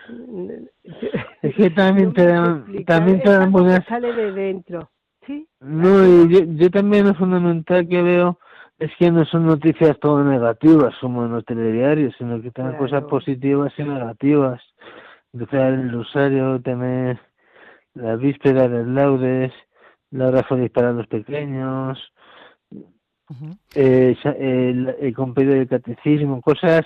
Es 1.41 1.55
que 1.55 1.69
también 1.69 2.13
te 2.13 2.25
dan, 2.25 2.65
también 2.85 3.21
te 3.21 3.29
dan 3.29 3.53
sale 3.87 4.13
de 4.13 4.31
dentro, 4.33 4.89
sí, 5.25 5.47
No, 5.61 6.05
y 6.05 6.29
yo, 6.29 6.39
yo 6.43 6.69
también 6.69 7.07
lo 7.07 7.15
fundamental 7.15 7.87
que 7.87 8.01
veo 8.01 8.37
es 8.79 8.91
que 8.97 9.11
no 9.11 9.25
son 9.25 9.45
noticias 9.45 9.99
todo 9.99 10.23
negativas 10.23 10.95
como 11.01 11.25
en 11.25 11.31
los 11.31 11.45
telediarios, 11.45 12.15
sino 12.17 12.41
que 12.41 12.51
tienen 12.51 12.77
cosas 12.77 13.03
positivas 13.03 13.73
y 13.77 13.83
negativas. 13.83 14.61
Empezar 15.33 15.73
el 15.73 15.91
rosario, 15.91 16.61
tener 16.61 17.19
la 17.93 18.15
víspera 18.15 18.69
del 18.69 18.95
laudes, 18.95 19.51
la 20.11 20.29
hora 20.29 20.43
feliz 20.43 20.71
para 20.71 20.93
los 20.93 21.07
pequeños, 21.07 21.99
eh, 23.75 24.15
el, 24.39 24.95
el 24.99 25.13
compendio 25.13 25.55
del 25.55 25.67
catecismo, 25.67 26.41
cosas 26.41 26.85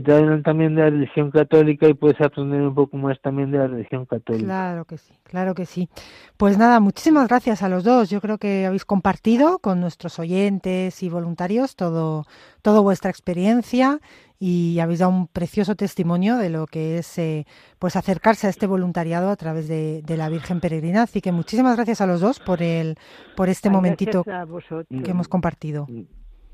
te 0.00 0.12
hablan 0.12 0.42
también 0.42 0.74
de 0.74 0.82
la 0.82 0.90
religión 0.90 1.30
católica 1.30 1.88
y 1.88 1.94
puedes 1.94 2.20
aprender 2.20 2.62
un 2.62 2.74
poco 2.74 2.96
más 2.96 3.20
también 3.20 3.50
de 3.50 3.58
la 3.58 3.66
religión 3.66 4.06
católica. 4.06 4.44
Claro 4.44 4.84
que 4.84 4.98
sí, 4.98 5.12
claro 5.22 5.54
que 5.54 5.66
sí. 5.66 5.88
Pues 6.36 6.58
nada, 6.58 6.80
muchísimas 6.80 7.28
gracias 7.28 7.62
a 7.62 7.68
los 7.68 7.84
dos. 7.84 8.10
Yo 8.10 8.20
creo 8.20 8.38
que 8.38 8.66
habéis 8.66 8.84
compartido 8.84 9.58
con 9.58 9.80
nuestros 9.80 10.18
oyentes 10.18 11.02
y 11.02 11.08
voluntarios 11.08 11.76
todo, 11.76 12.24
todo 12.62 12.82
vuestra 12.82 13.10
experiencia 13.10 14.00
y 14.38 14.78
habéis 14.80 14.98
dado 14.98 15.12
un 15.12 15.26
precioso 15.26 15.74
testimonio 15.74 16.36
de 16.36 16.50
lo 16.50 16.66
que 16.66 16.98
es 16.98 17.18
eh, 17.18 17.46
pues 17.78 17.96
acercarse 17.96 18.46
a 18.46 18.50
este 18.50 18.66
voluntariado 18.66 19.30
a 19.30 19.36
través 19.36 19.68
de, 19.68 20.02
la 20.06 20.28
Virgen 20.28 20.60
Peregrina. 20.60 21.02
Así 21.02 21.20
que 21.20 21.32
muchísimas 21.32 21.76
gracias 21.76 22.00
a 22.00 22.06
los 22.06 22.20
dos 22.20 22.40
por 22.40 22.62
el 22.62 22.96
por 23.36 23.48
este 23.48 23.70
momentito 23.70 24.24
que 24.24 25.10
hemos 25.10 25.28
compartido. 25.28 25.86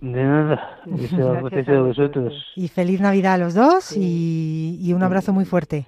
De 0.01 0.25
nada, 0.25 0.81
gracias 0.87 1.69
a 1.69 1.81
vosotros. 1.81 2.33
Y 2.57 2.69
feliz 2.69 3.01
Navidad 3.01 3.35
a 3.35 3.39
los 3.39 3.55
dos 3.55 3.95
y, 3.97 4.93
un 4.95 5.03
abrazo 5.03 5.33
muy 5.33 5.45
fuerte. 5.45 5.87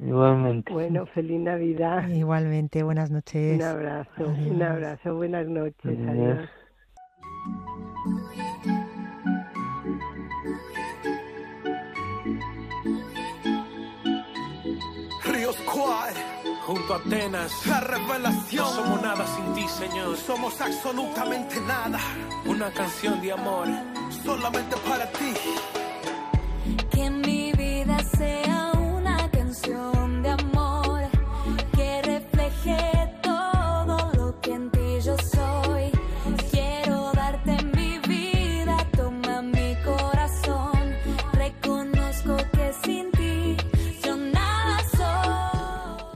Igualmente. 0.00 0.72
Bueno, 0.72 1.06
feliz 1.06 1.40
Navidad. 1.40 2.08
Igualmente, 2.08 2.82
buenas 2.82 3.10
noches. 3.10 3.56
Un 3.56 3.62
abrazo, 3.62 4.34
un 4.50 4.62
abrazo, 4.62 5.14
buenas 5.14 5.46
noches. 5.46 5.98
Adiós. 6.08 6.48
Ríos 15.24 15.56
Quad, 15.58 16.14
junto 16.68 16.92
a 16.92 16.96
Atenas, 16.98 17.66
la 17.66 17.80
revelación. 17.80 18.62
No 18.62 18.70
somos 18.70 19.02
nada 19.02 19.24
sin 19.34 19.54
ti, 19.54 19.66
Señor. 19.68 20.16
Somos 20.18 20.60
absolutamente 20.60 21.58
nada. 21.62 21.98
Una 22.44 22.70
canción 22.70 23.22
de 23.22 23.32
amor, 23.32 23.68
solamente 24.22 24.76
para 24.86 25.10
ti. 25.12 25.32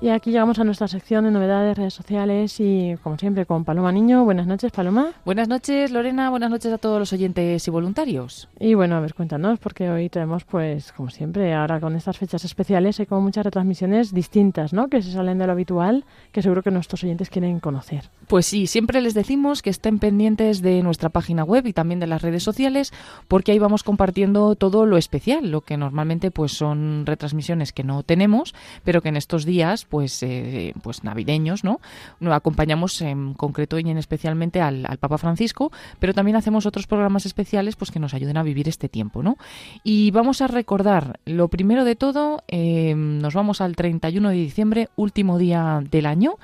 Y 0.03 0.09
aquí 0.09 0.33
llegamos 0.33 0.59
a 0.59 0.65
nuestra 0.65 0.89
sección 0.89 1.25
de 1.27 1.31
novedades, 1.31 1.79
redes 1.79 1.95
sociales 1.95 2.59
y, 2.59 2.97
como 3.05 3.17
siempre, 3.17 3.47
con 3.47 3.65
Paloma 3.65 3.93
Niño. 3.93 4.25
Buenas 4.25 4.49
noches, 4.49 4.73
Paloma. 4.73 5.13
Buenas 5.25 5.47
noches, 5.47 5.93
Lorena. 5.93 6.29
Buenas 6.29 6.51
noches 6.51 6.73
a 6.73 6.79
todos 6.79 6.99
los 6.99 7.13
oyentes 7.13 7.69
y 7.69 7.71
voluntarios. 7.71 8.49
Y 8.59 8.75
bueno, 8.75 8.97
a 8.97 9.01
ver, 9.01 9.15
cuéntanos, 9.15 9.61
porque 9.61 9.89
hoy 9.91 10.09
tenemos, 10.09 10.43
pues, 10.43 10.91
como 10.91 11.09
siempre, 11.09 11.55
ahora 11.55 11.79
con 11.79 11.95
estas 11.95 12.19
fechas 12.19 12.45
especiales, 12.45 12.99
hay 12.99 13.07
como 13.07 13.21
muchas 13.21 13.45
retransmisiones 13.45 14.13
distintas, 14.13 14.73
¿no? 14.73 14.89
Que 14.89 15.03
se 15.03 15.13
salen 15.13 15.39
de 15.39 15.47
lo 15.47 15.53
habitual, 15.53 16.05
que 16.33 16.43
seguro 16.43 16.65
que 16.65 16.73
nuestros 16.73 17.05
oyentes 17.05 17.31
quieren 17.31 17.61
conocer. 17.61 18.11
Pues 18.27 18.47
sí, 18.47 18.67
siempre 18.67 19.03
les 19.03 19.15
decimos 19.15 19.63
que 19.63 19.71
estén 19.71 20.01
pendientes 20.01 20.63
de 20.63 20.83
nuestra 20.83 21.11
página 21.11 21.45
web 21.45 21.65
y 21.69 21.73
también 21.73 22.01
de 22.01 22.09
las 22.09 22.23
redes 22.23 22.43
sociales, 22.43 22.93
porque 23.29 23.53
ahí 23.53 23.61
vamos 23.61 23.85
compartiendo 23.85 24.57
todo 24.57 24.85
lo 24.85 24.97
especial, 24.97 25.53
lo 25.53 25.61
que 25.61 25.77
normalmente 25.77 26.33
pues 26.33 26.51
son 26.51 27.07
retransmisiones 27.07 27.73
que 27.73 27.85
no 27.85 28.03
tenemos, 28.03 28.53
pero 28.83 29.01
que 29.01 29.11
en 29.11 29.17
estos 29.17 29.45
días, 29.45 29.87
pues, 29.93 30.23
eh, 30.23 30.73
pues 30.83 31.05
navideños, 31.05 31.65
¿no? 31.65 31.79
Acompañamos 32.33 33.03
en 33.03 33.35
concreto 33.35 33.79
y 33.79 33.83
en 33.91 33.99
especialmente 33.99 34.63
al, 34.63 34.87
al 34.89 34.97
Papa 34.97 35.19
Francisco, 35.19 35.71
pero 35.99 36.15
también 36.15 36.35
hacemos 36.35 36.65
otros 36.65 36.87
programas 36.87 37.27
especiales, 37.27 37.77
pues 37.77 37.91
que 37.91 37.99
nos 37.99 38.15
ayuden 38.15 38.39
a 38.39 38.43
vivir 38.43 38.71
este 38.71 38.89
tiempo, 38.89 39.23
¿no? 39.23 39.37
Y 39.85 40.11
vamos 40.11 40.41
a 40.41 40.47
recordar, 40.47 41.21
lo 41.27 41.49
primero 41.49 41.85
de 41.85 41.95
todo, 41.95 42.43
eh, 42.49 42.95
nos 42.97 43.35
vamos 43.35 43.61
al 43.61 43.77
31 43.77 44.31
de 44.31 44.35
diciembre, 44.35 44.89
último 44.97 45.37
día 45.37 45.83
del 45.91 46.07
año. 46.07 46.39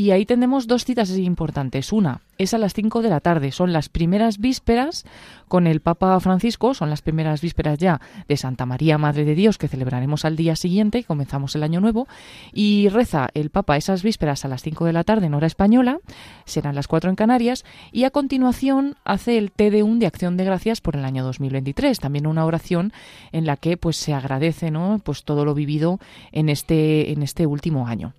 Y 0.00 0.12
ahí 0.12 0.24
tenemos 0.24 0.66
dos 0.66 0.86
citas 0.86 1.10
importantes. 1.10 1.92
Una 1.92 2.22
es 2.38 2.54
a 2.54 2.58
las 2.58 2.72
5 2.72 3.02
de 3.02 3.10
la 3.10 3.20
tarde, 3.20 3.52
son 3.52 3.74
las 3.74 3.90
primeras 3.90 4.38
vísperas 4.38 5.04
con 5.46 5.66
el 5.66 5.80
Papa 5.80 6.18
Francisco, 6.20 6.72
son 6.72 6.88
las 6.88 7.02
primeras 7.02 7.42
vísperas 7.42 7.78
ya 7.78 8.00
de 8.26 8.38
Santa 8.38 8.64
María, 8.64 8.96
Madre 8.96 9.26
de 9.26 9.34
Dios, 9.34 9.58
que 9.58 9.68
celebraremos 9.68 10.24
al 10.24 10.36
día 10.36 10.56
siguiente, 10.56 11.04
comenzamos 11.04 11.54
el 11.54 11.64
año 11.64 11.82
nuevo, 11.82 12.08
y 12.50 12.88
reza 12.88 13.28
el 13.34 13.50
Papa 13.50 13.76
esas 13.76 14.02
vísperas 14.02 14.46
a 14.46 14.48
las 14.48 14.62
5 14.62 14.86
de 14.86 14.94
la 14.94 15.04
tarde 15.04 15.26
en 15.26 15.34
hora 15.34 15.46
española, 15.46 15.98
serán 16.46 16.76
las 16.76 16.88
4 16.88 17.10
en 17.10 17.16
Canarias, 17.16 17.66
y 17.92 18.04
a 18.04 18.10
continuación 18.10 18.96
hace 19.04 19.36
el 19.36 19.52
Te 19.52 19.70
Deum 19.70 19.98
de 19.98 20.06
Acción 20.06 20.38
de 20.38 20.46
Gracias 20.46 20.80
por 20.80 20.96
el 20.96 21.04
año 21.04 21.24
2023, 21.24 22.00
también 22.00 22.26
una 22.26 22.46
oración 22.46 22.94
en 23.32 23.44
la 23.44 23.58
que 23.58 23.76
pues 23.76 23.98
se 23.98 24.14
agradece 24.14 24.70
¿no? 24.70 24.98
pues 25.04 25.24
todo 25.24 25.44
lo 25.44 25.52
vivido 25.52 26.00
en 26.32 26.48
este, 26.48 27.12
en 27.12 27.22
este 27.22 27.44
último 27.44 27.86
año. 27.86 28.14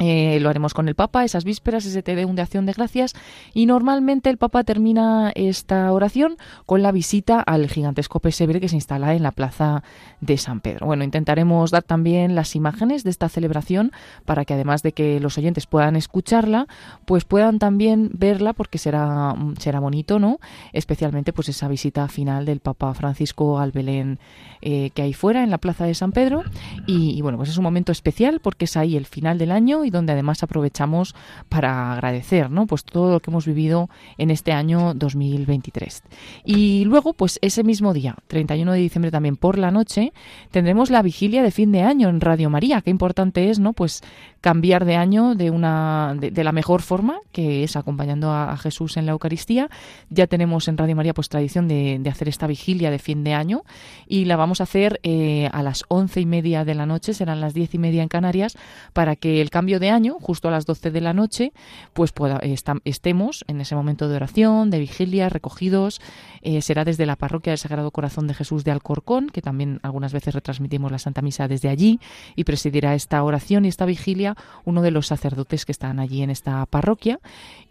Eh, 0.00 0.40
lo 0.40 0.48
haremos 0.48 0.72
con 0.72 0.88
el 0.88 0.94
Papa, 0.94 1.24
esas 1.24 1.44
vísperas, 1.44 1.84
ese 1.84 2.02
Te 2.02 2.16
Deum 2.16 2.34
de 2.34 2.40
Acción 2.40 2.64
de 2.64 2.72
Gracias. 2.72 3.14
Y 3.52 3.66
normalmente 3.66 4.30
el 4.30 4.38
Papa 4.38 4.64
termina 4.64 5.30
esta 5.34 5.92
oración 5.92 6.38
con 6.64 6.82
la 6.82 6.90
visita 6.90 7.40
al 7.40 7.68
gigantesco 7.68 8.18
pesebre 8.18 8.60
que 8.60 8.68
se 8.70 8.76
instala 8.76 9.14
en 9.14 9.22
la 9.22 9.30
plaza 9.30 9.82
de 10.22 10.38
San 10.38 10.60
Pedro. 10.60 10.86
Bueno, 10.86 11.04
intentaremos 11.04 11.70
dar 11.70 11.82
también 11.82 12.34
las 12.34 12.56
imágenes 12.56 13.04
de 13.04 13.10
esta 13.10 13.28
celebración 13.28 13.92
para 14.24 14.46
que 14.46 14.54
además 14.54 14.82
de 14.82 14.92
que 14.92 15.20
los 15.20 15.36
oyentes 15.36 15.66
puedan 15.66 15.96
escucharla, 15.96 16.66
pues 17.04 17.26
puedan 17.26 17.58
también 17.58 18.10
verla 18.14 18.54
porque 18.54 18.78
será, 18.78 19.34
será 19.58 19.80
bonito, 19.80 20.18
¿no? 20.18 20.38
Especialmente 20.72 21.34
pues 21.34 21.50
esa 21.50 21.68
visita 21.68 22.08
final 22.08 22.46
del 22.46 22.60
Papa 22.60 22.94
Francisco 22.94 23.58
al 23.58 23.70
Belén 23.70 24.18
eh, 24.62 24.90
que 24.94 25.02
hay 25.02 25.12
fuera 25.12 25.44
en 25.44 25.50
la 25.50 25.58
plaza 25.58 25.84
de 25.84 25.94
San 25.94 26.12
Pedro. 26.12 26.42
Y, 26.86 27.18
y 27.18 27.20
bueno, 27.20 27.36
pues 27.36 27.50
es 27.50 27.58
un 27.58 27.64
momento 27.64 27.92
especial 27.92 28.40
porque 28.40 28.64
es 28.64 28.78
ahí 28.78 28.96
el 28.96 29.04
final 29.04 29.36
del 29.36 29.50
año 29.50 29.84
y 29.84 29.89
donde 29.90 30.12
además 30.12 30.42
aprovechamos 30.42 31.14
para 31.48 31.92
agradecer, 31.92 32.50
¿no? 32.50 32.66
Pues 32.66 32.84
todo 32.84 33.12
lo 33.12 33.20
que 33.20 33.30
hemos 33.30 33.46
vivido 33.46 33.88
en 34.18 34.30
este 34.30 34.52
año 34.52 34.94
2023. 34.94 36.02
Y 36.44 36.84
luego, 36.84 37.12
pues 37.12 37.38
ese 37.42 37.64
mismo 37.64 37.92
día, 37.92 38.16
31 38.28 38.72
de 38.72 38.78
diciembre 38.78 39.10
también 39.10 39.36
por 39.36 39.58
la 39.58 39.70
noche, 39.70 40.12
tendremos 40.50 40.90
la 40.90 41.02
vigilia 41.02 41.42
de 41.42 41.50
fin 41.50 41.72
de 41.72 41.82
año 41.82 42.08
en 42.08 42.20
Radio 42.20 42.50
María. 42.50 42.80
Qué 42.80 42.90
importante 42.90 43.50
es, 43.50 43.58
¿no? 43.58 43.72
Pues 43.72 44.02
cambiar 44.40 44.84
de 44.84 44.96
año 44.96 45.34
de 45.34 45.50
una 45.50 46.14
de, 46.18 46.44
la 46.44 46.52
mejor 46.52 46.82
forma, 46.82 47.18
que 47.32 47.62
es 47.64 47.76
acompañando 47.76 48.32
a, 48.32 48.56
Jesús 48.56 48.96
en 48.96 49.06
la 49.06 49.12
Eucaristía. 49.12 49.70
Ya 50.10 50.26
tenemos 50.26 50.68
en 50.68 50.76
Radio 50.76 50.96
María 50.96 51.14
pues 51.14 51.28
tradición 51.28 51.68
de, 51.68 51.98
de 52.00 52.10
hacer 52.10 52.28
esta 52.28 52.46
vigilia 52.46 52.90
de 52.90 52.98
fin 52.98 53.24
de 53.24 53.34
año 53.34 53.64
y 54.06 54.24
la 54.24 54.36
vamos 54.36 54.60
a 54.60 54.64
hacer 54.64 55.00
eh, 55.02 55.48
a 55.52 55.62
las 55.62 55.84
once 55.88 56.20
y 56.20 56.26
media 56.26 56.64
de 56.64 56.74
la 56.74 56.86
noche, 56.86 57.14
serán 57.14 57.40
las 57.40 57.54
diez 57.54 57.74
y 57.74 57.78
media 57.78 58.02
en 58.02 58.08
Canarias, 58.08 58.56
para 58.92 59.16
que 59.16 59.40
el 59.40 59.50
cambio 59.50 59.79
de 59.80 59.90
año, 59.90 60.18
justo 60.20 60.46
a 60.46 60.50
las 60.52 60.66
doce 60.66 60.92
de 60.92 61.00
la 61.00 61.12
noche, 61.12 61.52
pues 61.92 62.12
pueda, 62.12 62.40
estemos 62.84 63.44
en 63.48 63.60
ese 63.60 63.74
momento 63.74 64.08
de 64.08 64.16
oración, 64.16 64.70
de 64.70 64.78
vigilia, 64.78 65.28
recogidos. 65.28 66.00
Eh, 66.42 66.62
será 66.62 66.84
desde 66.84 67.06
la 67.06 67.16
parroquia 67.16 67.50
del 67.50 67.58
Sagrado 67.58 67.90
Corazón 67.90 68.28
de 68.28 68.34
Jesús 68.34 68.62
de 68.64 68.70
Alcorcón, 68.70 69.28
que 69.28 69.42
también 69.42 69.80
algunas 69.82 70.12
veces 70.12 70.34
retransmitimos 70.34 70.92
la 70.92 70.98
Santa 70.98 71.22
Misa 71.22 71.48
desde 71.48 71.68
allí, 71.68 71.98
y 72.36 72.44
presidirá 72.44 72.94
esta 72.94 73.22
oración 73.22 73.64
y 73.64 73.68
esta 73.68 73.86
vigilia 73.86 74.36
uno 74.64 74.82
de 74.82 74.92
los 74.92 75.08
sacerdotes 75.08 75.64
que 75.64 75.72
están 75.72 75.98
allí 75.98 76.22
en 76.22 76.30
esta 76.30 76.64
parroquia. 76.66 77.18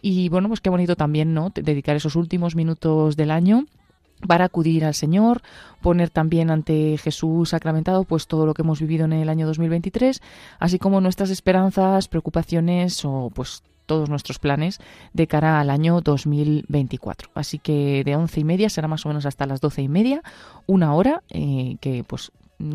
Y 0.01 0.29
bueno, 0.29 0.49
pues 0.49 0.59
qué 0.59 0.69
bonito 0.69 0.95
también, 0.95 1.33
¿no? 1.33 1.51
Dedicar 1.53 1.95
esos 1.95 2.15
últimos 2.15 2.55
minutos 2.55 3.15
del 3.15 3.31
año 3.31 3.65
para 4.27 4.45
acudir 4.45 4.85
al 4.85 4.93
Señor, 4.93 5.41
poner 5.81 6.09
también 6.09 6.51
ante 6.51 6.97
Jesús 6.97 7.49
sacramentado 7.49 8.03
pues 8.03 8.27
todo 8.27 8.45
lo 8.45 8.53
que 8.53 8.61
hemos 8.63 8.79
vivido 8.79 9.05
en 9.05 9.13
el 9.13 9.29
año 9.29 9.47
2023, 9.47 10.21
así 10.59 10.79
como 10.79 11.01
nuestras 11.01 11.29
esperanzas, 11.29 12.07
preocupaciones 12.07 13.03
o 13.05 13.31
pues 13.33 13.63
todos 13.85 14.07
nuestros 14.07 14.37
planes 14.37 14.79
de 15.13 15.25
cara 15.25 15.59
al 15.59 15.71
año 15.71 15.99
2024. 16.01 17.31
Así 17.33 17.57
que 17.57 18.03
de 18.03 18.15
once 18.15 18.39
y 18.39 18.43
media 18.43 18.69
será 18.69 18.87
más 18.87 19.03
o 19.05 19.09
menos 19.09 19.25
hasta 19.25 19.47
las 19.47 19.61
doce 19.61 19.81
y 19.81 19.87
media, 19.89 20.21
una 20.67 20.93
hora 20.93 21.23
eh, 21.29 21.77
que 21.81 22.03
pues 22.03 22.31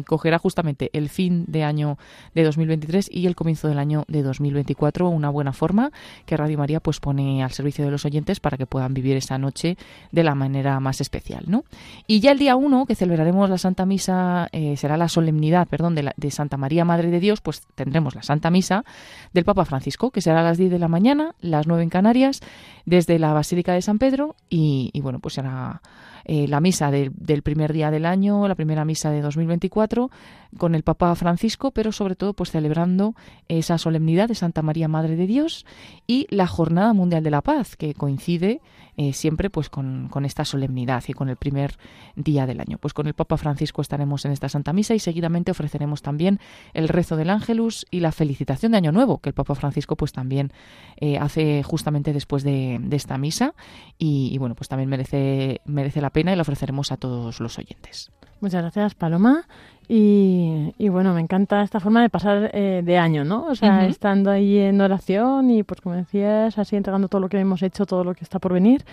cogerá 0.06 0.38
justamente 0.38 0.90
el 0.92 1.08
fin 1.08 1.44
de 1.46 1.64
año 1.64 1.98
de 2.34 2.44
2023 2.44 3.08
y 3.12 3.26
el 3.26 3.36
comienzo 3.36 3.68
del 3.68 3.78
año 3.78 4.04
de 4.08 4.22
2024, 4.22 5.08
una 5.08 5.30
buena 5.30 5.52
forma 5.52 5.90
que 6.26 6.36
Radio 6.36 6.58
María 6.58 6.80
pues 6.80 7.00
pone 7.00 7.42
al 7.42 7.52
servicio 7.52 7.84
de 7.84 7.90
los 7.90 8.04
oyentes 8.04 8.40
para 8.40 8.56
que 8.56 8.66
puedan 8.66 8.94
vivir 8.94 9.16
esa 9.16 9.38
noche 9.38 9.76
de 10.12 10.24
la 10.24 10.34
manera 10.34 10.80
más 10.80 11.00
especial, 11.00 11.44
¿no? 11.46 11.64
Y 12.06 12.20
ya 12.20 12.32
el 12.32 12.38
día 12.38 12.56
1, 12.56 12.86
que 12.86 12.94
celebraremos 12.94 13.50
la 13.50 13.58
Santa 13.58 13.86
Misa, 13.86 14.48
eh, 14.52 14.76
será 14.76 14.96
la 14.96 15.08
solemnidad, 15.08 15.68
perdón, 15.68 15.94
de, 15.94 16.04
la, 16.04 16.14
de, 16.16 16.30
Santa 16.30 16.56
María 16.56 16.84
Madre 16.84 17.10
de 17.10 17.20
Dios, 17.20 17.40
pues 17.40 17.62
tendremos 17.74 18.14
la 18.14 18.22
Santa 18.22 18.50
Misa 18.50 18.84
del 19.32 19.44
Papa 19.44 19.64
Francisco, 19.64 20.10
que 20.10 20.20
será 20.20 20.40
a 20.40 20.44
las 20.44 20.58
10 20.58 20.70
de 20.70 20.78
la 20.78 20.88
mañana, 20.88 21.34
las 21.40 21.66
9 21.66 21.82
en 21.82 21.90
Canarias, 21.90 22.40
desde 22.86 23.18
la 23.18 23.32
Basílica 23.32 23.72
de 23.72 23.82
San 23.82 23.98
Pedro 23.98 24.36
y, 24.48 24.90
y 24.92 25.00
bueno, 25.00 25.18
pues 25.18 25.34
será 25.34 25.82
eh, 26.24 26.48
la 26.48 26.60
misa 26.60 26.90
de, 26.90 27.10
del 27.14 27.42
primer 27.42 27.72
día 27.72 27.90
del 27.90 28.06
año, 28.06 28.48
la 28.48 28.54
primera 28.54 28.84
misa 28.84 29.10
de 29.10 29.20
2024, 29.20 30.10
con 30.58 30.74
el 30.74 30.82
Papa 30.82 31.14
Francisco, 31.14 31.70
pero 31.70 31.92
sobre 31.92 32.16
todo 32.16 32.34
pues 32.34 32.50
celebrando 32.50 33.14
esa 33.48 33.78
solemnidad 33.78 34.28
de 34.28 34.34
Santa 34.34 34.62
María 34.62 34.88
Madre 34.88 35.16
de 35.16 35.26
Dios 35.26 35.66
y 36.06 36.26
la 36.30 36.46
Jornada 36.46 36.92
Mundial 36.92 37.22
de 37.22 37.30
la 37.30 37.42
Paz, 37.42 37.76
que 37.76 37.94
coincide 37.94 38.60
eh, 38.96 39.12
siempre 39.12 39.50
pues 39.50 39.70
con, 39.70 40.08
con, 40.08 40.24
esta 40.24 40.44
solemnidad 40.44 41.02
y 41.08 41.14
con 41.14 41.28
el 41.28 41.36
primer 41.36 41.76
día 42.14 42.46
del 42.46 42.60
año. 42.60 42.78
Pues 42.78 42.94
con 42.94 43.08
el 43.08 43.14
Papa 43.14 43.36
Francisco 43.36 43.82
estaremos 43.82 44.24
en 44.24 44.30
esta 44.30 44.48
Santa 44.48 44.72
Misa 44.72 44.94
y 44.94 45.00
seguidamente 45.00 45.50
ofreceremos 45.50 46.00
también 46.00 46.38
el 46.74 46.88
rezo 46.88 47.16
del 47.16 47.30
Ángelus 47.30 47.86
y 47.90 48.00
la 48.00 48.12
felicitación 48.12 48.72
de 48.72 48.78
Año 48.78 48.92
Nuevo, 48.92 49.18
que 49.18 49.30
el 49.30 49.34
Papa 49.34 49.56
Francisco 49.56 49.96
pues 49.96 50.12
también 50.12 50.52
eh, 50.96 51.18
hace 51.18 51.64
justamente 51.64 52.12
después 52.12 52.44
de, 52.44 52.78
de 52.80 52.96
esta 52.96 53.18
misa 53.18 53.54
y, 53.98 54.30
y, 54.32 54.38
bueno, 54.38 54.54
pues 54.54 54.68
también 54.68 54.88
merece, 54.88 55.60
merece 55.64 56.00
la 56.00 56.10
pena 56.10 56.32
y 56.32 56.36
la 56.36 56.42
ofreceremos 56.42 56.92
a 56.92 56.96
todos 56.96 57.40
los 57.40 57.58
oyentes. 57.58 58.12
Muchas 58.44 58.60
gracias, 58.60 58.94
Paloma. 58.94 59.46
Y, 59.88 60.74
y 60.76 60.90
bueno, 60.90 61.14
me 61.14 61.22
encanta 61.22 61.62
esta 61.62 61.80
forma 61.80 62.02
de 62.02 62.10
pasar 62.10 62.50
eh, 62.52 62.82
de 62.84 62.98
año, 62.98 63.24
¿no? 63.24 63.46
O 63.46 63.54
sea, 63.54 63.86
estando 63.86 64.30
ahí 64.30 64.58
en 64.58 64.78
oración 64.82 65.50
y, 65.50 65.62
pues 65.62 65.80
como 65.80 65.94
decías, 65.94 66.58
así 66.58 66.76
entregando 66.76 67.08
todo 67.08 67.22
lo 67.22 67.30
que 67.30 67.38
hemos 67.38 67.62
hecho, 67.62 67.86
todo 67.86 68.04
lo 68.04 68.14
que 68.14 68.22
está 68.22 68.38
por 68.38 68.52
venir. 68.52 68.84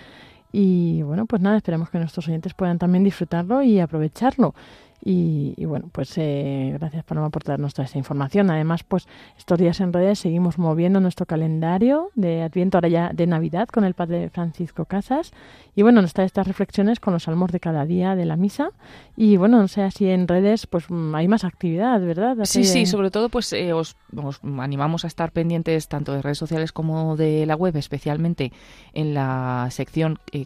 Y 0.53 1.01
bueno, 1.01 1.25
pues 1.25 1.41
nada, 1.41 1.57
esperemos 1.57 1.89
que 1.89 1.97
nuestros 1.97 2.29
oyentes 2.29 2.53
puedan 2.53 2.79
también 2.79 3.03
disfrutarlo 3.03 3.61
y 3.61 3.81
aprovecharlo. 3.81 4.55
Y, 5.03 5.53
y 5.57 5.65
bueno, 5.65 5.89
pues 5.91 6.13
eh, 6.17 6.75
gracias 6.79 7.03
Paloma 7.03 7.29
por 7.31 7.43
darnos 7.43 7.73
toda 7.73 7.85
esta 7.85 7.97
información. 7.97 8.49
Además, 8.51 8.83
pues 8.83 9.07
estos 9.37 9.57
días 9.57 9.79
en 9.79 9.93
redes 9.93 10.19
seguimos 10.19 10.57
moviendo 10.59 10.99
nuestro 10.99 11.25
calendario 11.25 12.09
de 12.15 12.43
Adviento, 12.43 12.77
ahora 12.77 12.89
ya 12.89 13.11
de 13.13 13.25
Navidad, 13.27 13.67
con 13.67 13.83
el 13.83 13.93
Padre 13.95 14.29
Francisco 14.29 14.85
Casas. 14.85 15.31
Y 15.75 15.81
bueno, 15.83 16.01
nos 16.01 16.13
trae 16.13 16.25
estas 16.27 16.47
reflexiones 16.47 16.99
con 16.99 17.13
los 17.13 17.23
salmos 17.23 17.51
de 17.51 17.59
cada 17.59 17.85
día 17.85 18.15
de 18.15 18.25
la 18.25 18.35
misa. 18.35 18.71
Y 19.17 19.37
bueno, 19.37 19.59
no 19.59 19.67
sé 19.67 19.89
si 19.91 20.07
en 20.09 20.27
redes 20.27 20.67
pues 20.67 20.85
mm, 20.89 21.15
hay 21.15 21.27
más 21.27 21.43
actividad, 21.45 21.99
¿verdad? 22.01 22.35
Sí, 22.43 22.59
Así 22.61 22.63
sí, 22.65 22.79
de- 22.81 22.85
sobre 22.85 23.09
todo 23.09 23.29
pues 23.29 23.51
eh, 23.53 23.73
os, 23.73 23.95
os 24.15 24.39
animamos 24.59 25.03
a 25.03 25.07
estar 25.07 25.31
pendientes 25.31 25.87
tanto 25.87 26.13
de 26.13 26.21
redes 26.21 26.37
sociales 26.37 26.71
como 26.71 27.15
de 27.15 27.45
la 27.45 27.55
web, 27.55 27.75
especialmente 27.77 28.51
en 28.93 29.13
la 29.13 29.67
sección, 29.71 30.19
eh, 30.31 30.45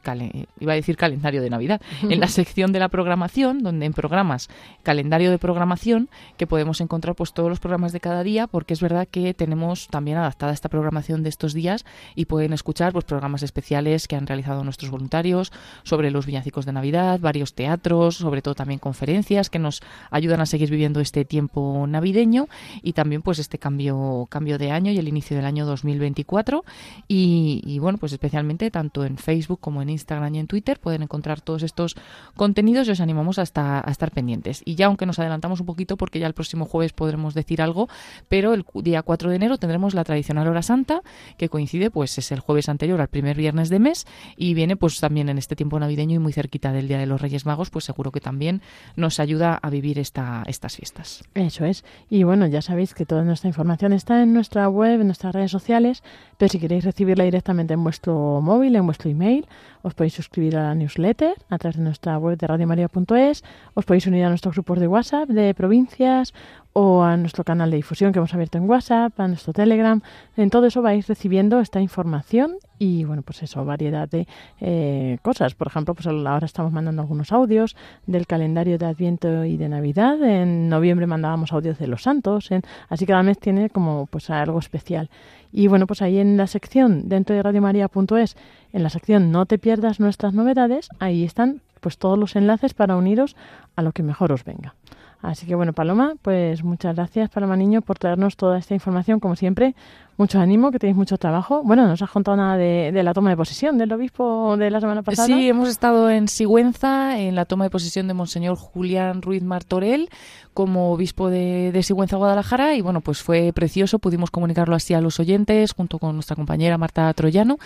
iba 0.59 0.73
a 0.73 0.75
decir 0.75 0.95
calendario 0.95 1.41
de 1.41 1.49
Navidad, 1.49 1.81
en 2.03 2.19
la 2.19 2.27
sección 2.29 2.71
de 2.71 2.79
la 2.79 2.89
programación, 2.89 3.59
donde 3.63 3.85
en 3.85 3.93
programas, 3.93 4.44
calendario 4.83 5.31
de 5.31 5.39
programación, 5.39 6.09
que 6.37 6.47
podemos 6.47 6.81
encontrar 6.81 7.15
pues 7.15 7.33
todos 7.33 7.49
los 7.49 7.59
programas 7.59 7.91
de 7.91 7.99
cada 7.99 8.23
día, 8.23 8.47
porque 8.47 8.73
es 8.73 8.81
verdad 8.81 9.07
que 9.09 9.33
tenemos 9.33 9.87
también 9.87 10.17
adaptada 10.17 10.53
esta 10.53 10.69
programación 10.69 11.23
de 11.23 11.29
estos 11.29 11.53
días 11.53 11.85
y 12.15 12.25
pueden 12.25 12.53
escuchar 12.53 12.93
pues 12.93 13.05
programas 13.05 13.43
especiales 13.43 14.07
que 14.07 14.15
han 14.15 14.27
realizado 14.27 14.63
nuestros 14.63 14.91
voluntarios 14.91 15.51
sobre 15.83 16.11
los 16.11 16.25
villancicos 16.25 16.65
de 16.65 16.73
Navidad, 16.73 17.19
varios 17.19 17.53
teatros, 17.53 18.17
sobre 18.17 18.41
todo 18.41 18.55
también 18.55 18.79
conferencias 18.79 19.49
que 19.49 19.59
nos 19.59 19.81
ayudan 20.11 20.41
a 20.41 20.45
seguir 20.45 20.69
viviendo 20.69 20.99
este 20.99 21.25
tiempo 21.25 21.85
navideño 21.87 22.47
y 22.81 22.93
también 22.93 23.21
pues 23.21 23.39
este 23.39 23.57
cambio 23.57 24.27
cambio 24.29 24.57
de 24.57 24.71
año 24.71 24.91
y 24.91 24.97
el 24.97 25.07
inicio 25.07 25.35
del 25.35 25.45
año 25.45 25.65
2024 25.65 26.63
y, 27.07 27.61
y, 27.65 27.79
bueno 27.79 27.97
pues 27.97 28.11
especialmente 28.11 28.69
tanto 28.71 29.05
en 29.05 29.17
Facebook 29.17 29.59
como 29.59 29.81
en 29.81 29.89
Instagram 29.89 30.35
y 30.35 30.39
en 30.39 30.47
Twitter 30.47 30.79
pueden 30.79 31.03
encontrar 31.03 31.41
todos 31.41 31.63
estos 31.63 31.95
contenidos 32.35 32.87
y 32.87 32.91
os 32.91 32.99
animamos 32.99 33.39
a 33.39 33.43
estar, 33.43 33.87
a 33.87 33.91
estar 33.91 34.11
pendientes 34.11 34.34
y 34.65 34.75
ya 34.75 34.87
aunque 34.87 35.05
nos 35.05 35.19
adelantamos 35.19 35.59
un 35.59 35.65
poquito 35.65 35.97
porque 35.97 36.19
ya 36.19 36.27
el 36.27 36.33
próximo 36.33 36.65
jueves 36.65 36.93
podremos 36.93 37.33
decir 37.33 37.61
algo 37.61 37.87
pero 38.29 38.53
el 38.53 38.65
día 38.75 39.01
4 39.01 39.29
de 39.29 39.35
enero 39.35 39.57
tendremos 39.57 39.93
la 39.93 40.03
tradicional 40.03 40.47
hora 40.47 40.61
santa 40.61 41.01
que 41.37 41.49
coincide 41.49 41.91
pues 41.91 42.17
es 42.17 42.31
el 42.31 42.39
jueves 42.39 42.69
anterior 42.69 43.01
al 43.01 43.07
primer 43.07 43.37
viernes 43.37 43.69
de 43.69 43.79
mes 43.79 44.05
y 44.37 44.53
viene 44.53 44.75
pues 44.75 44.99
también 44.99 45.29
en 45.29 45.37
este 45.37 45.55
tiempo 45.55 45.79
navideño 45.79 46.15
y 46.15 46.19
muy 46.19 46.33
cerquita 46.33 46.71
del 46.71 46.87
día 46.87 46.97
de 46.97 47.05
los 47.05 47.21
Reyes 47.21 47.45
Magos 47.45 47.69
pues 47.69 47.85
seguro 47.85 48.11
que 48.11 48.21
también 48.21 48.61
nos 48.95 49.19
ayuda 49.19 49.59
a 49.61 49.69
vivir 49.69 49.99
esta, 49.99 50.43
estas 50.47 50.75
fiestas. 50.75 51.23
Eso 51.33 51.65
es. 51.65 51.83
Y 52.09 52.23
bueno, 52.23 52.47
ya 52.47 52.61
sabéis 52.61 52.93
que 52.93 53.05
toda 53.05 53.23
nuestra 53.23 53.47
información 53.47 53.93
está 53.93 54.21
en 54.21 54.33
nuestra 54.33 54.67
web, 54.69 55.01
en 55.01 55.07
nuestras 55.07 55.33
redes 55.33 55.51
sociales, 55.51 56.03
pero 56.37 56.49
si 56.49 56.59
queréis 56.59 56.83
recibirla 56.83 57.23
directamente 57.23 57.73
en 57.73 57.83
vuestro 57.83 58.41
móvil, 58.41 58.75
en 58.75 58.85
vuestro 58.85 59.09
email, 59.09 59.47
os 59.81 59.93
podéis 59.93 60.13
suscribir 60.13 60.57
a 60.57 60.63
la 60.63 60.75
newsletter 60.75 61.35
a 61.49 61.57
través 61.57 61.77
de 61.77 61.83
nuestra 61.83 62.17
web 62.17 62.37
de 62.37 62.47
radiomaria.es, 62.47 63.43
os 63.73 63.85
podéis 63.85 64.07
unir 64.07 64.24
a 64.25 64.29
nuestros 64.29 64.55
grupos 64.55 64.79
de 64.79 64.87
WhatsApp 64.87 65.29
de 65.29 65.53
provincias 65.53 66.33
o 66.73 67.03
a 67.03 67.15
nuestro 67.15 67.45
canal 67.45 67.71
de 67.71 67.77
difusión 67.77 68.11
que 68.11 68.19
hemos 68.19 68.33
abierto 68.33 68.57
en 68.57 68.69
WhatsApp, 68.69 69.17
a 69.17 69.27
nuestro 69.29 69.53
Telegram. 69.53 70.01
En 70.35 70.49
todo 70.49 70.65
eso 70.65 70.81
vais 70.81 71.07
recibiendo 71.07 71.61
esta 71.61 71.79
información 71.79 72.57
y 72.77 73.05
bueno, 73.05 73.21
pues 73.21 73.41
eso, 73.43 73.63
variedad 73.63 74.09
de 74.09 74.27
eh, 74.59 75.17
cosas. 75.21 75.55
Por 75.55 75.67
ejemplo, 75.67 75.93
pues 75.95 76.05
ahora 76.07 76.45
estamos 76.45 76.73
mandando 76.73 77.01
algunos 77.01 77.31
audios 77.31 77.77
del 78.07 78.27
calendario 78.27 78.77
de 78.77 78.85
Adviento 78.87 79.45
y 79.45 79.55
de 79.55 79.69
Navidad. 79.69 80.21
En 80.21 80.67
noviembre 80.67 81.07
mandábamos 81.07 81.53
audios 81.53 81.77
de 81.79 81.87
los 81.87 82.03
santos, 82.03 82.51
en- 82.51 82.63
así 82.89 83.05
cada 83.05 83.23
mes 83.23 83.39
tiene 83.39 83.69
como 83.69 84.07
pues 84.07 84.29
algo 84.29 84.59
especial. 84.59 85.09
Y 85.57 85.67
bueno, 85.67 85.87
pues 85.87 86.01
ahí 86.01 86.19
en 86.19 86.35
la 86.35 86.47
sección 86.47 87.07
dentro 87.07 87.33
de 87.33 87.41
radiomaria.es, 87.41 88.35
en 88.73 88.83
la 88.83 88.89
sección 88.89 89.31
No 89.31 89.45
te 89.45 89.57
pierdas 89.57 90.01
nuestras 90.01 90.33
novedades, 90.33 90.89
ahí 90.99 91.23
están 91.23 91.61
pues 91.79 91.97
todos 91.97 92.19
los 92.19 92.35
enlaces 92.35 92.73
para 92.73 92.97
uniros 92.97 93.37
a 93.77 93.81
lo 93.81 93.93
que 93.93 94.03
mejor 94.03 94.33
os 94.33 94.43
venga. 94.43 94.75
Así 95.21 95.47
que 95.47 95.55
bueno, 95.55 95.71
Paloma, 95.71 96.15
pues 96.21 96.61
muchas 96.61 96.97
gracias, 96.97 97.29
Paloma 97.29 97.55
Niño, 97.55 97.81
por 97.81 97.97
traernos 97.97 98.35
toda 98.35 98.57
esta 98.57 98.73
información, 98.73 99.21
como 99.21 99.37
siempre. 99.37 99.75
Mucho 100.17 100.39
ánimo, 100.39 100.71
que 100.71 100.79
tenéis 100.79 100.95
mucho 100.95 101.17
trabajo. 101.17 101.61
Bueno, 101.63 101.85
no 101.87 101.93
os 101.93 102.01
has 102.01 102.09
contado 102.09 102.37
nada 102.37 102.55
de, 102.55 102.91
de 102.93 103.03
la 103.03 103.13
toma 103.13 103.29
de 103.29 103.37
posesión 103.37 103.77
del 103.77 103.91
obispo 103.91 104.55
de 104.57 104.71
la 104.71 104.79
semana 104.79 105.03
pasada. 105.03 105.27
Sí, 105.27 105.49
hemos 105.49 105.67
estado 105.67 106.09
en 106.09 106.27
Sigüenza, 106.27 107.19
en 107.19 107.35
la 107.35 107.45
toma 107.45 107.65
de 107.65 107.69
posesión 107.69 108.07
de 108.07 108.13
Monseñor 108.13 108.55
Julián 108.55 109.21
Ruiz 109.21 109.43
Martorell 109.43 110.09
como 110.55 110.93
obispo 110.93 111.29
de, 111.29 111.77
Sigüenza, 111.83 112.15
Guadalajara, 112.15 112.75
y 112.75 112.81
bueno, 112.81 113.01
pues 113.01 113.21
fue 113.21 113.51
precioso, 113.53 113.99
pudimos 113.99 114.31
comunicarlo 114.31 114.73
así 114.73 114.93
a 114.93 115.01
los 115.01 115.19
oyentes, 115.19 115.73
junto 115.73 115.99
con 115.99 116.15
nuestra 116.15 116.37
compañera 116.37 116.77
Marta 116.77 117.13
Troyano, 117.13 117.57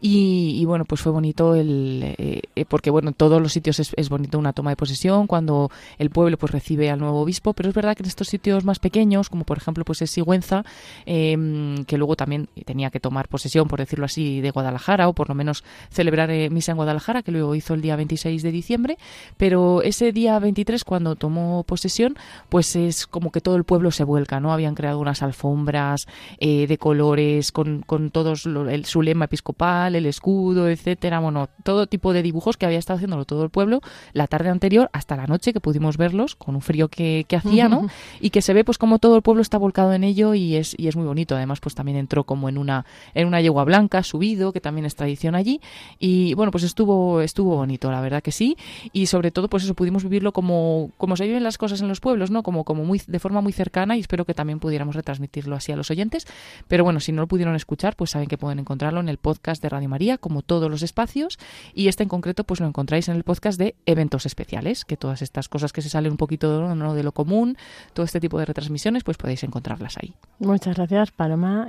y, 0.00 0.64
bueno, 0.64 0.86
pues 0.86 1.02
fue 1.02 1.12
bonito 1.12 1.54
el, 1.54 2.14
eh, 2.16 2.40
eh, 2.56 2.64
porque 2.66 2.88
bueno, 2.88 3.08
en 3.08 3.14
todos 3.14 3.42
los 3.42 3.52
sitios 3.52 3.78
es, 3.80 3.92
es 3.96 4.08
bonito 4.08 4.38
una 4.38 4.54
toma 4.54 4.70
de 4.70 4.76
posesión, 4.76 5.26
cuando 5.26 5.70
el 5.98 6.08
pueblo 6.08 6.38
pues 6.38 6.50
recibe 6.50 6.90
al 6.90 6.98
nuevo 6.98 7.20
obispo, 7.20 7.52
pero 7.52 7.68
es 7.68 7.74
verdad 7.74 7.94
que 7.94 8.02
en 8.02 8.08
estos 8.08 8.28
sitios 8.28 8.64
más 8.64 8.78
pequeños, 8.78 9.28
como 9.28 9.44
por 9.44 9.58
ejemplo 9.58 9.84
pues 9.84 10.00
es 10.00 10.10
Sigüenza, 10.10 10.64
eh, 11.04 11.84
que 11.86 11.97
luego 11.98 12.16
también 12.16 12.48
tenía 12.64 12.90
que 12.90 13.00
tomar 13.00 13.28
posesión, 13.28 13.68
por 13.68 13.78
decirlo 13.80 14.06
así, 14.06 14.40
de 14.40 14.50
Guadalajara, 14.50 15.08
o 15.08 15.12
por 15.12 15.28
lo 15.28 15.34
menos 15.34 15.64
celebrar 15.90 16.30
eh, 16.30 16.48
misa 16.50 16.72
en 16.72 16.76
Guadalajara, 16.76 17.22
que 17.22 17.32
luego 17.32 17.54
hizo 17.54 17.74
el 17.74 17.82
día 17.82 17.96
26 17.96 18.42
de 18.42 18.50
diciembre, 18.52 18.98
pero 19.36 19.82
ese 19.82 20.12
día 20.12 20.38
23, 20.38 20.84
cuando 20.84 21.16
tomó 21.16 21.62
posesión, 21.64 22.16
pues 22.48 22.76
es 22.76 23.06
como 23.06 23.30
que 23.32 23.40
todo 23.40 23.56
el 23.56 23.64
pueblo 23.64 23.90
se 23.90 24.04
vuelca, 24.04 24.40
¿no? 24.40 24.52
Habían 24.52 24.74
creado 24.74 24.98
unas 25.00 25.22
alfombras 25.22 26.06
eh, 26.38 26.66
de 26.66 26.78
colores 26.78 27.52
con, 27.52 27.82
con 27.82 28.10
todos 28.10 28.46
lo- 28.46 28.68
el, 28.68 28.84
su 28.84 29.02
lema 29.02 29.26
episcopal, 29.26 29.94
el 29.96 30.06
escudo, 30.06 30.68
etcétera, 30.68 31.20
bueno, 31.20 31.48
todo 31.62 31.86
tipo 31.86 32.12
de 32.12 32.22
dibujos 32.22 32.56
que 32.56 32.66
había 32.66 32.78
estado 32.78 32.96
haciéndolo 32.96 33.24
todo 33.24 33.44
el 33.44 33.50
pueblo 33.50 33.80
la 34.12 34.26
tarde 34.26 34.48
anterior 34.50 34.88
hasta 34.92 35.16
la 35.16 35.26
noche 35.26 35.52
que 35.52 35.60
pudimos 35.60 35.96
verlos 35.96 36.34
con 36.36 36.54
un 36.54 36.60
frío 36.60 36.88
que, 36.88 37.24
que 37.28 37.36
hacía, 37.36 37.68
¿no? 37.68 37.88
Y 38.20 38.30
que 38.30 38.42
se 38.42 38.52
ve 38.54 38.64
pues 38.64 38.78
como 38.78 38.98
todo 38.98 39.16
el 39.16 39.22
pueblo 39.22 39.42
está 39.42 39.58
volcado 39.58 39.92
en 39.92 40.04
ello 40.04 40.34
y 40.34 40.56
es, 40.56 40.74
y 40.78 40.88
es 40.88 40.96
muy 40.96 41.06
bonito. 41.06 41.34
Además, 41.36 41.60
pues 41.60 41.74
también 41.74 41.87
entró 41.96 42.24
como 42.24 42.48
en 42.48 42.58
una, 42.58 42.84
en 43.14 43.26
una 43.26 43.40
yegua 43.40 43.64
blanca, 43.64 44.02
subido, 44.02 44.52
que 44.52 44.60
también 44.60 44.86
es 44.86 44.96
tradición 44.96 45.34
allí. 45.34 45.60
Y 45.98 46.34
bueno, 46.34 46.50
pues 46.50 46.64
estuvo, 46.64 47.20
estuvo 47.20 47.56
bonito, 47.56 47.90
la 47.90 48.00
verdad 48.00 48.22
que 48.22 48.32
sí. 48.32 48.56
Y 48.92 49.06
sobre 49.06 49.30
todo, 49.30 49.48
pues 49.48 49.64
eso, 49.64 49.74
pudimos 49.74 50.02
vivirlo 50.02 50.32
como, 50.32 50.90
como 50.96 51.16
se 51.16 51.26
viven 51.26 51.42
las 51.42 51.58
cosas 51.58 51.80
en 51.80 51.88
los 51.88 52.00
pueblos, 52.00 52.30
¿no? 52.30 52.42
Como, 52.42 52.64
como 52.64 52.84
muy, 52.84 53.00
de 53.06 53.18
forma 53.18 53.40
muy 53.40 53.52
cercana 53.52 53.96
y 53.96 54.00
espero 54.00 54.24
que 54.24 54.34
también 54.34 54.58
pudiéramos 54.58 54.94
retransmitirlo 54.94 55.56
así 55.56 55.72
a 55.72 55.76
los 55.76 55.90
oyentes. 55.90 56.26
Pero 56.66 56.84
bueno, 56.84 57.00
si 57.00 57.12
no 57.12 57.22
lo 57.22 57.28
pudieron 57.28 57.54
escuchar, 57.54 57.96
pues 57.96 58.10
saben 58.10 58.28
que 58.28 58.38
pueden 58.38 58.58
encontrarlo 58.58 59.00
en 59.00 59.08
el 59.08 59.18
podcast 59.18 59.62
de 59.62 59.68
Radio 59.68 59.88
María, 59.88 60.18
como 60.18 60.42
todos 60.42 60.70
los 60.70 60.82
espacios. 60.82 61.38
Y 61.74 61.88
este 61.88 62.02
en 62.02 62.08
concreto, 62.08 62.44
pues 62.44 62.60
lo 62.60 62.66
encontráis 62.66 63.08
en 63.08 63.16
el 63.16 63.24
podcast 63.24 63.58
de 63.58 63.74
eventos 63.86 64.26
especiales, 64.26 64.84
que 64.84 64.96
todas 64.96 65.22
estas 65.22 65.48
cosas 65.48 65.72
que 65.72 65.82
se 65.82 65.88
salen 65.88 66.12
un 66.12 66.16
poquito 66.16 66.74
¿no? 66.74 66.94
de 66.94 67.02
lo 67.02 67.12
común, 67.12 67.56
todo 67.92 68.04
este 68.04 68.20
tipo 68.20 68.38
de 68.38 68.44
retransmisiones, 68.44 69.04
pues 69.04 69.16
podéis 69.16 69.42
encontrarlas 69.44 69.96
ahí. 69.98 70.14
Muchas 70.38 70.76
gracias, 70.76 71.10
Paloma. 71.10 71.68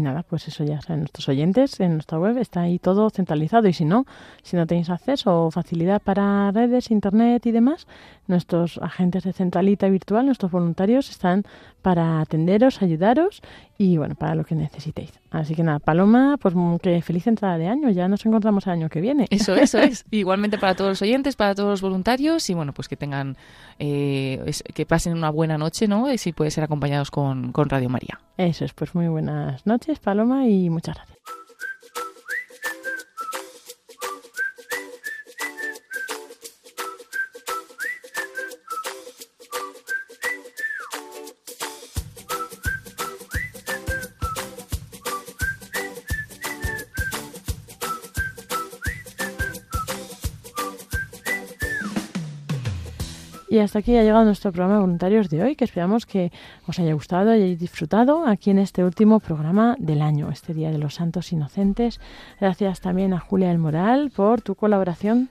Nada, 0.00 0.22
pues 0.22 0.48
eso 0.48 0.64
ya 0.64 0.80
saben 0.80 1.00
nuestros 1.00 1.28
oyentes. 1.28 1.78
En 1.80 1.94
nuestra 1.94 2.18
web 2.18 2.38
está 2.38 2.62
ahí 2.62 2.78
todo 2.78 3.10
centralizado. 3.10 3.68
Y 3.68 3.72
si 3.72 3.84
no, 3.84 4.06
si 4.42 4.56
no 4.56 4.66
tenéis 4.66 4.90
acceso 4.90 5.46
o 5.46 5.50
facilidad 5.50 6.00
para 6.02 6.50
redes, 6.52 6.90
internet 6.90 7.46
y 7.46 7.52
demás, 7.52 7.86
nuestros 8.28 8.78
agentes 8.78 9.24
de 9.24 9.32
centralita 9.32 9.88
virtual, 9.88 10.26
nuestros 10.26 10.52
voluntarios, 10.52 11.10
están 11.10 11.42
para 11.82 12.20
atenderos, 12.20 12.82
ayudaros 12.82 13.40
y 13.78 13.96
bueno, 13.96 14.14
para 14.14 14.34
lo 14.34 14.44
que 14.44 14.54
necesitéis. 14.54 15.12
Así 15.30 15.54
que 15.54 15.62
nada, 15.62 15.78
Paloma, 15.78 16.36
pues 16.40 16.54
mm, 16.54 16.76
que 16.76 17.00
feliz 17.02 17.26
entrada 17.26 17.58
de 17.58 17.66
año. 17.68 17.90
Ya 17.90 18.06
nos 18.08 18.24
encontramos 18.26 18.66
el 18.66 18.72
año 18.74 18.88
que 18.88 19.00
viene. 19.00 19.26
Eso, 19.30 19.54
eso 19.56 19.78
es. 19.78 20.04
Igualmente 20.10 20.58
para 20.58 20.74
todos 20.74 20.90
los 20.90 21.02
oyentes, 21.02 21.36
para 21.36 21.54
todos 21.54 21.70
los 21.70 21.80
voluntarios 21.82 22.48
y 22.50 22.54
bueno, 22.54 22.72
pues 22.72 22.88
que 22.88 22.96
tengan, 22.96 23.36
eh, 23.78 24.42
es- 24.46 24.62
que 24.74 24.84
pasen 24.86 25.14
una 25.14 25.30
buena 25.30 25.56
noche, 25.58 25.88
¿no? 25.88 26.12
Y 26.12 26.18
si 26.18 26.32
puede 26.32 26.50
ser 26.50 26.64
acompañados 26.64 27.10
con, 27.10 27.52
con 27.52 27.68
Radio 27.68 27.88
María. 27.88 28.20
Eso 28.36 28.64
es, 28.64 28.72
pues 28.74 28.94
muy 28.94 29.08
buenas 29.08 29.66
noches, 29.66 29.98
Paloma, 29.98 30.46
y 30.46 30.68
muchas 30.70 30.96
gracias. 30.96 31.18
Y 53.58 53.60
hasta 53.60 53.80
aquí 53.80 53.96
ha 53.96 54.04
llegado 54.04 54.24
nuestro 54.24 54.52
programa 54.52 54.74
de 54.74 54.80
voluntarios 54.82 55.28
de 55.30 55.42
hoy, 55.42 55.56
que 55.56 55.64
esperamos 55.64 56.06
que 56.06 56.30
os 56.68 56.78
haya 56.78 56.92
gustado, 56.92 57.32
hayáis 57.32 57.58
disfrutado 57.58 58.24
aquí 58.24 58.50
en 58.50 58.60
este 58.60 58.84
último 58.84 59.18
programa 59.18 59.74
del 59.80 60.00
año, 60.00 60.30
este 60.30 60.54
Día 60.54 60.70
de 60.70 60.78
los 60.78 60.94
Santos 60.94 61.32
Inocentes. 61.32 61.98
Gracias 62.40 62.80
también 62.80 63.12
a 63.14 63.18
Julia 63.18 63.48
del 63.48 63.58
Moral 63.58 64.12
por 64.14 64.42
tu 64.42 64.54
colaboración. 64.54 65.28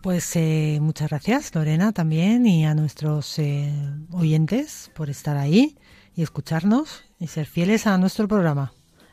Pues 0.00 0.36
eh, 0.36 0.78
muchas 0.80 1.08
gracias, 1.08 1.52
Lorena, 1.56 1.90
también, 1.90 2.46
y 2.46 2.64
a 2.64 2.76
nuestros 2.76 3.36
eh, 3.40 3.72
oyentes 4.12 4.92
por 4.94 5.10
estar 5.10 5.36
ahí 5.36 5.76
y 6.14 6.22
escucharnos 6.22 7.02
y 7.18 7.26
ser 7.26 7.46
fieles 7.46 7.88
a 7.88 7.98
nuestro 7.98 8.28
programa. 8.28 8.70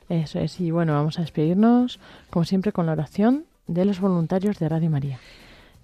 Eso 0.10 0.38
es, 0.38 0.60
y 0.60 0.70
bueno, 0.70 0.94
vamos 0.94 1.18
a 1.18 1.24
despedirnos, 1.24 2.00
como 2.30 2.46
siempre, 2.46 2.72
con 2.72 2.86
la 2.86 2.92
oración 2.92 3.46
de 3.66 3.84
los 3.84 4.00
voluntarios 4.00 4.60
de 4.60 4.70
Radio 4.70 4.92
María. 4.92 5.18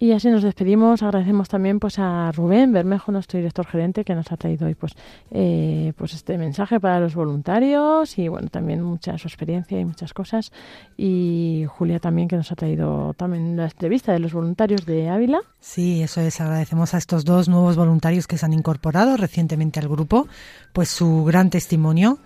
Y 0.00 0.12
así 0.12 0.28
nos 0.28 0.44
despedimos. 0.44 1.02
Agradecemos 1.02 1.48
también 1.48 1.80
pues 1.80 1.98
a 1.98 2.30
Rubén 2.30 2.72
Bermejo, 2.72 3.10
nuestro 3.10 3.38
director 3.38 3.66
gerente, 3.66 4.04
que 4.04 4.14
nos 4.14 4.30
ha 4.30 4.36
traído 4.36 4.66
hoy 4.66 4.76
pues, 4.76 4.92
eh, 5.32 5.92
pues 5.96 6.14
este 6.14 6.38
mensaje 6.38 6.78
para 6.78 7.00
los 7.00 7.16
voluntarios 7.16 8.16
y 8.16 8.28
bueno 8.28 8.48
también 8.48 8.80
mucha 8.82 9.18
su 9.18 9.26
experiencia 9.26 9.80
y 9.80 9.84
muchas 9.84 10.14
cosas. 10.14 10.52
Y 10.96 11.64
Julia 11.68 11.98
también 11.98 12.28
que 12.28 12.36
nos 12.36 12.52
ha 12.52 12.54
traído 12.54 13.12
también 13.14 13.56
la 13.56 13.64
entrevista 13.64 14.12
de 14.12 14.20
los 14.20 14.32
voluntarios 14.32 14.86
de 14.86 15.08
Ávila. 15.08 15.40
Sí, 15.58 16.00
eso 16.02 16.20
es. 16.20 16.40
Agradecemos 16.40 16.94
a 16.94 16.98
estos 16.98 17.24
dos 17.24 17.48
nuevos 17.48 17.76
voluntarios 17.76 18.28
que 18.28 18.38
se 18.38 18.46
han 18.46 18.52
incorporado 18.52 19.16
recientemente 19.16 19.80
al 19.80 19.88
grupo, 19.88 20.28
pues 20.72 20.90
su 20.90 21.24
gran 21.24 21.50
testimonio. 21.50 22.18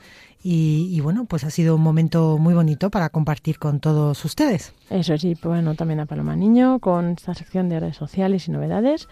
Y, 0.42 0.88
y, 0.90 1.00
bueno, 1.00 1.24
pues 1.24 1.44
ha 1.44 1.50
sido 1.50 1.76
un 1.76 1.82
momento 1.82 2.36
muy 2.38 2.52
bonito 2.52 2.90
para 2.90 3.10
compartir 3.10 3.58
con 3.58 3.78
todos 3.78 4.24
ustedes. 4.24 4.74
Eso 4.90 5.16
sí, 5.16 5.34
pues 5.34 5.54
bueno, 5.54 5.74
también 5.76 6.00
a 6.00 6.06
Paloma 6.06 6.34
Niño 6.34 6.80
con 6.80 7.12
esta 7.12 7.34
sección 7.34 7.68
de 7.68 7.78
redes 7.78 7.96
sociales 7.96 8.48
y 8.48 8.50
novedades. 8.50 9.08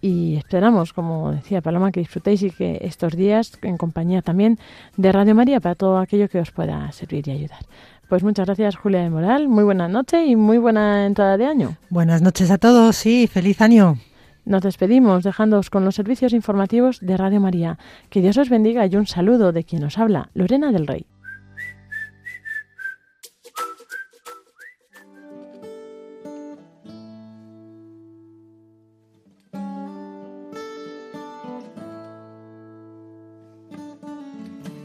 Y 0.00 0.34
esperamos, 0.34 0.92
como 0.92 1.30
decía 1.30 1.62
Paloma, 1.62 1.92
que 1.92 2.00
disfrutéis 2.00 2.42
y 2.42 2.50
que 2.50 2.80
estos 2.82 3.14
días 3.14 3.52
en 3.62 3.76
compañía 3.76 4.20
también 4.20 4.58
de 4.96 5.12
Radio 5.12 5.36
María 5.36 5.60
para 5.60 5.76
todo 5.76 5.98
aquello 5.98 6.28
que 6.28 6.40
os 6.40 6.50
pueda 6.50 6.90
servir 6.90 7.28
y 7.28 7.30
ayudar. 7.30 7.60
Pues 8.08 8.24
muchas 8.24 8.46
gracias, 8.46 8.74
Julia 8.74 9.00
de 9.00 9.10
Moral. 9.10 9.48
Muy 9.48 9.62
buena 9.62 9.86
noche 9.88 10.26
y 10.26 10.34
muy 10.34 10.58
buena 10.58 11.06
entrada 11.06 11.38
de 11.38 11.46
año. 11.46 11.76
Buenas 11.88 12.20
noches 12.20 12.50
a 12.50 12.58
todos, 12.58 12.96
sí, 12.96 13.28
feliz 13.28 13.60
año. 13.60 13.96
Nos 14.44 14.62
despedimos 14.62 15.22
dejándoos 15.22 15.70
con 15.70 15.84
los 15.84 15.94
servicios 15.94 16.32
informativos 16.32 16.98
de 17.00 17.16
Radio 17.16 17.40
María. 17.40 17.78
Que 18.10 18.20
Dios 18.20 18.36
os 18.38 18.48
bendiga 18.48 18.86
y 18.86 18.96
un 18.96 19.06
saludo 19.06 19.52
de 19.52 19.64
quien 19.64 19.84
os 19.84 19.98
habla, 19.98 20.30
Lorena 20.34 20.72
del 20.72 20.86
Rey. 20.86 21.06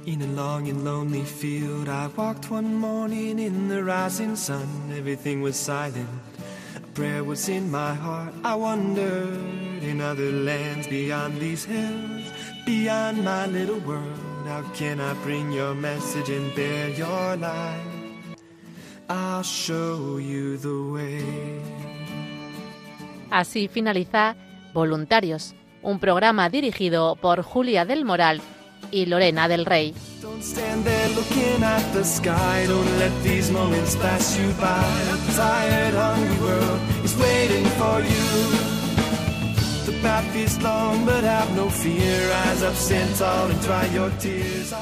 In 0.05 0.21
a 0.21 0.27
long 0.41 0.69
and 0.69 0.85
lonely 0.85 1.25
field, 1.25 1.89
I 1.89 2.07
walked 2.15 2.49
one 2.49 2.73
morning 2.73 3.39
in 3.39 3.67
the 3.67 3.83
rising 3.83 4.37
sun. 4.37 4.65
Everything 4.97 5.41
was 5.41 5.57
silent. 5.57 6.07
Prayer 6.97 7.23
was 7.23 7.47
in 7.47 7.69
my 7.69 7.93
heart. 7.93 8.33
I 8.43 8.55
wondered 8.55 9.37
in 9.83 10.01
other 10.01 10.31
lands 10.31 10.87
beyond 10.87 11.39
these 11.39 11.63
hills, 11.63 12.25
beyond 12.65 13.23
my 13.23 13.45
little 13.45 13.79
world. 13.81 14.17
How 14.47 14.63
can 14.73 14.99
I 14.99 15.13
bring 15.23 15.51
your 15.51 15.75
message 15.75 16.29
and 16.31 16.49
bear 16.55 16.89
your 16.89 17.37
light? 17.37 18.35
I'll 19.07 19.43
show 19.43 20.17
you 20.17 20.57
the 20.57 20.91
way. 20.91 21.61
Así 23.29 23.67
finaliza 23.67 24.35
Voluntarios, 24.73 25.53
un 25.83 25.99
programa 25.99 26.49
dirigido 26.49 27.15
por 27.21 27.43
Julia 27.43 27.85
del 27.85 28.05
Moral 28.05 28.41
y 28.91 29.05
Lorena 29.05 29.47
del 29.47 29.65
Rey. 29.65 29.93
The 39.85 39.93
path 40.01 40.35
is 40.35 40.61
long, 40.61 41.05
but 41.05 41.23
have 41.23 41.55
no 41.55 41.69
fear. 41.69 42.29
And 42.31 43.93
your 43.93 44.09
tears. 44.19 44.73